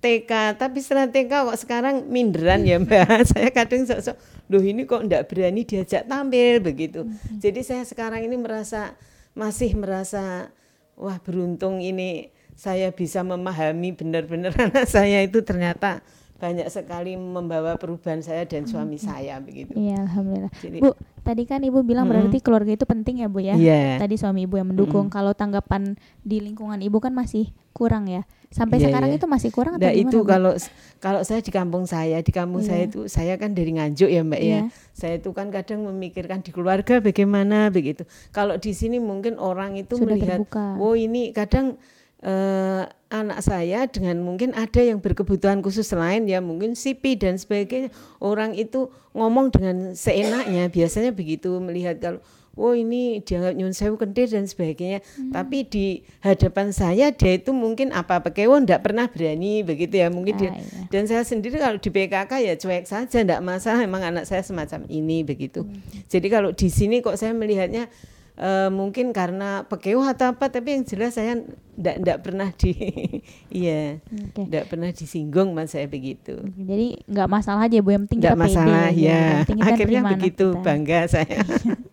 TK 0.04 0.60
tapi 0.60 0.84
setelah 0.84 1.08
TK 1.08 1.32
kok 1.32 1.56
sekarang 1.56 2.04
minderan 2.12 2.60
ya 2.68 2.76
mbak 2.76 3.24
saya 3.32 3.48
kadang 3.48 3.88
sok-sok 3.88 4.20
loh 4.52 4.60
ini 4.60 4.84
kok 4.84 5.00
ndak 5.08 5.32
berani 5.32 5.64
diajak 5.64 6.04
tampil 6.04 6.60
begitu 6.60 7.08
hmm. 7.08 7.40
jadi 7.40 7.60
saya 7.64 7.82
sekarang 7.88 8.20
ini 8.28 8.36
merasa 8.36 8.92
masih 9.32 9.72
merasa 9.72 10.52
wah 11.00 11.16
beruntung 11.24 11.80
ini 11.80 12.28
saya 12.52 12.92
bisa 12.92 13.24
memahami 13.24 13.96
benar-benar 13.96 14.52
anak 14.68 14.84
saya 14.84 15.24
itu 15.24 15.40
ternyata 15.40 16.04
banyak 16.44 16.68
sekali 16.68 17.16
membawa 17.16 17.80
perubahan 17.80 18.20
saya 18.20 18.44
dan 18.44 18.68
suami 18.68 19.00
hmm. 19.00 19.04
saya 19.08 19.40
begitu. 19.40 19.72
Iya, 19.72 20.04
alhamdulillah. 20.04 20.52
Jadi, 20.60 20.78
Bu, 20.84 20.92
tadi 21.24 21.42
kan 21.48 21.64
Ibu 21.64 21.80
bilang 21.80 22.04
hmm. 22.04 22.12
berarti 22.12 22.38
keluarga 22.44 22.76
itu 22.76 22.84
penting 22.84 23.24
ya, 23.24 23.32
Bu 23.32 23.40
ya. 23.40 23.56
Yeah. 23.56 23.96
Tadi 23.96 24.20
suami 24.20 24.44
Ibu 24.44 24.60
yang 24.60 24.68
mendukung. 24.76 25.08
Hmm. 25.08 25.14
Kalau 25.16 25.32
tanggapan 25.32 25.96
di 26.20 26.44
lingkungan 26.44 26.84
Ibu 26.84 27.00
kan 27.00 27.16
masih 27.16 27.48
kurang 27.72 28.12
ya. 28.12 28.28
Sampai 28.52 28.78
yeah, 28.78 28.92
sekarang 28.92 29.10
yeah. 29.10 29.18
itu 29.18 29.26
masih 29.26 29.50
kurang 29.50 29.80
atau 29.80 29.88
nah, 29.88 29.96
itu 29.96 30.18
kalau 30.22 30.52
kalau 31.00 31.20
saya 31.24 31.40
di 31.40 31.50
kampung 31.50 31.88
saya, 31.88 32.20
di 32.20 32.30
kampung 32.30 32.60
yeah. 32.60 32.68
saya 32.68 32.82
itu 32.86 33.00
saya 33.08 33.34
kan 33.40 33.56
dari 33.56 33.72
Nganjuk 33.72 34.12
ya, 34.12 34.20
Mbak 34.20 34.42
yeah. 34.44 34.52
ya. 34.52 34.60
Iya. 34.60 34.92
Saya 34.92 35.14
itu 35.16 35.30
kan 35.32 35.48
kadang 35.48 35.80
memikirkan 35.88 36.44
di 36.44 36.52
keluarga 36.52 37.00
bagaimana 37.00 37.72
begitu. 37.72 38.04
Kalau 38.36 38.60
di 38.60 38.76
sini 38.76 39.00
mungkin 39.00 39.40
orang 39.40 39.80
itu 39.80 39.96
Sudah 39.96 40.12
melihat, 40.12 40.44
terbuka. 40.44 40.76
"Oh, 40.76 40.92
ini 40.92 41.32
kadang 41.32 41.80
uh, 42.24 42.82
anak 43.12 43.40
saya 43.44 43.86
dengan 43.86 44.18
mungkin 44.24 44.56
ada 44.56 44.82
yang 44.82 44.98
berkebutuhan 44.98 45.62
khusus 45.62 45.86
lain 45.94 46.26
ya 46.26 46.42
mungkin 46.42 46.74
sipi 46.74 47.14
dan 47.14 47.38
sebagainya 47.38 47.94
orang 48.18 48.58
itu 48.58 48.90
ngomong 49.14 49.54
dengan 49.54 49.94
seenaknya 49.94 50.66
biasanya 50.72 51.14
begitu 51.14 51.62
melihat 51.62 52.02
kalau 52.02 52.20
oh 52.54 52.74
ini 52.74 53.22
dianggap 53.22 53.54
nyun 53.54 53.74
sewu 53.74 53.98
kentir 53.98 54.30
dan 54.30 54.46
sebagainya 54.46 55.02
hmm. 55.02 55.34
tapi 55.34 55.66
di 55.66 55.86
hadapan 56.22 56.70
saya 56.70 57.10
dia 57.10 57.34
itu 57.34 57.50
mungkin 57.50 57.90
apa 57.90 58.22
pekewo 58.22 58.58
ndak 58.62 58.82
pernah 58.82 59.10
berani 59.10 59.66
begitu 59.66 59.98
ya 59.98 60.08
mungkin 60.10 60.34
ah, 60.34 60.40
dia 60.40 60.50
iya. 60.54 60.86
dan 60.90 61.02
saya 61.10 61.22
sendiri 61.26 61.58
kalau 61.58 61.78
di 61.78 61.90
PKK 61.90 62.32
ya 62.42 62.54
cuek 62.54 62.86
saja 62.86 63.26
ndak 63.26 63.42
masalah 63.42 63.82
memang 63.82 64.02
anak 64.14 64.24
saya 64.26 64.42
semacam 64.46 64.86
ini 64.86 65.26
begitu 65.26 65.66
hmm. 65.66 66.06
jadi 66.06 66.26
kalau 66.30 66.50
di 66.54 66.68
sini 66.70 67.02
kok 67.02 67.18
saya 67.18 67.34
melihatnya 67.34 67.90
uh, 68.38 68.70
mungkin 68.70 69.14
karena 69.14 69.66
pekeu 69.66 70.02
atau 70.02 70.34
apa 70.34 70.50
tapi 70.50 70.74
yang 70.78 70.84
jelas 70.86 71.14
saya 71.14 71.38
ndak 71.74 71.96
ndak 72.02 72.18
pernah 72.22 72.48
di 72.54 72.72
iya 73.50 73.98
okay. 74.06 74.46
ndak 74.46 74.64
pernah 74.70 74.90
disinggung 74.94 75.54
mas 75.54 75.74
saya 75.74 75.86
begitu 75.90 76.38
jadi 76.54 76.98
nggak 77.06 77.28
masalah 77.30 77.66
aja 77.66 77.78
bu 77.82 77.90
yang 77.94 78.04
penting 78.06 78.20
nggak 78.22 78.38
masalah 78.38 78.90
pede, 78.90 79.02
ya, 79.06 79.22
ya. 79.46 79.64
akhirnya 79.66 80.00
begitu 80.14 80.46
kita. 80.54 80.62
bangga 80.62 81.00
saya 81.10 81.38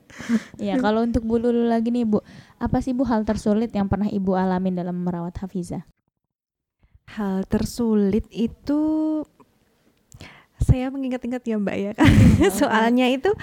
ya 0.70 0.78
kalau 0.78 1.02
untuk 1.06 1.26
bu 1.26 1.42
Lulu 1.42 1.66
lagi 1.66 1.90
nih 1.90 2.06
bu 2.06 2.22
apa 2.62 2.78
sih 2.84 2.94
bu 2.94 3.06
hal 3.10 3.26
tersulit 3.26 3.74
yang 3.74 3.90
pernah 3.90 4.10
ibu 4.10 4.38
alamin 4.38 4.78
dalam 4.78 5.02
merawat 5.02 5.34
Hafiza 5.42 5.86
hal 7.18 7.44
tersulit 7.50 8.30
itu 8.30 8.82
saya 10.62 10.94
mengingat-ingat 10.94 11.42
ya 11.42 11.58
mbak 11.58 11.78
ya 11.78 11.92
soalnya 12.62 13.10
itu 13.10 13.34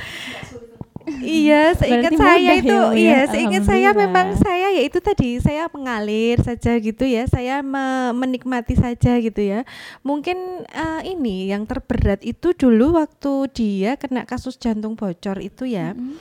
iya, 1.25 1.63
seingat 1.75 2.13
saya 2.15 2.53
itu 2.61 2.71
ya, 2.71 2.93
iya, 2.95 3.19
seingat 3.27 3.65
saya 3.65 3.91
memang 3.97 4.37
saya 4.37 4.67
ya 4.75 4.83
itu 4.85 4.99
tadi 5.01 5.41
saya 5.41 5.67
mengalir 5.73 6.39
saja 6.45 6.77
gitu 6.79 7.05
ya. 7.09 7.25
Saya 7.27 7.65
me 7.65 8.13
menikmati 8.13 8.79
saja 8.79 9.17
gitu 9.19 9.41
ya. 9.41 9.65
Mungkin 10.05 10.69
uh, 10.69 11.03
ini 11.03 11.51
yang 11.51 11.65
terberat 11.65 12.21
itu 12.23 12.53
dulu 12.53 13.01
waktu 13.01 13.33
dia 13.53 13.91
kena 13.97 14.29
kasus 14.29 14.61
jantung 14.61 14.95
bocor 14.95 15.41
itu 15.41 15.65
ya. 15.67 15.97
Mm 15.97 15.99
-hmm. 15.99 16.17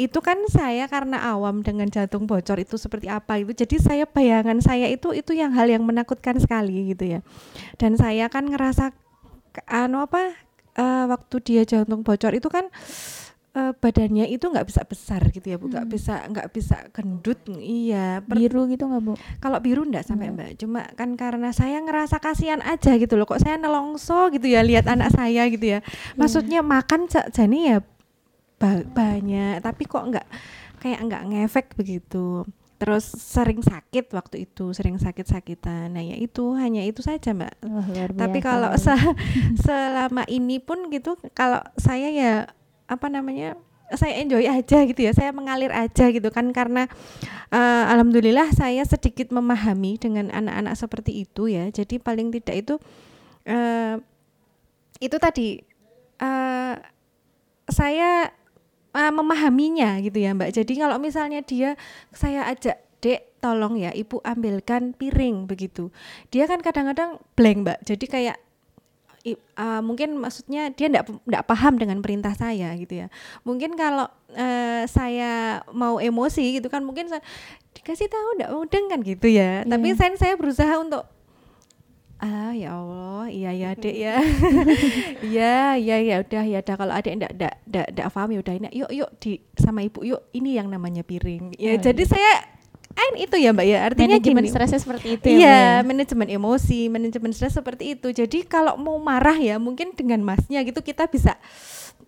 Itu 0.00 0.18
kan 0.24 0.40
saya 0.48 0.88
karena 0.88 1.20
awam 1.30 1.60
dengan 1.60 1.86
jantung 1.92 2.24
bocor 2.24 2.56
itu 2.58 2.80
seperti 2.80 3.06
apa 3.06 3.40
itu. 3.40 3.52
Jadi 3.52 3.76
saya 3.78 4.04
bayangan 4.08 4.58
saya 4.64 4.88
itu 4.88 5.12
itu 5.12 5.36
yang 5.36 5.52
hal 5.52 5.68
yang 5.68 5.84
menakutkan 5.84 6.40
sekali 6.40 6.92
gitu 6.96 7.18
ya. 7.18 7.20
Dan 7.76 7.94
saya 8.00 8.26
kan 8.32 8.48
ngerasa 8.48 8.92
anu 9.66 9.98
apa 10.06 10.50
uh, 10.78 11.04
waktu 11.10 11.36
dia 11.42 11.62
jantung 11.66 12.06
bocor 12.06 12.32
itu 12.36 12.46
kan 12.46 12.70
uh, 12.70 13.19
badannya 13.76 14.26
itu 14.28 14.44
nggak 14.48 14.66
bisa 14.66 14.82
besar 14.84 15.20
gitu 15.30 15.46
ya 15.46 15.56
bu. 15.56 15.68
Nggak 15.70 15.86
hmm. 15.86 15.94
bisa 15.94 16.14
nggak 16.26 16.48
bisa 16.50 16.76
gendut. 16.92 17.40
Iya 17.60 18.20
per, 18.24 18.36
biru 18.36 18.66
gitu 18.68 18.84
nggak 18.88 19.02
bu? 19.02 19.12
Kalau 19.38 19.58
biru 19.60 19.82
nggak 19.86 20.04
sampai 20.04 20.28
hmm. 20.30 20.36
mbak. 20.36 20.50
Cuma 20.58 20.82
kan 20.96 21.14
karena 21.14 21.50
saya 21.52 21.78
ngerasa 21.80 22.18
kasihan 22.18 22.60
aja 22.64 22.96
gitu 22.96 23.14
loh. 23.14 23.26
Kok 23.28 23.40
saya 23.40 23.56
nelongso 23.60 24.32
gitu 24.34 24.46
ya 24.48 24.64
lihat 24.64 24.88
anak 24.88 25.12
saya 25.18 25.46
gitu 25.52 25.66
ya. 25.66 25.78
Iya. 25.80 25.80
maksudnya 26.16 26.60
makan 26.64 27.06
jadi 27.08 27.58
ya 27.60 27.78
ba 28.60 28.82
banyak. 28.84 29.62
Tapi 29.62 29.82
kok 29.84 30.04
nggak 30.10 30.26
kayak 30.80 31.00
nggak 31.06 31.22
ngefek 31.30 31.66
begitu. 31.76 32.44
Terus 32.80 33.04
sering 33.04 33.60
sakit 33.60 34.08
waktu 34.16 34.48
itu 34.48 34.72
sering 34.72 34.96
sakit-sakitan. 34.96 35.92
Nah 35.92 36.00
ya 36.00 36.16
itu 36.16 36.56
hanya 36.56 36.80
itu 36.80 37.04
saja 37.04 37.36
mbak. 37.36 37.52
Oh, 37.68 37.84
tapi 38.16 38.40
kalau 38.40 38.72
se 38.80 38.96
selama 39.64 40.24
ini 40.32 40.56
pun 40.64 40.88
gitu 40.88 41.20
kalau 41.36 41.60
saya 41.76 42.08
ya 42.08 42.48
apa 42.90 43.06
namanya 43.06 43.54
saya 43.94 44.22
enjoy 44.22 44.46
aja 44.46 44.86
gitu 44.86 45.00
ya 45.02 45.14
saya 45.14 45.30
mengalir 45.30 45.70
aja 45.70 46.10
gitu 46.10 46.30
kan 46.30 46.50
karena 46.54 46.86
uh, 47.50 47.84
alhamdulillah 47.90 48.50
saya 48.54 48.82
sedikit 48.86 49.30
memahami 49.34 49.98
dengan 49.98 50.30
anak-anak 50.30 50.74
seperti 50.78 51.26
itu 51.26 51.50
ya 51.50 51.70
jadi 51.70 51.98
paling 51.98 52.30
tidak 52.34 52.56
itu 52.66 52.74
uh, 53.50 53.98
itu 55.00 55.16
tadi 55.16 55.62
uh, 56.22 56.74
saya 57.70 58.30
uh, 58.94 59.12
memahaminya 59.14 59.98
gitu 60.02 60.18
ya 60.20 60.34
Mbak. 60.34 60.50
Jadi 60.54 60.72
kalau 60.78 60.98
misalnya 60.98 61.40
dia 61.42 61.78
saya 62.10 62.46
ajak 62.50 62.78
Dek, 63.00 63.40
tolong 63.40 63.80
ya 63.80 63.96
Ibu 63.96 64.20
ambilkan 64.20 64.92
piring 64.92 65.48
begitu. 65.48 65.88
Dia 66.28 66.44
kan 66.44 66.60
kadang-kadang 66.60 67.16
blank, 67.32 67.58
Mbak. 67.64 67.78
Jadi 67.88 68.04
kayak 68.04 68.36
uh, 69.28 69.80
mungkin 69.84 70.16
maksudnya 70.16 70.72
dia 70.72 70.88
tidak 70.88 71.08
tidak 71.08 71.44
paham 71.44 71.76
dengan 71.76 71.98
perintah 72.00 72.32
saya 72.32 72.72
gitu 72.76 73.04
ya. 73.04 73.06
Mungkin 73.44 73.76
kalau 73.76 74.08
uh, 74.34 74.82
saya 74.88 75.64
mau 75.70 76.00
emosi 76.00 76.60
gitu 76.60 76.72
kan 76.72 76.80
mungkin 76.82 77.08
saya 77.12 77.22
dikasih 77.76 78.08
tahu 78.08 78.28
tidak 78.36 78.50
mau 78.52 78.64
dengan 78.64 78.98
gitu 79.04 79.26
ya. 79.28 79.64
Yeah. 79.64 79.68
Tapi 79.68 79.88
saya 79.96 80.16
saya 80.16 80.34
berusaha 80.36 80.74
untuk 80.80 81.04
ah 82.20 82.52
ya 82.52 82.76
Allah 82.76 83.32
iya 83.32 83.50
ya 83.56 83.70
dek 83.72 83.96
ya 83.96 84.20
iya 85.32 85.56
iya 85.80 85.96
ya 86.04 86.16
udah 86.20 86.44
ya 86.44 86.58
udah 86.60 86.76
kalau 86.76 86.92
adek 86.92 87.16
ndak 87.16 87.32
ndak 87.32 87.54
ndak 87.64 87.86
ndak 87.96 88.06
paham 88.12 88.28
ya 88.36 88.38
udah 88.44 88.54
ini 88.60 88.68
yuk 88.76 88.90
yuk 88.92 89.10
di 89.16 89.40
sama 89.56 89.80
ibu 89.80 90.04
yuk 90.04 90.28
ini 90.36 90.60
yang 90.60 90.68
namanya 90.68 91.00
piring 91.00 91.56
ya 91.56 91.72
oh, 91.72 91.80
jadi 91.80 92.04
iya. 92.04 92.12
saya 92.12 92.32
kan 92.90 93.12
itu 93.16 93.36
ya 93.38 93.50
mbak 93.54 93.66
ya. 93.66 93.78
Artinya 93.86 94.18
manajemen 94.18 94.44
stresnya 94.50 94.80
seperti 94.82 95.08
itu 95.16 95.26
ya 95.26 95.36
iya 95.38 95.50
ya? 95.50 95.74
manajemen 95.86 96.28
emosi 96.28 96.80
manajemen 96.90 97.30
stres 97.32 97.54
seperti 97.56 97.98
itu. 97.98 98.08
Jadi 98.10 98.44
kalau 98.46 98.76
mau 98.76 98.98
marah 98.98 99.36
ya 99.38 99.56
mungkin 99.56 99.94
dengan 99.94 100.20
masnya 100.22 100.60
gitu 100.66 100.82
kita 100.82 101.06
bisa 101.06 101.38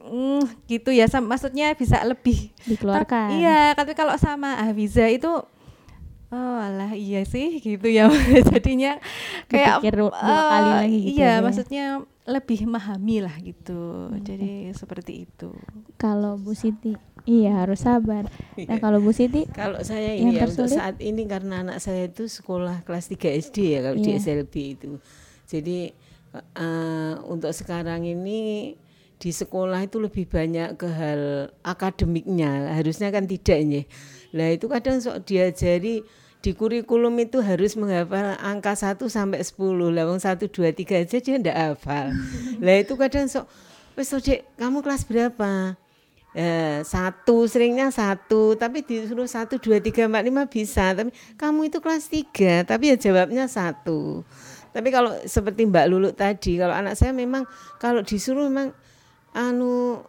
mm, 0.03 0.67
gitu 0.67 0.91
ya. 0.91 1.07
Maksudnya 1.09 1.75
bisa 1.79 2.03
lebih 2.03 2.51
dikeluarkan. 2.67 3.39
Iya 3.39 3.73
tapi 3.79 3.95
kalau 3.95 4.15
sama 4.19 4.59
Aviza 4.63 5.07
itu 5.09 5.31
Oh 6.33 6.57
alah 6.57 6.97
iya 6.97 7.29
sih 7.29 7.61
gitu 7.61 7.93
ya 7.93 8.09
jadinya 8.57 8.97
kayak 9.53 9.85
Dipikir 9.85 10.01
dua 10.01 10.17
uh, 10.17 10.49
kali 10.49 10.71
lagi 10.81 10.99
gitu 11.05 11.21
iya 11.21 11.33
ya. 11.37 11.45
maksudnya 11.45 11.85
lebih 12.25 12.65
memahami 12.65 13.17
lah 13.21 13.37
gitu. 13.45 14.09
Hmm. 14.09 14.23
jadi 14.25 14.73
seperti 14.73 15.29
itu. 15.29 15.53
Kalau 16.01 16.41
Bu 16.41 16.57
Siti 16.57 16.97
iya 17.29 17.63
harus 17.63 17.85
sabar 17.85 18.27
nah 18.69 18.79
kalau 18.83 18.99
Bu 18.99 19.15
Siti 19.15 19.47
kalau 19.51 19.79
saya 19.83 20.15
ini 20.17 20.39
ya 20.39 20.49
untuk 20.49 20.69
saat 20.69 20.99
ini 20.99 21.27
karena 21.27 21.63
anak 21.63 21.79
saya 21.79 22.11
itu 22.11 22.27
sekolah 22.27 22.83
kelas 22.83 23.11
3 23.11 23.43
SD 23.49 23.57
ya 23.77 23.81
kalau 23.87 23.97
yeah. 23.99 24.05
di 24.05 24.11
iya. 24.11 24.21
SLB 24.21 24.55
itu 24.79 24.91
jadi 25.47 25.79
uh, 26.59 27.15
untuk 27.29 27.53
sekarang 27.55 28.07
ini 28.09 28.75
di 29.23 29.31
sekolah 29.31 29.87
itu 29.87 30.03
lebih 30.03 30.27
banyak 30.27 30.75
ke 30.75 30.89
hal 30.91 31.55
akademiknya 31.63 32.75
harusnya 32.75 33.15
kan 33.15 33.31
tidak 33.31 33.59
ini 33.63 33.83
lah 34.33 34.49
itu 34.51 34.67
kadang 34.67 34.99
sok 34.99 35.29
diajari 35.29 36.03
di 36.43 36.59
kurikulum 36.59 37.15
itu 37.23 37.39
harus 37.39 37.79
menghafal 37.79 38.35
angka 38.43 38.75
1 38.75 38.99
sampai 39.07 39.47
10. 39.47 39.95
Lah 39.95 40.05
wong 40.11 40.19
1 40.19 40.51
2 40.51 40.75
3 40.75 41.07
aja 41.07 41.17
dia 41.23 41.35
ndak 41.39 41.57
hafal. 41.57 42.11
lah 42.65 42.77
itu 42.83 42.99
kadang 42.99 43.31
sok 43.31 43.47
wis 43.95 44.11
Dek, 44.11 44.43
kamu 44.59 44.83
kelas 44.83 45.07
berapa? 45.07 45.79
Eh, 46.33 46.81
satu 46.81 47.45
seringnya 47.45 47.93
satu 47.93 48.57
tapi 48.57 48.81
disuruh 48.81 49.29
satu 49.29 49.61
dua 49.61 49.85
tiga 49.85 50.09
empat 50.09 50.25
lima 50.25 50.49
bisa. 50.49 50.97
Tapi 50.97 51.13
kamu 51.37 51.69
itu 51.69 51.79
kelas 51.85 52.09
tiga 52.09 52.65
tapi 52.65 52.89
ya 52.89 52.97
jawabnya 52.97 53.45
satu. 53.53 54.25
Tapi 54.73 54.89
kalau 54.89 55.13
seperti 55.29 55.69
Mbak 55.69 55.87
Lulu 55.93 56.11
tadi 56.17 56.57
kalau 56.57 56.73
anak 56.73 56.97
saya 56.97 57.13
memang 57.13 57.45
kalau 57.77 58.01
disuruh 58.01 58.49
memang 58.49 58.73
anu 59.37 60.01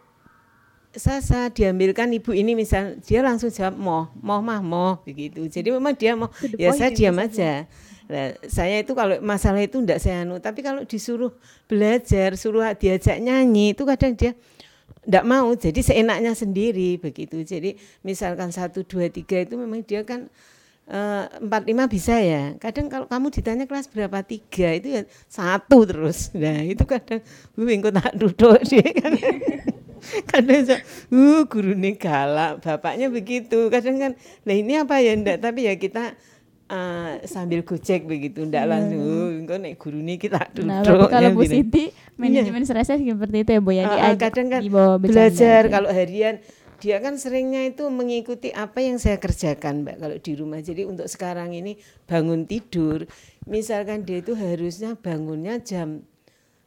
Sasa 0.94 1.50
diambilkan 1.50 2.06
ibu 2.14 2.30
ini 2.30 2.54
misal 2.54 3.02
dia 3.02 3.18
langsung 3.18 3.50
jawab 3.50 3.74
moh 3.74 4.06
moh 4.14 4.38
mah 4.38 4.62
moh 4.62 5.02
begitu. 5.02 5.42
Jadi 5.50 5.74
memang 5.74 5.90
dia 5.98 6.14
mau 6.14 6.30
ya 6.54 6.70
saya 6.70 6.94
diam 6.94 7.18
aja. 7.18 7.66
nah, 8.06 8.30
saya 8.46 8.78
itu 8.78 8.94
kalau 8.94 9.18
masalah 9.18 9.58
itu 9.58 9.74
enggak 9.82 9.98
saya 9.98 10.22
anu. 10.22 10.38
Tapi 10.38 10.62
kalau 10.62 10.86
disuruh 10.86 11.34
belajar 11.66 12.38
suruh 12.38 12.62
diajak 12.78 13.18
nyanyi 13.18 13.74
itu 13.74 13.82
kadang 13.82 14.14
dia 14.14 14.38
enggak 15.04 15.24
mau 15.24 15.48
jadi 15.52 15.80
seenaknya 15.84 16.32
sendiri 16.32 16.96
begitu. 16.96 17.44
Jadi 17.44 17.76
misalkan 18.00 18.50
satu 18.50 18.82
dua 18.84 19.12
tiga 19.12 19.44
itu 19.44 19.54
memang 19.60 19.84
dia 19.84 20.02
kan 20.02 20.32
eh, 20.88 21.24
empat 21.44 21.62
lima 21.68 21.84
bisa 21.88 22.16
ya. 22.20 22.56
Kadang 22.56 22.88
kalau 22.88 23.06
kamu 23.08 23.28
ditanya 23.32 23.64
kelas 23.68 23.88
berapa 23.92 24.24
tiga 24.24 24.68
itu 24.76 24.88
ya 25.00 25.02
satu 25.28 25.84
terus. 25.84 26.32
Nah 26.32 26.64
itu 26.64 26.84
kadang 26.88 27.20
gue 27.56 27.92
tak 27.92 28.12
duduk 28.16 28.60
sih 28.70 28.82
kan. 28.82 29.12
Kadang 30.04 30.68
so, 30.68 30.76
uh 31.16 31.48
guru 31.48 31.72
ini 31.72 31.96
galak 31.96 32.60
bapaknya 32.60 33.08
begitu. 33.08 33.72
Kadang 33.72 33.96
kan 33.96 34.12
nah 34.44 34.52
ini 34.52 34.76
apa 34.76 35.00
ya 35.00 35.16
ndak? 35.16 35.40
Tapi 35.40 35.64
ya 35.64 35.80
kita 35.80 36.12
uh, 36.68 37.20
sambil 37.28 37.64
gojek 37.64 38.08
begitu 38.08 38.44
ndak 38.44 38.64
hmm. 38.64 38.70
langsung. 38.70 39.00
Engko 39.44 39.54
nek 39.60 39.74
guru 39.76 39.98
ini 40.00 40.14
kita 40.16 40.40
duduk 40.52 40.68
nah, 40.68 41.08
kalau 41.08 41.30
Bu 41.36 41.44
Siti 41.44 41.92
manajemen 42.16 42.62
yeah. 42.64 42.68
stresnya 42.68 42.96
seperti 43.00 43.36
itu 43.44 43.50
ya 43.50 43.60
Bu 43.60 43.72
ya. 43.74 43.84
Uh, 43.88 44.16
kadang 44.16 44.48
kan 44.48 44.60
belajar 45.00 45.68
kalau 45.68 45.90
harian. 45.90 46.40
Dia 46.82 47.00
kan 47.00 47.16
seringnya 47.16 47.64
itu 47.64 47.88
mengikuti 47.88 48.52
apa 48.52 48.84
yang 48.84 49.00
saya 49.00 49.16
kerjakan 49.16 49.88
mbak 49.88 50.04
kalau 50.04 50.16
di 50.20 50.32
rumah. 50.36 50.60
Jadi 50.60 50.84
untuk 50.84 51.08
sekarang 51.08 51.56
ini 51.56 51.80
bangun 52.04 52.44
tidur 52.44 53.08
misalkan 53.48 54.04
dia 54.04 54.20
itu 54.20 54.36
harusnya 54.36 54.92
bangunnya 54.92 55.64
jam 55.64 56.04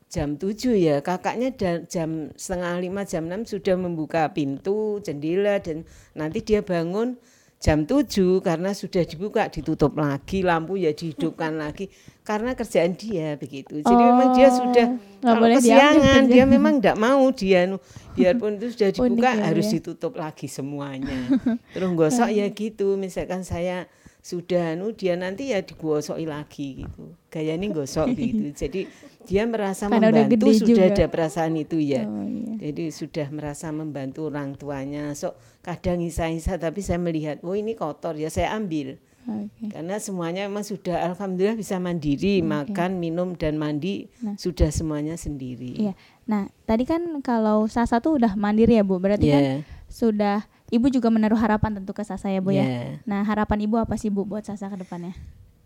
jam 0.09 0.39
7 0.39 0.73
ya. 0.73 1.05
Kakaknya 1.05 1.53
jam 1.85 2.33
setengah 2.33 2.81
lima 2.81 3.05
jam 3.05 3.29
6 3.29 3.45
sudah 3.45 3.75
membuka 3.77 4.31
pintu 4.31 4.97
jendela 5.03 5.59
dan 5.61 5.85
nanti 6.17 6.41
dia 6.41 6.65
bangun 6.65 7.19
jam 7.57 7.89
7 7.89 8.05
karena 8.45 8.69
sudah 8.69 9.01
dibuka 9.01 9.49
ditutup 9.49 9.97
lagi 9.97 10.45
lampu 10.45 10.77
ya 10.77 10.93
dihidupkan 10.93 11.57
lagi 11.63 11.89
karena 12.21 12.53
kerjaan 12.53 12.93
dia 12.93 13.39
begitu. 13.39 13.81
Jadi 13.81 14.03
oh, 14.03 14.07
memang 14.13 14.29
dia 14.35 14.49
sudah 14.51 14.87
kalau 15.23 15.47
kesiangan 15.47 16.21
dia 16.27 16.43
memang 16.43 16.83
tidak 16.83 16.97
mau 16.99 17.23
dia 17.31 17.65
biarpun 18.13 18.59
itu 18.59 18.75
sudah 18.75 18.89
dibuka 18.95 19.29
Unik, 19.31 19.39
ya, 19.39 19.45
harus 19.47 19.67
ya. 19.71 19.73
ditutup 19.79 20.13
lagi 20.19 20.47
semuanya. 20.51 21.17
Terus 21.73 21.89
gosok 21.95 22.29
ya 22.29 22.45
gitu 22.51 22.99
misalkan 22.99 23.41
saya 23.47 23.87
sudah 24.19 24.75
nu 24.75 24.91
dia 24.91 25.15
nanti 25.15 25.55
ya 25.55 25.63
digosoki 25.63 26.27
lagi 26.27 26.83
gitu. 26.83 27.15
Gayanya 27.31 27.71
gosok 27.71 28.11
gitu. 28.11 28.51
Jadi 28.51 28.91
dia 29.23 29.43
merasa 29.43 29.87
Karena 29.91 30.11
membantu 30.11 30.51
sudah 30.51 30.87
juga. 30.87 30.95
ada 30.99 31.05
perasaan 31.11 31.55
itu 31.59 31.79
ya. 31.79 32.07
Oh, 32.07 32.23
iya. 32.23 32.71
jadi 32.71 32.91
sudah 32.91 33.27
merasa 33.31 33.71
membantu 33.71 34.27
orang 34.27 34.55
tuanya. 34.59 35.15
So 35.15 35.35
kadang 35.67 35.99
isa-isa 35.99 36.55
tapi 36.55 36.79
saya 36.79 36.95
melihat 36.95 37.43
oh 37.43 37.51
ini 37.51 37.75
kotor 37.75 38.15
ya 38.15 38.31
saya 38.31 38.55
ambil 38.55 38.95
okay. 39.27 39.67
karena 39.75 39.99
semuanya 39.99 40.47
memang 40.47 40.63
sudah 40.63 41.03
alhamdulillah 41.11 41.59
bisa 41.59 41.75
mandiri 41.75 42.39
okay. 42.39 42.47
makan 42.47 43.03
minum 43.03 43.35
dan 43.35 43.59
mandi 43.59 44.07
nah. 44.23 44.39
sudah 44.39 44.71
semuanya 44.71 45.19
sendiri 45.19 45.75
iya 45.75 45.93
nah 46.23 46.47
tadi 46.63 46.87
kan 46.87 47.03
kalau 47.19 47.67
salah 47.67 47.91
satu 47.91 48.15
udah 48.15 48.39
mandiri 48.39 48.79
ya 48.79 48.87
bu 48.87 48.95
berarti 48.95 49.27
yeah. 49.27 49.35
kan 49.35 49.43
sudah 49.91 50.37
Ibu 50.67 50.91
juga 50.91 51.07
menaruh 51.07 51.39
harapan 51.39 51.79
tentu 51.79 51.95
ke 51.95 52.03
Sasa 52.03 52.27
ya 52.27 52.43
Bu 52.43 52.51
yeah. 52.51 52.67
ya. 52.67 52.67
Iya. 52.67 52.93
Nah 53.07 53.23
harapan 53.23 53.63
Ibu 53.63 53.79
apa 53.79 53.95
sih 53.95 54.11
Bu 54.11 54.27
buat 54.27 54.43
Sasa 54.43 54.67
ke 54.67 54.75
depannya? 54.75 55.15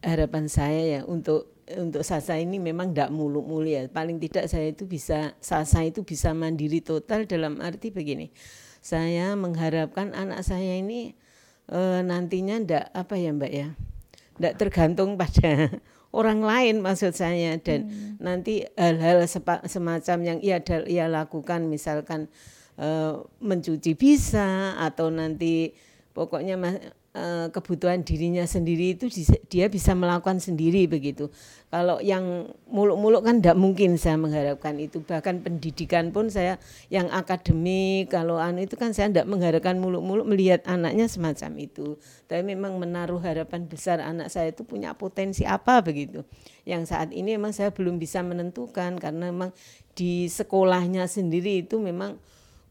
Harapan 0.06 0.46
saya 0.46 0.82
ya 0.86 1.02
untuk 1.10 1.50
untuk 1.74 2.06
Sasa 2.06 2.38
ini 2.38 2.62
memang 2.62 2.94
tidak 2.94 3.10
muluk-muluk 3.10 3.66
ya. 3.70 3.82
Paling 3.90 4.22
tidak 4.22 4.46
saya 4.46 4.70
itu 4.70 4.86
bisa 4.86 5.34
Sasa 5.42 5.82
itu 5.82 6.06
bisa 6.06 6.38
mandiri 6.38 6.86
total 6.86 7.26
dalam 7.26 7.58
arti 7.66 7.90
begini. 7.90 8.30
Saya 8.82 9.38
mengharapkan 9.38 10.12
anak 10.18 10.42
saya 10.42 10.82
ini 10.82 11.14
e, 11.70 11.80
nantinya 12.02 12.58
ndak 12.58 12.86
apa 12.92 13.16
ya 13.16 13.30
Mbak 13.32 13.54
ya. 13.54 13.70
Ndak 14.42 14.54
tergantung 14.58 15.16
pada 15.22 15.70
orang 16.18 16.44
lain 16.44 16.84
maksud 16.84 17.16
saya 17.16 17.56
dan 17.62 17.88
hmm. 17.88 18.20
nanti 18.20 18.68
hal-hal 18.76 19.24
semacam 19.70 20.18
yang 20.20 20.40
ia 20.44 20.60
ia 20.90 21.08
lakukan 21.08 21.72
misalkan 21.72 22.28
uh, 22.76 23.24
mencuci 23.40 23.96
bisa 23.96 24.76
atau 24.76 25.08
nanti 25.08 25.72
pokoknya 26.12 26.60
kebutuhan 27.52 28.08
dirinya 28.08 28.48
sendiri 28.48 28.96
itu 28.96 29.12
dia 29.52 29.68
bisa 29.68 29.92
melakukan 29.92 30.40
sendiri 30.40 30.88
begitu. 30.88 31.28
Kalau 31.68 32.00
yang 32.00 32.48
muluk-muluk 32.72 33.28
kan 33.28 33.44
tidak 33.44 33.60
mungkin 33.60 34.00
saya 34.00 34.16
mengharapkan 34.16 34.80
itu. 34.80 35.04
Bahkan 35.04 35.44
pendidikan 35.44 36.16
pun 36.16 36.32
saya 36.32 36.56
yang 36.88 37.12
akademik 37.12 38.08
kalau 38.08 38.40
anu 38.40 38.64
itu 38.64 38.80
kan 38.80 38.96
saya 38.96 39.12
tidak 39.12 39.28
mengharapkan 39.28 39.76
muluk-muluk 39.76 40.24
melihat 40.24 40.64
anaknya 40.72 41.12
semacam 41.12 41.52
itu. 41.60 42.00
Tapi 42.32 42.48
memang 42.48 42.80
menaruh 42.80 43.20
harapan 43.20 43.68
besar 43.68 44.00
anak 44.00 44.32
saya 44.32 44.56
itu 44.56 44.64
punya 44.64 44.96
potensi 44.96 45.44
apa 45.44 45.84
begitu. 45.84 46.24
Yang 46.64 46.96
saat 46.96 47.12
ini 47.12 47.36
memang 47.36 47.52
saya 47.52 47.76
belum 47.76 48.00
bisa 48.00 48.24
menentukan 48.24 48.96
karena 48.96 49.28
memang 49.36 49.52
di 50.00 50.32
sekolahnya 50.32 51.12
sendiri 51.12 51.68
itu 51.68 51.76
memang 51.76 52.16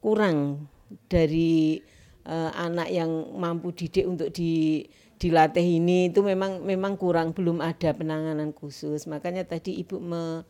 kurang 0.01 0.64
dari 1.12 1.84
uh, 2.31 2.51
anak 2.55 2.89
yang 2.89 3.11
mampu 3.35 3.74
didik 3.74 4.07
untuk 4.07 4.31
di 4.31 4.87
dilatih 5.20 5.83
ini 5.83 6.09
itu 6.09 6.24
memang 6.24 6.64
memang 6.64 6.97
kurang 6.97 7.37
belum 7.37 7.61
ada 7.61 7.93
penanganan 7.93 8.57
khusus 8.57 9.05
makanya 9.05 9.45
tadi 9.45 9.76
ibu 9.76 10.01
me, 10.01 10.49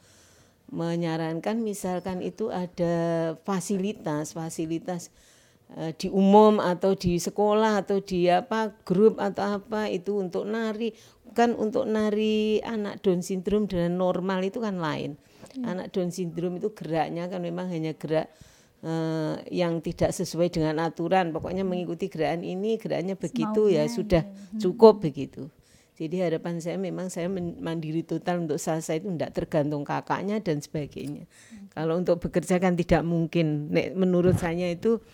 menyarankan 0.70 1.58
misalkan 1.58 2.22
itu 2.22 2.54
ada 2.54 2.94
fasilitas 3.42 4.30
fasilitas 4.30 5.10
uh, 5.74 5.90
di 5.98 6.06
umum 6.06 6.62
atau 6.62 6.94
di 6.94 7.18
sekolah 7.18 7.82
atau 7.82 7.98
di 7.98 8.30
apa 8.30 8.70
grup 8.86 9.18
atau 9.18 9.58
apa 9.58 9.90
itu 9.90 10.22
untuk 10.22 10.46
nari 10.46 10.94
kan 11.34 11.54
untuk 11.58 11.86
nari 11.90 12.62
anak 12.62 13.02
Down 13.02 13.26
syndrome 13.26 13.66
dan 13.66 13.98
normal 13.98 14.46
itu 14.46 14.62
kan 14.62 14.78
lain 14.78 15.18
hmm. 15.58 15.66
anak 15.66 15.90
Down 15.90 16.14
syndrome 16.14 16.62
itu 16.62 16.70
geraknya 16.70 17.26
kan 17.26 17.42
memang 17.42 17.66
hanya 17.74 17.98
gerak 17.98 18.30
uh, 18.84 19.40
yang 19.48 19.80
tidak 19.84 20.12
sesuai 20.12 20.52
dengan 20.52 20.80
aturan 20.80 21.32
pokoknya 21.32 21.64
mengikuti 21.64 22.08
gerakan 22.08 22.44
ini 22.44 22.76
geraknya 22.76 23.14
begitu 23.16 23.72
ya 23.72 23.84
sudah 23.88 24.24
ya. 24.24 24.58
cukup 24.60 25.04
begitu 25.04 25.48
jadi 26.00 26.32
harapan 26.32 26.64
saya 26.64 26.80
memang 26.80 27.12
saya 27.12 27.28
mandiri 27.36 28.00
total 28.00 28.48
untuk 28.48 28.56
salsa 28.56 28.96
itu 28.96 29.12
tidak 29.12 29.36
tergantung 29.36 29.84
kakaknya 29.84 30.40
dan 30.40 30.64
sebagainya. 30.64 31.28
Hmm. 31.28 31.68
Kalau 31.76 32.00
untuk 32.00 32.24
bekerja 32.24 32.56
kan 32.56 32.72
tidak 32.72 33.04
mungkin. 33.04 33.68
Nek, 33.68 34.00
menurut 34.00 34.40
saya 34.40 34.72
itu 34.72 35.04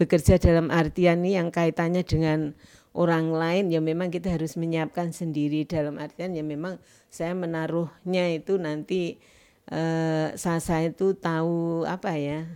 bekerja 0.00 0.40
dalam 0.40 0.72
artian 0.72 1.20
ini 1.20 1.36
yang 1.36 1.52
kaitannya 1.52 2.00
dengan 2.08 2.56
orang 2.96 3.36
lain 3.36 3.68
ya 3.68 3.84
memang 3.84 4.08
kita 4.08 4.32
harus 4.32 4.56
menyiapkan 4.56 5.12
sendiri 5.12 5.68
dalam 5.68 6.00
artian 6.00 6.32
ya 6.32 6.40
memang 6.40 6.80
saya 7.12 7.36
menaruhnya 7.36 8.32
itu 8.32 8.56
nanti 8.56 9.20
eh, 9.68 10.28
saya 10.40 10.88
itu 10.88 11.14
tahu 11.20 11.84
apa 11.84 12.16
ya 12.16 12.48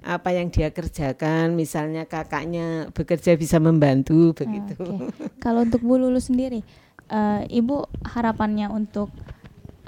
apa 0.00 0.32
yang 0.32 0.48
dia 0.48 0.72
kerjakan 0.72 1.54
misalnya 1.54 2.08
kakaknya 2.08 2.88
bekerja 2.96 3.36
bisa 3.36 3.60
membantu 3.60 4.32
begitu. 4.32 4.80
Okay. 4.80 5.40
Kalau 5.44 5.64
untuk 5.66 5.84
Bu 5.84 6.00
Lulu 6.00 6.18
sendiri 6.18 6.64
uh, 7.12 7.44
Ibu 7.46 7.84
harapannya 8.04 8.72
untuk 8.72 9.12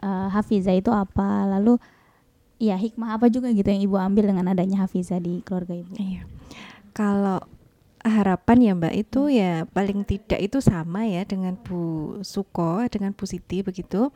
uh, 0.05 0.29
Hafiza 0.29 0.73
itu 0.77 0.93
apa? 0.93 1.49
Lalu 1.49 1.81
ya 2.63 2.79
hikmah 2.79 3.19
apa 3.19 3.33
juga 3.33 3.51
gitu 3.51 3.67
yang 3.67 3.83
Ibu 3.83 3.97
ambil 3.97 4.31
dengan 4.31 4.53
adanya 4.53 4.85
Hafiza 4.85 5.17
di 5.19 5.41
keluarga 5.43 5.75
Ibu? 5.75 5.93
Iya 5.97 6.23
kalau 6.93 7.41
harapan 8.03 8.59
ya 8.59 8.73
Mbak 8.75 8.95
itu 8.99 9.21
hmm. 9.27 9.35
ya 9.35 9.53
paling 9.71 10.01
tidak 10.03 10.41
itu 10.43 10.59
sama 10.59 11.07
ya 11.07 11.23
dengan 11.23 11.55
Bu 11.55 12.19
Suko 12.27 12.85
dengan 12.91 13.15
Bu 13.15 13.25
Siti 13.25 13.63
begitu. 13.63 14.11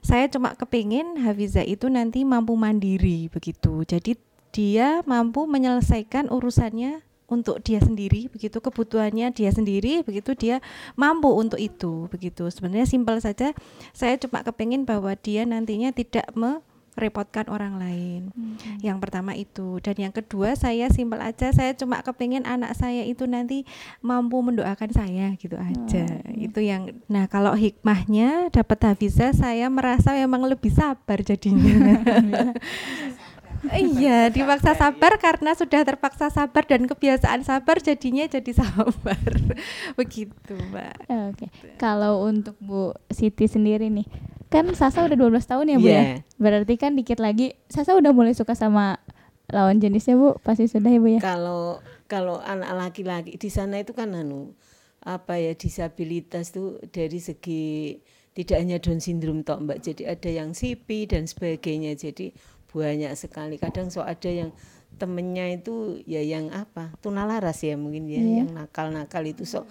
Saya 0.00 0.26
cuma 0.30 0.54
kepingin 0.56 1.20
Hafiza 1.20 1.62
itu 1.66 1.90
nanti 1.90 2.24
mampu 2.24 2.54
mandiri 2.56 3.28
begitu. 3.28 3.82
Jadi 3.84 4.16
dia 4.52 5.00
mampu 5.08 5.48
menyelesaikan 5.48 6.28
urusannya 6.28 7.00
untuk 7.32 7.64
dia 7.64 7.80
sendiri 7.80 8.28
begitu 8.28 8.60
kebutuhannya 8.60 9.32
dia 9.32 9.48
sendiri 9.48 10.04
begitu 10.04 10.36
dia 10.36 10.60
mampu 10.94 11.32
untuk 11.32 11.56
itu 11.56 12.06
begitu 12.12 12.44
sebenarnya 12.52 12.84
simpel 12.84 13.16
saja 13.24 13.56
saya 13.96 14.20
cuma 14.20 14.44
kepingin 14.44 14.84
bahwa 14.84 15.16
dia 15.16 15.48
nantinya 15.48 15.96
tidak 15.96 16.28
me 16.36 16.60
repotkan 16.92 17.48
orang 17.48 17.80
lain. 17.80 18.28
Hmm. 18.36 18.56
Yang 18.84 18.98
pertama 19.00 19.32
itu 19.32 19.80
dan 19.80 19.96
yang 19.96 20.12
kedua 20.12 20.52
saya 20.52 20.92
simpel 20.92 21.24
aja 21.24 21.48
saya 21.48 21.72
cuma 21.72 22.04
kepingin 22.04 22.44
anak 22.44 22.76
saya 22.76 23.08
itu 23.08 23.24
nanti 23.24 23.64
mampu 24.04 24.36
mendoakan 24.44 24.92
saya 24.92 25.32
gitu 25.40 25.56
aja. 25.56 26.04
Hmm. 26.04 26.36
Itu 26.36 26.60
yang 26.60 27.00
nah 27.08 27.24
kalau 27.32 27.56
hikmahnya 27.56 28.52
dapat 28.52 28.92
Hafiza 28.92 29.32
saya 29.32 29.72
merasa 29.72 30.12
memang 30.12 30.44
lebih 30.44 30.68
sabar 30.68 31.24
jadinya. 31.24 31.96
iya, 33.70 34.30
dipaksa 34.32 34.74
sabar 34.74 35.18
karena 35.22 35.54
sudah 35.54 35.86
terpaksa 35.86 36.34
sabar 36.34 36.66
dan 36.66 36.90
kebiasaan 36.90 37.46
sabar 37.46 37.78
jadinya 37.78 38.26
jadi 38.26 38.52
sabar. 38.62 39.22
Begitu, 39.94 40.54
Mbak. 40.72 40.94
Oke. 41.06 41.46
Okay. 41.46 41.48
Kalau 41.78 42.26
untuk 42.26 42.58
Bu 42.58 42.96
Siti 43.12 43.46
sendiri 43.46 43.86
nih, 43.86 44.06
kan 44.52 44.66
Sasa 44.76 45.06
udah 45.06 45.16
12 45.16 45.42
tahun 45.46 45.66
ya 45.72 45.78
Bu 45.78 45.88
yeah. 45.88 45.94
ya. 45.94 46.02
Iya. 46.02 46.16
Berarti 46.36 46.74
kan 46.76 46.92
dikit 46.92 47.18
lagi 47.22 47.56
Sasa 47.72 47.96
udah 47.96 48.12
mulai 48.12 48.36
suka 48.36 48.52
sama 48.52 49.00
lawan 49.48 49.80
jenisnya 49.80 50.18
Bu, 50.18 50.36
pasti 50.44 50.68
sudah 50.68 50.90
ya 50.92 51.00
Bu 51.00 51.08
ya. 51.16 51.20
Kalau 51.22 51.80
kalau 52.10 52.42
anak 52.44 52.76
laki-laki 52.76 53.40
di 53.40 53.48
sana 53.48 53.80
itu 53.80 53.96
kan 53.96 54.12
anu 54.12 54.52
apa 55.02 55.40
ya 55.40 55.56
disabilitas 55.56 56.54
tuh 56.54 56.78
dari 56.94 57.18
segi 57.18 57.98
tidak 58.32 58.58
hanya 58.64 58.78
Down 58.80 59.00
syndrome 59.00 59.44
toh 59.44 59.60
Mbak. 59.60 59.78
Jadi 59.84 60.02
ada 60.08 60.30
yang 60.32 60.56
CP 60.56 61.08
dan 61.08 61.28
sebagainya. 61.28 61.92
Jadi 61.96 62.32
banyak 62.72 63.12
sekali. 63.14 63.60
Kadang 63.60 63.92
so 63.92 64.00
ada 64.00 64.28
yang 64.32 64.50
temennya 65.00 65.48
itu 65.56 66.00
ya 66.04 66.20
yang 66.20 66.52
apa 66.52 66.92
tunalaras 67.00 67.64
ya 67.64 67.74
mungkin 67.80 68.08
ya 68.08 68.20
yeah. 68.20 68.44
yang 68.44 68.50
nakal-nakal 68.52 69.24
itu 69.24 69.48
so 69.48 69.64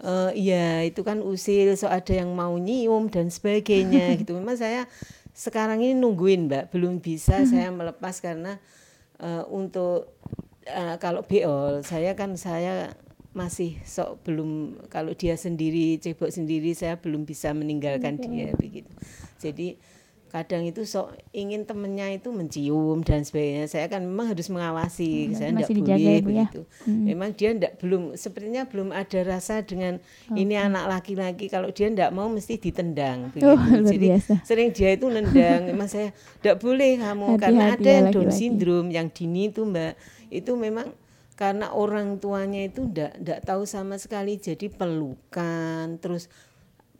uh, 0.00 0.32
ya 0.32 0.80
itu 0.86 1.04
kan 1.04 1.20
usil 1.20 1.76
so 1.76 1.88
ada 1.92 2.12
yang 2.16 2.32
mau 2.32 2.56
nyium 2.56 3.12
dan 3.12 3.28
sebagainya 3.28 4.12
gitu 4.20 4.36
memang 4.38 4.56
saya 4.56 4.88
sekarang 5.32 5.80
ini 5.80 5.96
nungguin 5.96 6.48
mbak 6.48 6.72
belum 6.72 7.00
bisa 7.00 7.44
saya 7.48 7.72
melepas 7.72 8.20
karena 8.20 8.60
uh, 9.20 9.44
untuk 9.48 10.12
uh, 10.68 10.96
kalau 11.00 11.24
beol 11.24 11.80
saya 11.84 12.12
kan 12.12 12.36
saya 12.36 12.92
masih 13.32 13.80
sok 13.88 14.28
belum 14.28 14.82
kalau 14.92 15.16
dia 15.16 15.40
sendiri 15.40 15.96
cebok 15.96 16.28
sendiri 16.28 16.76
saya 16.76 17.00
belum 17.00 17.24
bisa 17.24 17.56
meninggalkan 17.56 18.20
okay. 18.20 18.28
dia 18.28 18.48
begitu 18.60 18.92
jadi 19.40 19.80
kadang 20.32 20.64
itu 20.64 20.88
sok 20.88 21.12
ingin 21.36 21.68
temennya 21.68 22.08
itu 22.08 22.32
mencium 22.32 23.04
dan 23.04 23.20
sebagainya 23.20 23.68
saya 23.68 23.84
kan 23.92 24.00
memang 24.00 24.32
harus 24.32 24.48
mengawasi 24.48 25.28
hmm, 25.28 25.36
saya 25.36 25.50
tidak 25.52 25.84
boleh 25.84 26.00
ya? 26.00 26.24
begitu 26.24 26.60
hmm. 26.88 27.04
memang 27.04 27.30
dia 27.36 27.52
tidak 27.52 27.72
belum 27.76 28.16
sepertinya 28.16 28.64
belum 28.64 28.96
ada 28.96 29.20
rasa 29.28 29.60
dengan 29.60 30.00
okay. 30.00 30.40
ini 30.40 30.56
anak 30.56 30.88
laki-laki 30.88 31.52
kalau 31.52 31.68
dia 31.68 31.92
tidak 31.92 32.16
mau 32.16 32.32
mesti 32.32 32.56
ditendang 32.56 33.28
oh, 33.28 33.30
begitu 33.36 33.52
oh, 33.52 33.84
jadi 33.92 34.06
biasa. 34.16 34.34
sering 34.48 34.72
dia 34.72 34.96
itu 34.96 35.06
nendang 35.12 35.68
memang 35.68 35.88
saya 35.92 36.16
tidak 36.40 36.56
boleh 36.64 36.96
kamu 36.96 37.24
Hati 37.28 37.36
-hati 37.36 37.42
karena 37.44 37.64
ada 37.76 37.90
yang 37.92 38.08
Down 38.08 38.30
syndrome 38.32 38.88
yang 38.88 39.06
dini 39.12 39.52
itu 39.52 39.68
mbak 39.68 40.00
itu 40.32 40.52
memang 40.56 40.96
karena 41.36 41.76
orang 41.76 42.16
tuanya 42.16 42.64
itu 42.64 42.88
tidak 42.88 43.20
tidak 43.20 43.40
tahu 43.44 43.68
sama 43.68 44.00
sekali 44.00 44.40
jadi 44.40 44.72
pelukan 44.72 46.00
terus 46.00 46.32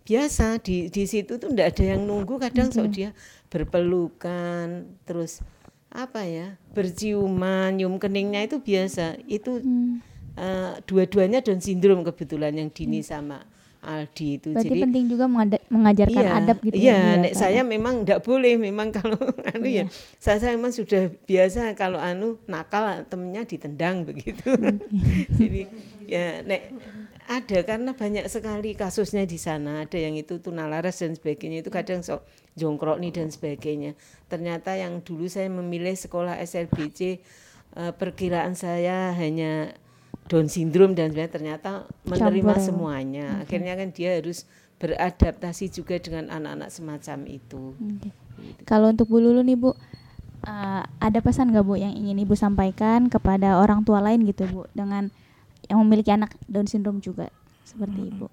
biasa 0.02 0.58
di 0.58 0.90
di 0.90 1.06
situ 1.06 1.38
tuh 1.38 1.50
ndak 1.54 1.78
ada 1.78 1.94
yang 1.94 2.02
nunggu 2.02 2.42
kadang 2.42 2.74
so 2.74 2.82
dia 2.90 3.14
berpelukan 3.52 4.90
terus 5.06 5.44
apa 5.92 6.24
ya 6.24 6.56
berciuman 6.72 7.76
nyium 7.76 8.00
keningnya 8.00 8.48
itu 8.48 8.58
biasa. 8.58 9.20
Itu 9.28 9.60
hmm. 9.60 9.92
uh, 10.40 10.72
dua-duanya 10.88 11.44
Down 11.44 11.60
syndrome 11.60 12.02
kebetulan 12.02 12.56
yang 12.56 12.72
Dini 12.72 13.04
hmm. 13.04 13.06
sama 13.06 13.38
Aldi 13.82 14.26
itu. 14.40 14.48
Berarti 14.54 14.72
jadi 14.72 14.80
penting 14.88 15.04
juga 15.10 15.26
mengajarkan 15.68 16.22
iya, 16.22 16.38
adab 16.38 16.58
gitu 16.62 16.74
iya, 16.78 16.94
ya 16.94 17.20
nek 17.20 17.32
saya 17.34 17.60
memang 17.66 18.06
ndak 18.06 18.22
boleh 18.22 18.54
memang 18.54 18.88
kalau 18.96 19.18
anu 19.52 19.66
ya, 19.66 19.84
iya. 19.84 19.84
ya 19.84 19.92
saya, 20.22 20.38
saya 20.38 20.52
memang 20.54 20.72
sudah 20.72 21.10
biasa 21.26 21.74
kalau 21.74 21.98
anu 21.98 22.38
nakal 22.48 23.04
temennya 23.10 23.44
ditendang 23.44 24.08
begitu. 24.08 24.48
Jadi 25.38 25.66
ya 26.08 26.40
nek 26.46 26.72
ada 27.28 27.58
karena 27.62 27.90
banyak 27.94 28.26
sekali 28.26 28.74
kasusnya 28.74 29.22
di 29.22 29.38
sana 29.38 29.86
ada 29.86 29.98
yang 29.98 30.18
itu 30.18 30.42
tunalaras 30.42 31.02
dan 31.02 31.14
sebagainya 31.14 31.62
itu 31.62 31.70
kadang 31.70 32.02
sok 32.02 32.26
jongkrok 32.58 32.98
nih 32.98 33.12
dan 33.14 33.28
sebagainya 33.30 33.92
ternyata 34.26 34.74
yang 34.74 35.00
dulu 35.00 35.30
saya 35.30 35.46
memilih 35.46 35.94
sekolah 35.94 36.36
SLBC 36.42 37.22
uh, 37.78 37.88
eh, 37.88 37.92
perkiraan 37.94 38.58
saya 38.58 39.14
hanya 39.14 39.72
Down 40.26 40.46
syndrome 40.46 40.94
dan 40.94 41.10
sebagainya 41.14 41.32
ternyata 41.34 41.70
menerima 42.06 42.54
Campur. 42.58 42.66
semuanya 42.66 43.26
okay. 43.38 43.42
akhirnya 43.58 43.74
kan 43.78 43.88
dia 43.94 44.10
harus 44.18 44.44
beradaptasi 44.82 45.70
juga 45.70 45.94
dengan 46.02 46.26
anak-anak 46.30 46.70
semacam 46.74 47.18
itu 47.30 47.62
okay. 47.78 48.10
gitu. 48.10 48.62
kalau 48.66 48.90
untuk 48.90 49.06
Bu 49.06 49.22
Lulu 49.22 49.46
nih 49.46 49.56
Bu 49.58 49.70
uh, 49.70 49.76
ada 50.98 51.18
pesan 51.22 51.54
nggak 51.54 51.64
Bu 51.64 51.78
yang 51.78 51.94
ingin 51.94 52.18
Ibu 52.22 52.34
sampaikan 52.34 53.06
kepada 53.06 53.62
orang 53.62 53.86
tua 53.86 54.02
lain 54.02 54.26
gitu 54.26 54.46
Bu 54.50 54.62
dengan 54.74 55.14
yang 55.70 55.78
memiliki 55.82 56.10
anak 56.10 56.34
Down 56.46 56.66
syndrome 56.66 56.98
juga 57.02 57.28
seperti 57.66 57.98
hmm. 57.98 58.10
ibu? 58.14 58.26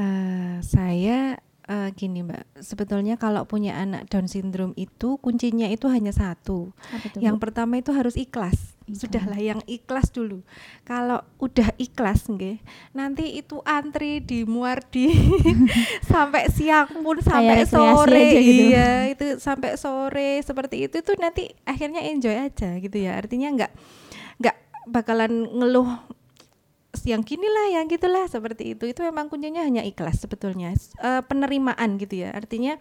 Uh, 0.00 0.58
saya 0.64 1.36
uh, 1.70 1.88
gini 1.94 2.26
mbak, 2.26 2.42
sebetulnya 2.58 3.14
kalau 3.14 3.46
punya 3.46 3.78
anak 3.78 4.10
Down 4.10 4.26
syndrome 4.26 4.74
itu 4.74 5.16
kuncinya 5.22 5.70
itu 5.70 5.86
hanya 5.86 6.10
satu. 6.10 6.74
Itu, 7.06 7.22
yang 7.22 7.38
Bu? 7.38 7.46
pertama 7.46 7.78
itu 7.78 7.94
harus 7.94 8.18
ikhlas. 8.18 8.74
Sudahlah 8.90 9.38
yang 9.38 9.62
ikhlas 9.70 10.10
dulu. 10.10 10.42
Kalau 10.82 11.22
udah 11.38 11.70
ikhlas 11.78 12.26
nggih, 12.26 12.58
nanti 12.90 13.38
itu 13.38 13.62
antri 13.62 14.18
di 14.18 14.42
muar 14.42 14.82
di 14.82 15.14
sampai 16.10 16.50
siang 16.50 16.90
pun 16.98 17.22
sampai 17.22 17.62
sore. 17.70 18.34
Gitu. 18.42 18.74
Iya, 18.74 19.14
itu 19.14 19.38
sampai 19.38 19.78
sore 19.78 20.42
seperti 20.42 20.90
itu 20.90 20.98
itu 20.98 21.12
nanti 21.22 21.54
akhirnya 21.62 22.02
enjoy 22.02 22.34
aja 22.34 22.82
gitu 22.82 22.98
ya. 22.98 23.14
Artinya 23.14 23.54
nggak 23.54 23.72
nggak 24.42 24.56
bakalan 24.90 25.46
ngeluh 25.54 25.86
yang 27.06 27.22
gini 27.22 27.46
lah, 27.46 27.80
yang 27.80 27.86
gitulah 27.86 28.26
seperti 28.26 28.74
itu. 28.74 28.84
Itu 28.90 29.06
memang 29.06 29.30
kuncinya 29.30 29.62
hanya 29.62 29.86
ikhlas 29.86 30.22
sebetulnya. 30.22 30.74
E, 30.98 31.10
penerimaan 31.24 31.96
gitu 32.02 32.26
ya. 32.26 32.34
Artinya 32.34 32.76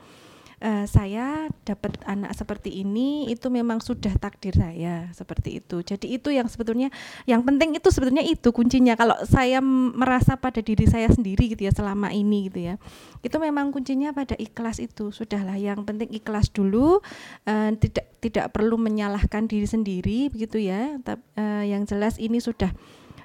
e, 0.57 0.89
saya 0.89 1.45
dapat 1.61 2.01
anak 2.09 2.33
seperti 2.33 2.81
ini 2.81 3.29
itu 3.29 3.53
memang 3.53 3.77
sudah 3.79 4.11
takdir 4.17 4.57
saya 4.57 5.13
seperti 5.13 5.61
itu. 5.61 5.85
Jadi 5.85 6.17
itu 6.17 6.33
yang 6.33 6.49
sebetulnya 6.49 6.89
yang 7.29 7.45
penting 7.45 7.77
itu 7.77 7.87
sebetulnya 7.93 8.25
itu 8.25 8.49
kuncinya. 8.49 8.97
Kalau 8.97 9.13
saya 9.29 9.61
merasa 9.63 10.35
pada 10.41 10.59
diri 10.59 10.89
saya 10.89 11.07
sendiri 11.13 11.53
gitu 11.53 11.69
ya 11.69 11.71
selama 11.71 12.09
ini 12.09 12.49
gitu 12.49 12.65
ya. 12.65 12.75
Itu 13.21 13.37
memang 13.37 13.69
kuncinya 13.69 14.09
pada 14.09 14.33
ikhlas 14.35 14.81
itu. 14.81 15.13
Sudahlah 15.13 15.55
yang 15.61 15.85
penting 15.85 16.09
ikhlas 16.09 16.49
dulu 16.49 16.97
e, 17.45 17.77
tidak 17.77 18.09
tidak 18.19 18.51
perlu 18.51 18.75
menyalahkan 18.75 19.45
diri 19.45 19.69
sendiri 19.69 20.33
begitu 20.33 20.59
ya. 20.59 20.97
E, 21.37 21.45
yang 21.69 21.85
jelas 21.85 22.17
ini 22.17 22.41
sudah 22.41 22.73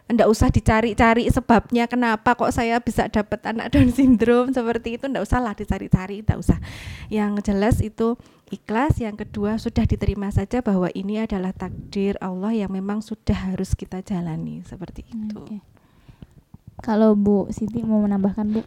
ndak 0.04 0.28
usah 0.28 0.52
dicari-cari 0.52 1.24
sebabnya 1.32 1.88
kenapa 1.88 2.36
kok 2.36 2.52
saya 2.52 2.76
bisa 2.76 3.08
dapat 3.08 3.40
anak 3.48 3.72
Down 3.72 3.88
syndrome 3.88 4.52
seperti 4.52 5.00
itu 5.00 5.08
ndak 5.08 5.24
usah 5.24 5.40
lah 5.40 5.56
dicari-cari 5.56 6.20
ndak 6.20 6.44
usah 6.44 6.60
yang 7.08 7.40
jelas 7.40 7.80
itu 7.80 8.20
ikhlas 8.52 9.00
yang 9.00 9.16
kedua 9.16 9.56
sudah 9.56 9.88
diterima 9.88 10.28
saja 10.28 10.60
bahwa 10.60 10.92
ini 10.92 11.24
adalah 11.24 11.56
takdir 11.56 12.20
Allah 12.20 12.52
yang 12.52 12.68
memang 12.68 13.00
sudah 13.00 13.52
harus 13.52 13.72
kita 13.72 14.04
jalani 14.04 14.60
seperti 14.68 15.08
itu 15.08 15.40
Oke. 15.40 15.74
Kalau 16.84 17.16
Bu 17.16 17.48
Siti 17.48 17.80
mau 17.80 18.04
menambahkan 18.04 18.44
Bu? 18.50 18.60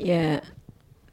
Ya, 0.00 0.40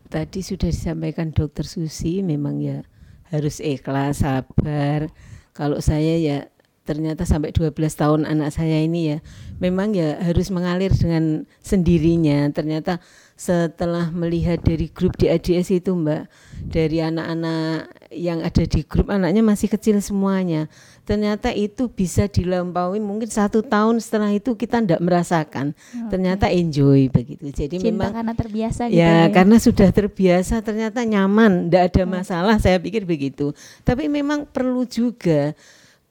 tadi 0.08 0.40
sudah 0.40 0.72
disampaikan 0.72 1.36
dokter 1.36 1.68
Susi 1.68 2.24
memang 2.24 2.64
ya 2.64 2.88
harus 3.28 3.60
ikhlas, 3.60 4.24
sabar. 4.24 5.12
Kalau 5.52 5.84
saya 5.84 6.16
ya 6.16 6.48
ternyata 6.82 7.24
sampai 7.30 7.54
12 7.54 7.72
tahun 7.94 8.22
anak 8.26 8.50
saya 8.52 8.82
ini 8.82 9.16
ya 9.16 9.18
memang 9.62 9.94
ya 9.94 10.18
harus 10.18 10.50
mengalir 10.50 10.90
dengan 10.94 11.46
sendirinya. 11.62 12.50
Ternyata 12.50 12.98
setelah 13.38 14.10
melihat 14.10 14.62
dari 14.62 14.90
grup 14.90 15.18
di 15.18 15.30
ADS 15.30 15.74
itu 15.82 15.94
Mbak, 15.94 16.24
dari 16.70 17.02
anak-anak 17.02 17.90
yang 18.14 18.42
ada 18.46 18.64
di 18.66 18.82
grup 18.86 19.14
anaknya 19.14 19.46
masih 19.46 19.70
kecil 19.70 20.02
semuanya. 20.02 20.66
Ternyata 21.06 21.54
itu 21.54 21.90
bisa 21.90 22.26
dilampaui 22.30 23.02
mungkin 23.02 23.30
satu 23.30 23.62
tahun 23.66 24.02
setelah 24.02 24.34
itu 24.34 24.54
kita 24.58 24.82
tidak 24.82 25.02
merasakan. 25.02 25.78
Ternyata 26.10 26.50
enjoy 26.50 27.10
begitu. 27.14 27.50
Jadi 27.50 27.78
Cinta 27.82 27.90
memang 27.94 28.12
karena 28.14 28.34
terbiasa 28.34 28.82
gitu 28.90 29.02
ya 29.02 29.12
ya. 29.28 29.34
karena 29.34 29.58
sudah 29.58 29.90
terbiasa 29.90 30.56
ternyata 30.66 31.00
nyaman 31.06 31.68
tidak 31.68 31.84
ada 31.94 32.04
masalah 32.08 32.56
saya 32.58 32.78
pikir 32.78 33.04
begitu 33.04 33.52
tapi 33.84 34.08
memang 34.08 34.48
perlu 34.48 34.86
juga 34.88 35.54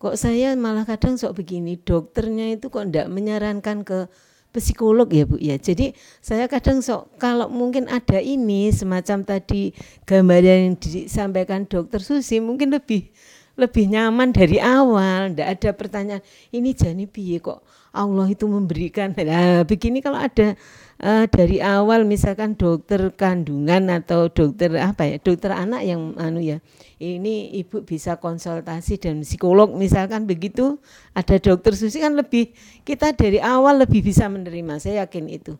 kok 0.00 0.16
saya 0.16 0.56
malah 0.56 0.88
kadang 0.88 1.20
sok 1.20 1.44
begini 1.44 1.76
dokternya 1.76 2.56
itu 2.56 2.72
kok 2.72 2.88
tidak 2.88 3.12
menyarankan 3.12 3.84
ke 3.84 4.08
psikolog 4.50 5.06
ya 5.12 5.28
bu 5.28 5.36
ya? 5.38 5.60
Jadi 5.60 5.92
saya 6.24 6.48
kadang 6.48 6.80
sok 6.80 7.20
kalau 7.20 7.46
mungkin 7.52 7.86
ada 7.86 8.18
ini 8.18 8.72
semacam 8.72 9.22
tadi 9.22 9.76
gambar 10.08 10.40
yang 10.42 10.74
disampaikan 10.80 11.68
dokter 11.68 12.00
Susi 12.00 12.40
mungkin 12.40 12.72
lebih 12.72 13.12
lebih 13.60 13.92
nyaman 13.92 14.32
dari 14.32 14.56
awal. 14.56 15.36
Ndak 15.36 15.48
ada 15.60 15.70
pertanyaan 15.76 16.22
ini 16.50 16.72
jani 16.72 17.04
piye 17.04 17.38
kok 17.38 17.60
Allah 17.92 18.26
itu 18.30 18.48
memberikan? 18.48 19.12
Nah 19.30 19.62
begini 19.68 20.00
kalau 20.00 20.16
ada 20.18 20.56
eh, 20.98 21.24
dari 21.28 21.60
awal 21.60 22.08
misalkan 22.08 22.56
dokter 22.56 23.12
kandungan 23.14 23.92
atau 23.92 24.32
dokter 24.32 24.72
apa 24.80 25.06
ya 25.06 25.16
dokter 25.20 25.52
anak 25.52 25.84
yang 25.84 26.16
anu 26.18 26.40
ya 26.40 26.58
ini 26.98 27.54
ibu 27.60 27.84
bisa 27.84 28.16
konsultasi 28.18 28.98
dan 28.98 29.22
psikolog 29.22 29.76
misalkan 29.76 30.26
begitu 30.26 30.80
ada 31.14 31.36
dokter 31.38 31.76
susi 31.76 32.00
kan 32.00 32.16
lebih 32.16 32.50
kita 32.82 33.12
dari 33.12 33.38
awal 33.38 33.84
lebih 33.84 34.00
bisa 34.00 34.26
menerima. 34.26 34.80
Saya 34.80 35.06
yakin 35.06 35.26
itu. 35.28 35.54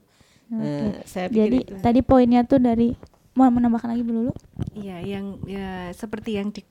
Eh, 0.50 1.06
saya 1.06 1.30
pikir 1.30 1.38
Jadi 1.38 1.58
itu. 1.62 1.74
tadi 1.78 2.00
poinnya 2.02 2.42
tuh 2.42 2.58
dari 2.58 2.90
mau 3.38 3.46
menambahkan 3.46 3.94
lagi 3.94 4.02
Bu 4.02 4.12
Lulu? 4.12 4.32
Iya, 4.74 4.98
yang 5.06 5.38
ya 5.46 5.94
seperti 5.94 6.36
yang 6.36 6.50
di, 6.50 6.66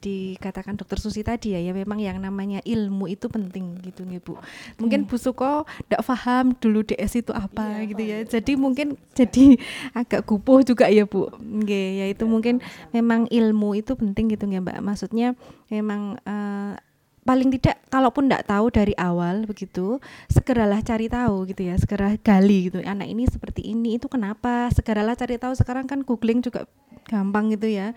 dikatakan 0.00 0.80
dokter 0.80 0.96
Susi 0.96 1.20
tadi 1.20 1.52
ya, 1.52 1.60
ya 1.60 1.76
memang 1.76 2.00
yang 2.00 2.16
namanya 2.18 2.64
ilmu 2.64 3.06
itu 3.06 3.28
penting 3.28 3.76
gitu 3.84 4.08
nih 4.08 4.18
Bu. 4.18 4.40
Mungkin 4.80 5.04
Bu 5.04 5.20
Suko 5.20 5.68
tidak 5.86 6.02
paham 6.08 6.56
dulu 6.56 6.80
DS 6.80 7.20
itu 7.20 7.32
apa 7.36 7.84
gitu 7.84 8.00
ya. 8.00 8.24
Jadi 8.24 8.56
mungkin 8.56 8.96
jadi 9.12 9.60
agak 10.00 10.24
gupuh 10.24 10.64
juga 10.64 10.88
ya 10.88 11.04
Bu. 11.04 11.28
Nggih, 11.36 11.88
ya 12.00 12.06
itu 12.08 12.24
mungkin 12.24 12.64
memang 12.96 13.28
ilmu 13.28 13.76
itu 13.76 13.92
penting 13.92 14.32
gitu 14.32 14.48
ya 14.48 14.64
Mbak. 14.64 14.80
Maksudnya 14.80 15.36
memang 15.68 16.16
eh, 16.24 16.74
paling 17.20 17.52
tidak 17.60 17.78
kalaupun 17.92 18.26
tidak 18.26 18.48
tahu 18.48 18.72
dari 18.72 18.96
awal 18.96 19.44
begitu 19.44 20.00
segeralah 20.26 20.80
cari 20.80 21.06
tahu 21.06 21.46
gitu 21.52 21.68
ya 21.68 21.76
segera 21.76 22.16
gali 22.18 22.72
gitu. 22.72 22.80
Anak 22.80 23.06
ini 23.06 23.28
seperti 23.28 23.68
ini 23.68 24.00
itu 24.00 24.08
kenapa? 24.08 24.72
Segeralah 24.72 25.12
cari 25.14 25.36
tahu. 25.36 25.52
Sekarang 25.52 25.84
kan 25.84 26.00
googling 26.02 26.40
juga 26.40 26.64
gampang 27.06 27.52
gitu 27.52 27.68
ya. 27.68 27.92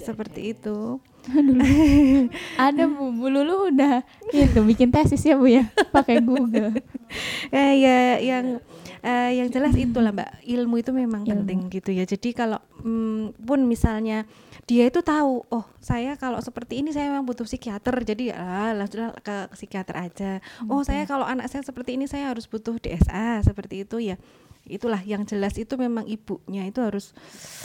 Seperti 0.00 0.56
itu 0.56 0.98
Ada 2.68 2.84
Bu, 2.84 3.12
Bu 3.16 3.26
Lulu 3.32 3.72
udah 3.72 4.04
itu 4.30 4.60
bikin 4.60 4.92
tesis 4.92 5.24
ya 5.24 5.34
Bu 5.40 5.48
ya? 5.48 5.64
Pakai 5.94 6.20
Google. 6.20 6.76
eh, 7.54 7.72
ya 7.80 7.96
yang 8.20 8.60
eh, 9.00 9.30
yang 9.40 9.48
jelas 9.48 9.72
itulah 9.76 10.12
mbak. 10.12 10.44
Ilmu 10.44 10.80
itu 10.80 10.90
memang 10.92 11.24
Ilmu. 11.24 11.32
penting 11.32 11.58
gitu 11.72 11.90
ya. 11.92 12.04
Jadi 12.04 12.36
kalau 12.36 12.60
mm, 12.84 13.40
pun 13.40 13.64
misalnya 13.64 14.28
dia 14.64 14.88
itu 14.88 15.04
tahu 15.04 15.44
oh 15.52 15.64
saya 15.80 16.16
kalau 16.16 16.40
seperti 16.40 16.80
ini 16.80 16.92
saya 16.92 17.12
memang 17.12 17.24
butuh 17.24 17.48
psikiater. 17.48 17.94
Jadi 18.04 18.32
ah, 18.32 18.76
langsung 18.76 19.12
ke 19.24 19.36
psikiater 19.56 19.96
aja. 19.96 20.32
Oh 20.68 20.84
saya 20.84 21.08
kalau 21.08 21.24
anak 21.24 21.48
saya 21.48 21.64
seperti 21.64 21.96
ini 21.96 22.04
saya 22.04 22.32
harus 22.32 22.44
butuh 22.44 22.76
DSA 22.76 23.44
seperti 23.44 23.88
itu 23.88 24.00
ya 24.00 24.16
itulah 24.64 25.00
yang 25.00 25.22
jelas 25.22 25.54
itu 25.54 25.74
memang 25.74 26.04
ibunya 26.04 26.64
itu 26.64 26.80
harus 26.80 27.12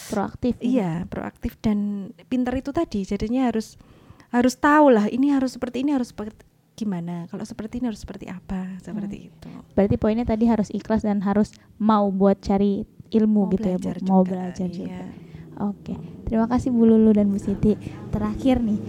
Proaktif. 0.07 0.57
ya. 0.57 0.63
iya 0.63 0.91
proaktif 1.05 1.55
dan 1.59 2.09
pintar 2.25 2.53
itu 2.53 2.69
tadi 2.69 3.03
jadinya 3.03 3.47
harus 3.47 3.79
harus 4.29 4.55
tahu 4.55 4.89
lah 4.89 5.07
ini 5.07 5.31
harus 5.31 5.55
seperti 5.55 5.81
ini 5.81 5.91
harus 5.91 6.11
seperti 6.11 6.43
gimana 6.75 7.27
kalau 7.27 7.43
seperti 7.43 7.79
ini 7.79 7.87
harus 7.87 7.99
seperti 7.99 8.25
apa 8.25 8.79
seperti 8.79 9.27
itu 9.27 9.49
Berarti 9.73 9.95
poinnya 9.95 10.23
tadi 10.23 10.43
harus 10.43 10.67
ikhlas 10.69 11.01
dan 11.01 11.19
harus 11.21 11.51
mau 11.77 12.07
buat 12.09 12.39
cari 12.39 12.83
ilmu 13.09 13.41
Mau 13.41 13.51
gitu 13.51 13.65
ya 13.65 13.75
Bu. 13.75 13.81
belajar 13.81 13.95
Mau 14.01 14.21
juga, 14.21 14.29
belajar 14.29 14.67
iya. 14.67 14.75
juga. 14.75 15.05
Oke, 15.61 15.93
terima 16.23 16.47
kasih 16.47 16.69
Bu 16.69 16.83
Lulu 16.83 17.11
dan 17.11 17.27
Bu 17.27 17.35
Siti. 17.35 17.75
Terakhir 18.09 18.59
nih 18.59 18.79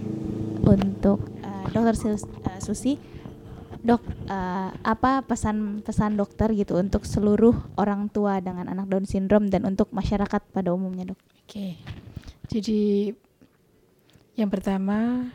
untuk 0.61 1.19
eh, 1.37 1.65
Dokter 1.69 1.95
Sus- 1.95 2.27
eh, 2.27 2.59
Susi, 2.59 2.93
dok 3.79 4.03
eh, 4.27 4.69
apa 4.83 5.23
pesan-pesan 5.23 6.19
dokter 6.19 6.51
gitu 6.53 6.75
untuk 6.75 7.07
seluruh 7.07 7.55
orang 7.79 8.11
tua 8.11 8.43
dengan 8.43 8.67
anak 8.67 8.91
Down 8.91 9.07
syndrome 9.07 9.47
dan 9.47 9.63
untuk 9.63 9.89
masyarakat 9.95 10.41
pada 10.51 10.69
umumnya 10.75 11.15
dok? 11.15 11.19
Oke. 11.47 11.79
Jadi 12.51 13.09
yang 14.35 14.51
pertama 14.51 15.29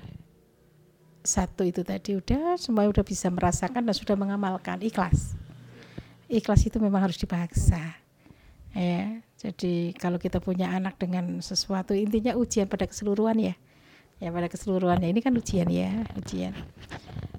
satu 1.27 1.67
itu 1.67 1.83
tadi 1.83 2.15
udah 2.15 2.55
semua 2.57 2.87
udah 2.87 3.03
bisa 3.03 3.27
merasakan 3.29 3.83
dan 3.83 3.95
sudah 3.97 4.15
mengamalkan 4.15 4.79
ikhlas. 4.81 5.35
Ikhlas 6.31 6.63
itu 6.67 6.79
memang 6.79 7.03
harus 7.03 7.19
dipaksa. 7.19 7.99
Ya, 8.77 9.25
jadi 9.41 9.97
kalau 9.97 10.21
kita 10.21 10.37
punya 10.37 10.69
anak 10.69 11.01
dengan 11.01 11.41
sesuatu 11.41 11.97
intinya 11.97 12.37
ujian 12.37 12.69
pada 12.69 12.85
keseluruhan 12.85 13.41
ya. 13.41 13.55
Ya 14.17 14.33
pada 14.33 14.49
keseluruhannya. 14.49 15.13
Ini 15.13 15.21
kan 15.21 15.37
ujian 15.37 15.69
ya, 15.69 15.93
ujian. 16.17 16.57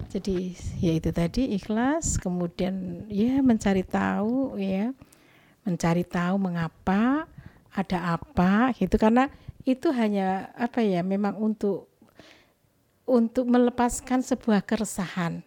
Jadi 0.08 0.54
ya 0.78 0.92
itu 0.94 1.10
tadi 1.10 1.52
ikhlas, 1.58 2.16
kemudian 2.16 3.04
ya 3.10 3.42
mencari 3.44 3.84
tahu 3.84 4.56
ya, 4.56 4.94
mencari 5.66 6.06
tahu 6.06 6.34
mengapa 6.38 7.26
ada 7.74 8.16
apa 8.16 8.72
gitu. 8.78 8.94
Karena 8.96 9.28
itu 9.66 9.90
hanya 9.92 10.54
apa 10.56 10.80
ya 10.80 11.02
memang 11.02 11.36
untuk 11.36 11.90
untuk 13.04 13.44
melepaskan 13.50 14.22
sebuah 14.22 14.62
keresahan. 14.64 15.42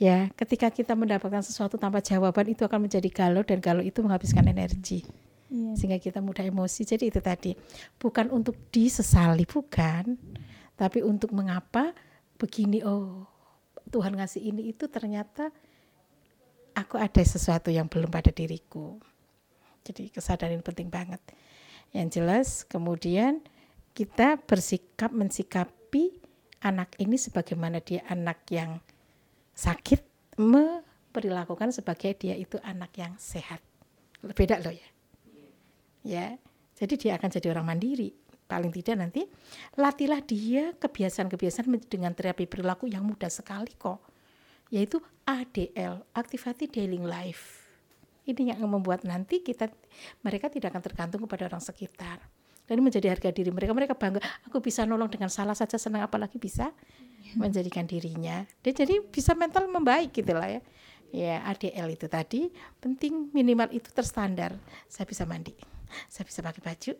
Ya 0.00 0.32
ketika 0.32 0.72
kita 0.72 0.96
mendapatkan 0.96 1.44
sesuatu 1.44 1.76
tanpa 1.76 2.00
jawaban 2.00 2.48
itu 2.48 2.64
akan 2.64 2.88
menjadi 2.88 3.08
galau 3.12 3.44
dan 3.44 3.60
galau 3.60 3.84
itu 3.84 4.00
menghabiskan 4.00 4.48
energi 4.48 5.04
Iya. 5.50 5.74
sehingga 5.74 5.98
kita 5.98 6.22
mudah 6.22 6.46
emosi. 6.46 6.86
Jadi 6.86 7.10
itu 7.10 7.18
tadi. 7.18 7.58
Bukan 7.98 8.30
untuk 8.30 8.54
disesali 8.70 9.42
bukan. 9.44 10.14
Tapi 10.78 11.02
untuk 11.02 11.34
mengapa 11.34 11.92
begini 12.40 12.80
oh 12.86 13.26
Tuhan 13.90 14.16
ngasih 14.16 14.40
ini 14.40 14.70
itu 14.70 14.86
ternyata 14.86 15.50
aku 16.72 16.96
ada 16.96 17.20
sesuatu 17.20 17.68
yang 17.68 17.90
belum 17.90 18.08
pada 18.08 18.30
diriku. 18.30 18.96
Jadi 19.82 20.08
kesadaran 20.14 20.62
penting 20.62 20.88
banget. 20.88 21.20
Yang 21.90 22.08
jelas 22.22 22.48
kemudian 22.64 23.42
kita 23.92 24.38
bersikap 24.46 25.10
mensikapi 25.10 26.14
anak 26.62 26.94
ini 27.02 27.18
sebagaimana 27.18 27.82
dia 27.82 28.06
anak 28.06 28.46
yang 28.54 28.78
sakit 29.58 30.06
memperlakukan 30.38 31.74
sebagai 31.74 32.14
dia 32.14 32.38
itu 32.38 32.56
anak 32.62 32.94
yang 32.94 33.12
sehat. 33.18 33.58
Beda 34.22 34.62
loh 34.62 34.70
ya 34.70 34.90
ya. 36.04 36.36
Jadi 36.80 36.96
dia 36.96 37.20
akan 37.20 37.28
jadi 37.28 37.52
orang 37.52 37.76
mandiri. 37.76 38.08
Paling 38.50 38.72
tidak 38.74 38.98
nanti 38.98 39.22
latihlah 39.78 40.26
dia 40.26 40.74
kebiasaan-kebiasaan 40.74 41.70
dengan 41.86 42.10
terapi 42.16 42.50
perilaku 42.50 42.90
yang 42.90 43.06
mudah 43.06 43.30
sekali 43.30 43.70
kok. 43.78 44.02
Yaitu 44.74 44.98
ADL 45.28 46.02
activity 46.16 46.66
daily 46.66 46.98
life. 46.98 47.68
Ini 48.26 48.56
yang 48.56 48.66
membuat 48.66 49.06
nanti 49.06 49.44
kita 49.44 49.70
mereka 50.26 50.50
tidak 50.50 50.74
akan 50.74 50.82
tergantung 50.82 51.20
kepada 51.28 51.46
orang 51.46 51.62
sekitar. 51.62 52.18
Dan 52.66 52.82
menjadi 52.86 53.10
harga 53.10 53.30
diri 53.34 53.50
mereka. 53.50 53.74
Mereka 53.74 53.94
bangga 53.98 54.22
aku 54.46 54.62
bisa 54.62 54.86
nolong 54.86 55.10
dengan 55.10 55.30
salah 55.30 55.54
saja 55.54 55.78
senang 55.78 56.06
apalagi 56.06 56.38
bisa 56.38 56.74
menjadikan 57.38 57.86
dirinya. 57.86 58.46
Dia 58.66 58.74
jadi 58.74 58.98
bisa 59.02 59.34
mental 59.38 59.70
membaik 59.70 60.10
gitu 60.10 60.34
lah 60.34 60.58
ya. 60.58 60.60
Ya 61.10 61.42
ADL 61.50 61.98
itu 61.98 62.06
tadi 62.06 62.50
penting 62.78 63.34
minimal 63.34 63.70
itu 63.74 63.90
terstandar. 63.90 64.54
Saya 64.86 65.06
bisa 65.06 65.26
mandi 65.26 65.79
saya 66.08 66.24
bisa 66.26 66.40
pakai 66.40 66.62
baju 66.62 66.94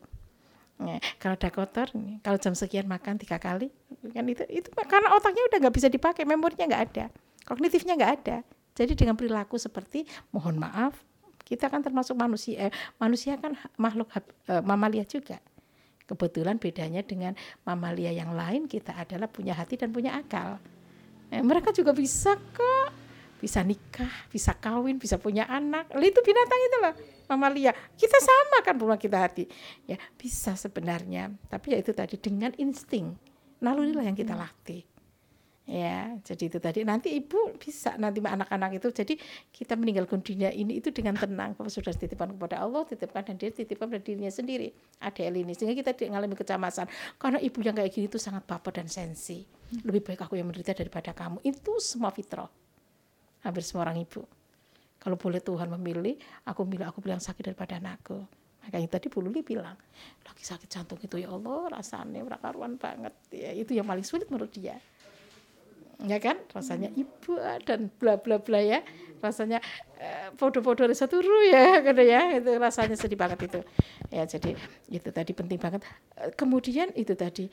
Ya, 0.80 0.96
kalau 1.20 1.36
udah 1.36 1.52
kotor, 1.52 1.88
kalau 2.24 2.38
jam 2.40 2.56
sekian 2.56 2.88
makan 2.88 3.20
tiga 3.20 3.36
kali, 3.36 3.68
kan 4.16 4.24
itu 4.24 4.40
itu 4.48 4.72
karena 4.88 5.12
otaknya 5.12 5.44
udah 5.52 5.58
nggak 5.68 5.76
bisa 5.76 5.92
dipakai, 5.92 6.24
memorinya 6.24 6.72
nggak 6.72 6.84
ada, 6.88 7.04
kognitifnya 7.44 8.00
nggak 8.00 8.12
ada, 8.24 8.36
Jadi 8.72 8.96
dengan 8.96 9.12
perilaku 9.12 9.60
seperti 9.60 10.08
mohon 10.32 10.56
maaf, 10.56 10.96
kita 11.44 11.68
kan 11.68 11.84
termasuk 11.84 12.16
manusia. 12.16 12.70
Eh, 12.70 12.72
manusia 12.96 13.36
kan 13.36 13.60
makhluk 13.76 14.08
eh, 14.14 14.62
mamalia 14.64 15.04
juga. 15.04 15.36
Kebetulan 16.08 16.56
bedanya 16.56 17.04
dengan 17.04 17.36
mamalia 17.68 18.14
yang 18.14 18.32
lain 18.32 18.64
kita 18.64 18.96
adalah 18.96 19.28
punya 19.28 19.52
hati 19.52 19.76
dan 19.76 19.92
punya 19.92 20.16
akal. 20.16 20.56
Eh, 21.28 21.44
mereka 21.44 21.76
juga 21.76 21.92
bisa 21.92 22.40
kok, 22.56 22.88
bisa 23.40 23.64
nikah, 23.64 24.12
bisa 24.28 24.52
kawin, 24.52 25.00
bisa 25.00 25.16
punya 25.16 25.48
anak. 25.48 25.88
Itu 25.96 26.20
binatang 26.20 26.60
itu 26.60 26.76
loh, 26.84 26.94
mamalia. 27.32 27.72
Kita 27.96 28.20
sama 28.20 28.60
kan 28.60 28.76
punya 28.76 29.00
kita 29.00 29.16
hati. 29.16 29.48
Ya 29.88 29.96
bisa 30.20 30.52
sebenarnya, 30.60 31.32
tapi 31.48 31.72
ya 31.72 31.80
itu 31.80 31.96
tadi 31.96 32.20
dengan 32.20 32.52
insting. 32.60 33.16
Nalurilah 33.64 34.04
yang 34.04 34.16
kita 34.16 34.36
latih. 34.36 34.84
Ya 35.70 36.18
jadi 36.26 36.50
itu 36.50 36.58
tadi. 36.58 36.82
Nanti 36.82 37.14
ibu 37.14 37.54
bisa 37.56 37.94
nanti 37.94 38.18
anak-anak 38.18 38.82
itu. 38.82 38.90
Jadi 38.90 39.14
kita 39.54 39.78
meninggalkan 39.78 40.18
dunia 40.18 40.50
ini 40.50 40.82
itu 40.82 40.90
dengan 40.90 41.14
tenang. 41.14 41.54
Kalau 41.54 41.70
sudah 41.70 41.94
titipkan 41.94 42.34
kepada 42.34 42.58
Allah 42.58 42.82
titipkan 42.82 43.22
dan 43.22 43.38
dia 43.38 43.54
titipkan 43.54 43.86
pada 43.86 44.02
dirinya 44.02 44.32
sendiri. 44.34 44.74
Ada 44.98 45.30
ini. 45.30 45.54
Sehingga 45.54 45.78
kita 45.78 45.94
tidak 45.94 46.16
mengalami 46.16 46.34
kecemasan. 46.34 46.90
Karena 47.22 47.38
ibu 47.38 47.58
yang 47.62 47.78
kayak 47.78 47.92
gini 47.94 48.10
itu 48.10 48.18
sangat 48.18 48.42
baper 48.50 48.82
dan 48.82 48.90
sensi. 48.90 49.46
Lebih 49.86 50.02
baik 50.10 50.26
aku 50.26 50.34
yang 50.34 50.50
menderita 50.50 50.74
daripada 50.74 51.14
kamu. 51.14 51.38
Itu 51.46 51.78
semua 51.78 52.10
fitrah 52.10 52.50
hampir 53.44 53.62
semua 53.64 53.88
orang 53.88 54.00
ibu. 54.00 54.24
Kalau 55.00 55.16
boleh 55.16 55.40
Tuhan 55.40 55.68
memilih 55.80 56.20
aku 56.44 56.68
milih 56.68 56.84
aku 56.84 57.00
bilang 57.00 57.20
sakit 57.20 57.52
daripada 57.52 57.80
anakku. 57.80 58.20
Makanya 58.60 59.00
tadi 59.00 59.08
Bu 59.08 59.24
Luli 59.24 59.40
bilang 59.40 59.72
lagi 60.20 60.44
sakit 60.44 60.68
jantung 60.68 61.00
itu 61.00 61.16
ya 61.16 61.32
Allah 61.32 61.80
rasanya 61.80 62.20
berakaruan 62.20 62.76
banget. 62.76 63.16
Ya 63.32 63.56
itu 63.56 63.72
yang 63.72 63.88
paling 63.88 64.04
sulit 64.04 64.28
menurut 64.28 64.52
dia. 64.52 64.76
Ya 66.04 66.16
kan? 66.20 66.40
Rasanya 66.52 66.92
ibu 66.96 67.36
dan 67.64 67.88
bla 67.96 68.20
bla 68.20 68.36
bla 68.40 68.60
ya. 68.60 68.84
Rasanya 69.24 69.64
eh, 69.96 70.32
foto-foto 70.36 70.84
dari 70.84 70.96
satu 70.96 71.20
ru 71.20 71.40
ya 71.48 71.80
kan 71.80 71.96
ya. 72.12 72.36
Itu 72.36 72.60
rasanya 72.60 72.96
sedih 73.00 73.16
banget 73.16 73.48
itu. 73.48 73.60
Ya 74.12 74.28
jadi 74.28 74.52
itu 74.92 75.08
tadi 75.08 75.32
penting 75.32 75.56
banget. 75.56 75.80
Kemudian 76.36 76.92
itu 76.92 77.16
tadi 77.16 77.48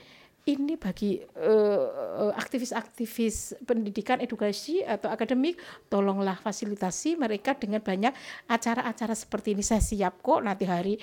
ini 0.48 0.80
bagi 0.80 1.20
uh, 1.20 2.32
aktivis-aktivis 2.32 3.60
pendidikan 3.68 4.24
edukasi 4.24 4.80
atau 4.82 5.12
akademik 5.12 5.60
tolonglah 5.92 6.40
fasilitasi 6.40 7.20
mereka 7.20 7.52
dengan 7.52 7.84
banyak 7.84 8.16
acara-acara 8.48 9.12
seperti 9.12 9.60
ini 9.60 9.64
saya 9.64 9.84
siap 9.84 10.24
kok 10.24 10.40
nanti 10.40 10.64
hari 10.64 10.96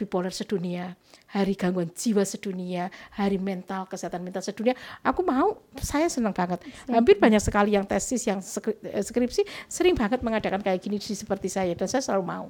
bipolar 0.00 0.32
sedunia, 0.32 0.96
hari 1.28 1.52
gangguan 1.52 1.92
jiwa 1.92 2.24
sedunia, 2.24 2.88
hari 3.12 3.36
mental 3.36 3.84
kesehatan 3.84 4.24
mental 4.24 4.40
sedunia. 4.40 4.72
Aku 5.04 5.20
mau, 5.20 5.60
saya 5.76 6.08
senang 6.08 6.32
banget. 6.32 6.64
Hampir 6.88 7.20
banyak 7.20 7.36
sekali 7.44 7.76
yang 7.76 7.84
tesis, 7.84 8.24
yang 8.24 8.40
eh, 8.40 9.04
skripsi 9.04 9.44
sering 9.68 9.92
banget 9.92 10.24
mengadakan 10.24 10.64
kayak 10.64 10.80
gini 10.80 10.96
seperti 10.96 11.52
saya 11.52 11.76
dan 11.76 11.84
saya 11.84 12.00
selalu 12.00 12.24
mau. 12.24 12.46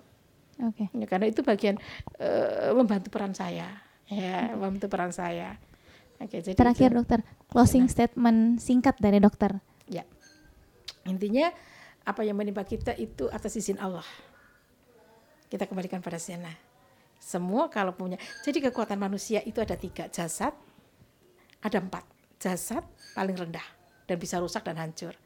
Oke. 0.63 0.87
Okay. 0.87 1.03
Ya, 1.03 1.07
karena 1.11 1.27
itu 1.27 1.43
bagian 1.43 1.75
uh, 2.23 2.71
membantu 2.79 3.11
peran 3.11 3.35
saya, 3.35 3.67
ya, 4.07 4.55
membantu 4.55 4.87
peran 4.87 5.11
saya. 5.11 5.59
Oke, 6.21 6.45
jadi 6.45 6.53
terakhir 6.53 6.93
itu, 6.93 6.99
dokter, 7.01 7.21
closing 7.49 7.89
statement 7.89 8.61
singkat 8.61 9.01
dari 9.01 9.17
dokter. 9.17 9.57
Ya, 9.89 10.05
intinya 11.09 11.49
apa 12.05 12.21
yang 12.29 12.37
menimpa 12.37 12.61
kita 12.69 12.93
itu 13.01 13.33
atas 13.33 13.57
izin 13.57 13.81
Allah. 13.81 14.05
Kita 15.49 15.65
kembalikan 15.65 16.05
pada 16.05 16.21
sana 16.21 16.53
semua 17.21 17.73
kalau 17.73 17.97
punya. 17.97 18.21
Jadi 18.45 18.65
kekuatan 18.69 18.97
manusia 18.97 19.45
itu 19.45 19.61
ada 19.61 19.77
tiga 19.77 20.09
jasad, 20.13 20.53
ada 21.61 21.79
empat 21.81 22.05
jasad 22.41 22.85
paling 23.17 23.37
rendah 23.37 23.65
dan 24.05 24.17
bisa 24.17 24.41
rusak 24.41 24.65
dan 24.65 24.81
hancur. 24.81 25.17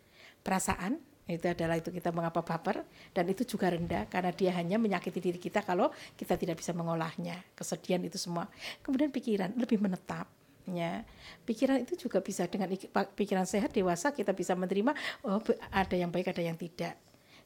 Perasaan 0.47 0.99
itu 1.25 1.49
adalah 1.49 1.81
itu 1.81 1.89
kita 1.89 2.13
mengapa 2.13 2.45
baper 2.45 2.85
dan 3.17 3.25
itu 3.33 3.49
juga 3.49 3.73
rendah 3.73 4.05
karena 4.13 4.29
dia 4.29 4.53
hanya 4.61 4.77
menyakiti 4.77 5.25
diri 5.25 5.41
kita 5.41 5.65
kalau 5.65 5.89
kita 6.21 6.37
tidak 6.37 6.61
bisa 6.61 6.77
mengolahnya 6.77 7.41
kesedihan 7.57 8.05
itu 8.05 8.21
semua 8.21 8.45
kemudian 8.85 9.09
pikiran 9.09 9.57
lebih 9.57 9.81
menetap 9.81 10.29
ya 10.71 11.05
pikiran 11.45 11.85
itu 11.85 12.09
juga 12.09 12.25
bisa 12.25 12.49
dengan 12.49 12.73
pikiran 13.13 13.45
sehat 13.45 13.73
dewasa 13.77 14.17
kita 14.17 14.33
bisa 14.33 14.57
menerima 14.57 14.97
oh 15.29 15.41
ada 15.69 15.93
yang 15.93 16.09
baik 16.09 16.33
ada 16.33 16.41
yang 16.41 16.57
tidak 16.57 16.97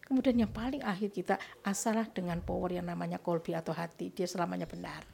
Kemudian 0.08 0.40
yang 0.40 0.48
paling 0.48 0.80
akhir 0.80 1.12
kita 1.12 1.36
asalah 1.60 2.08
dengan 2.08 2.40
power 2.40 2.72
yang 2.72 2.88
namanya 2.88 3.20
kolbi 3.20 3.52
atau 3.52 3.76
hati. 3.76 4.08
Dia 4.08 4.24
selamanya 4.24 4.64
benar. 4.64 5.04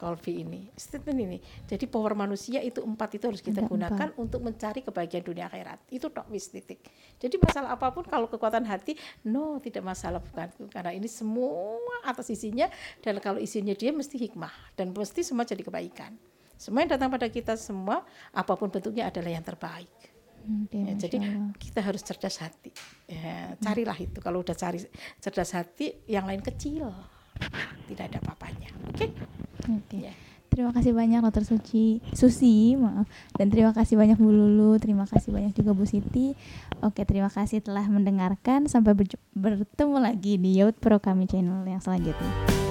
Kolbi 0.00 0.40
ini, 0.44 0.72
statement 0.76 1.20
ini. 1.20 1.38
Jadi 1.68 1.84
power 1.84 2.16
manusia 2.16 2.64
itu 2.64 2.80
empat 2.80 3.20
itu 3.20 3.28
harus 3.28 3.44
kita 3.44 3.64
Ada 3.64 3.68
gunakan 3.68 4.08
empat. 4.12 4.20
untuk 4.20 4.40
mencari 4.40 4.80
kebahagiaan 4.80 5.24
dunia 5.24 5.44
akhirat. 5.48 5.92
Itu 5.92 6.08
tok 6.08 6.28
wis 6.32 6.48
titik. 6.48 6.84
Jadi 7.20 7.36
masalah 7.36 7.76
apa 7.76 7.92
pun 7.92 8.04
kalau 8.08 8.28
kekuatan 8.32 8.64
hati, 8.64 8.96
no 9.28 9.60
tidak 9.60 9.84
masalah 9.84 10.24
bukan 10.24 10.48
karena 10.72 10.96
ini 10.96 11.08
semua 11.08 12.00
atas 12.04 12.28
isinya 12.32 12.68
dan 13.00 13.20
kalau 13.20 13.40
isinya 13.40 13.72
dia 13.76 13.92
mesti 13.92 14.20
hikmah 14.20 14.52
dan 14.76 14.92
mesti 14.92 15.20
semua 15.20 15.48
jadi 15.48 15.64
kebaikan. 15.64 16.16
Semua 16.56 16.84
yang 16.84 16.92
datang 16.96 17.12
pada 17.12 17.28
kita 17.28 17.54
semua 17.54 18.02
apa 18.32 18.52
pun 18.56 18.72
bentuknya 18.72 19.12
adalah 19.12 19.30
yang 19.30 19.44
terbaik. 19.44 19.92
Okay, 20.46 20.78
ya, 20.78 20.92
jadi 20.94 21.16
kita 21.58 21.82
harus 21.82 22.06
cerdas 22.06 22.38
hati. 22.38 22.70
Ya, 23.10 23.58
carilah 23.58 23.98
itu. 23.98 24.22
Kalau 24.22 24.46
udah 24.46 24.54
cari 24.54 24.78
cerdas 25.18 25.50
hati, 25.52 26.06
yang 26.06 26.22
lain 26.22 26.38
kecil, 26.38 26.86
tidak 27.90 28.14
ada 28.14 28.18
apa-apanya. 28.22 28.70
Oke? 28.86 29.10
Okay? 29.10 29.10
Okay. 29.66 30.00
Ya. 30.06 30.14
Terima 30.46 30.72
kasih 30.72 30.96
banyak 30.96 31.20
Dokter 31.20 31.44
Suci, 31.44 32.00
Susi, 32.16 32.78
maaf. 32.80 33.04
Dan 33.36 33.52
terima 33.52 33.76
kasih 33.76 33.98
banyak 33.98 34.16
Bu 34.16 34.32
Lulu, 34.32 34.80
terima 34.80 35.04
kasih 35.04 35.34
banyak 35.34 35.52
juga 35.52 35.76
Bu 35.76 35.84
Siti. 35.84 36.32
Oke, 36.80 37.04
terima 37.04 37.28
kasih 37.28 37.60
telah 37.60 37.84
mendengarkan. 37.90 38.64
Sampai 38.64 38.96
bertemu 39.36 39.96
lagi 40.00 40.40
di 40.40 40.56
Youth 40.56 40.80
Pro 40.80 40.96
Kami 40.96 41.28
channel 41.28 41.60
yang 41.68 41.82
selanjutnya. 41.84 42.65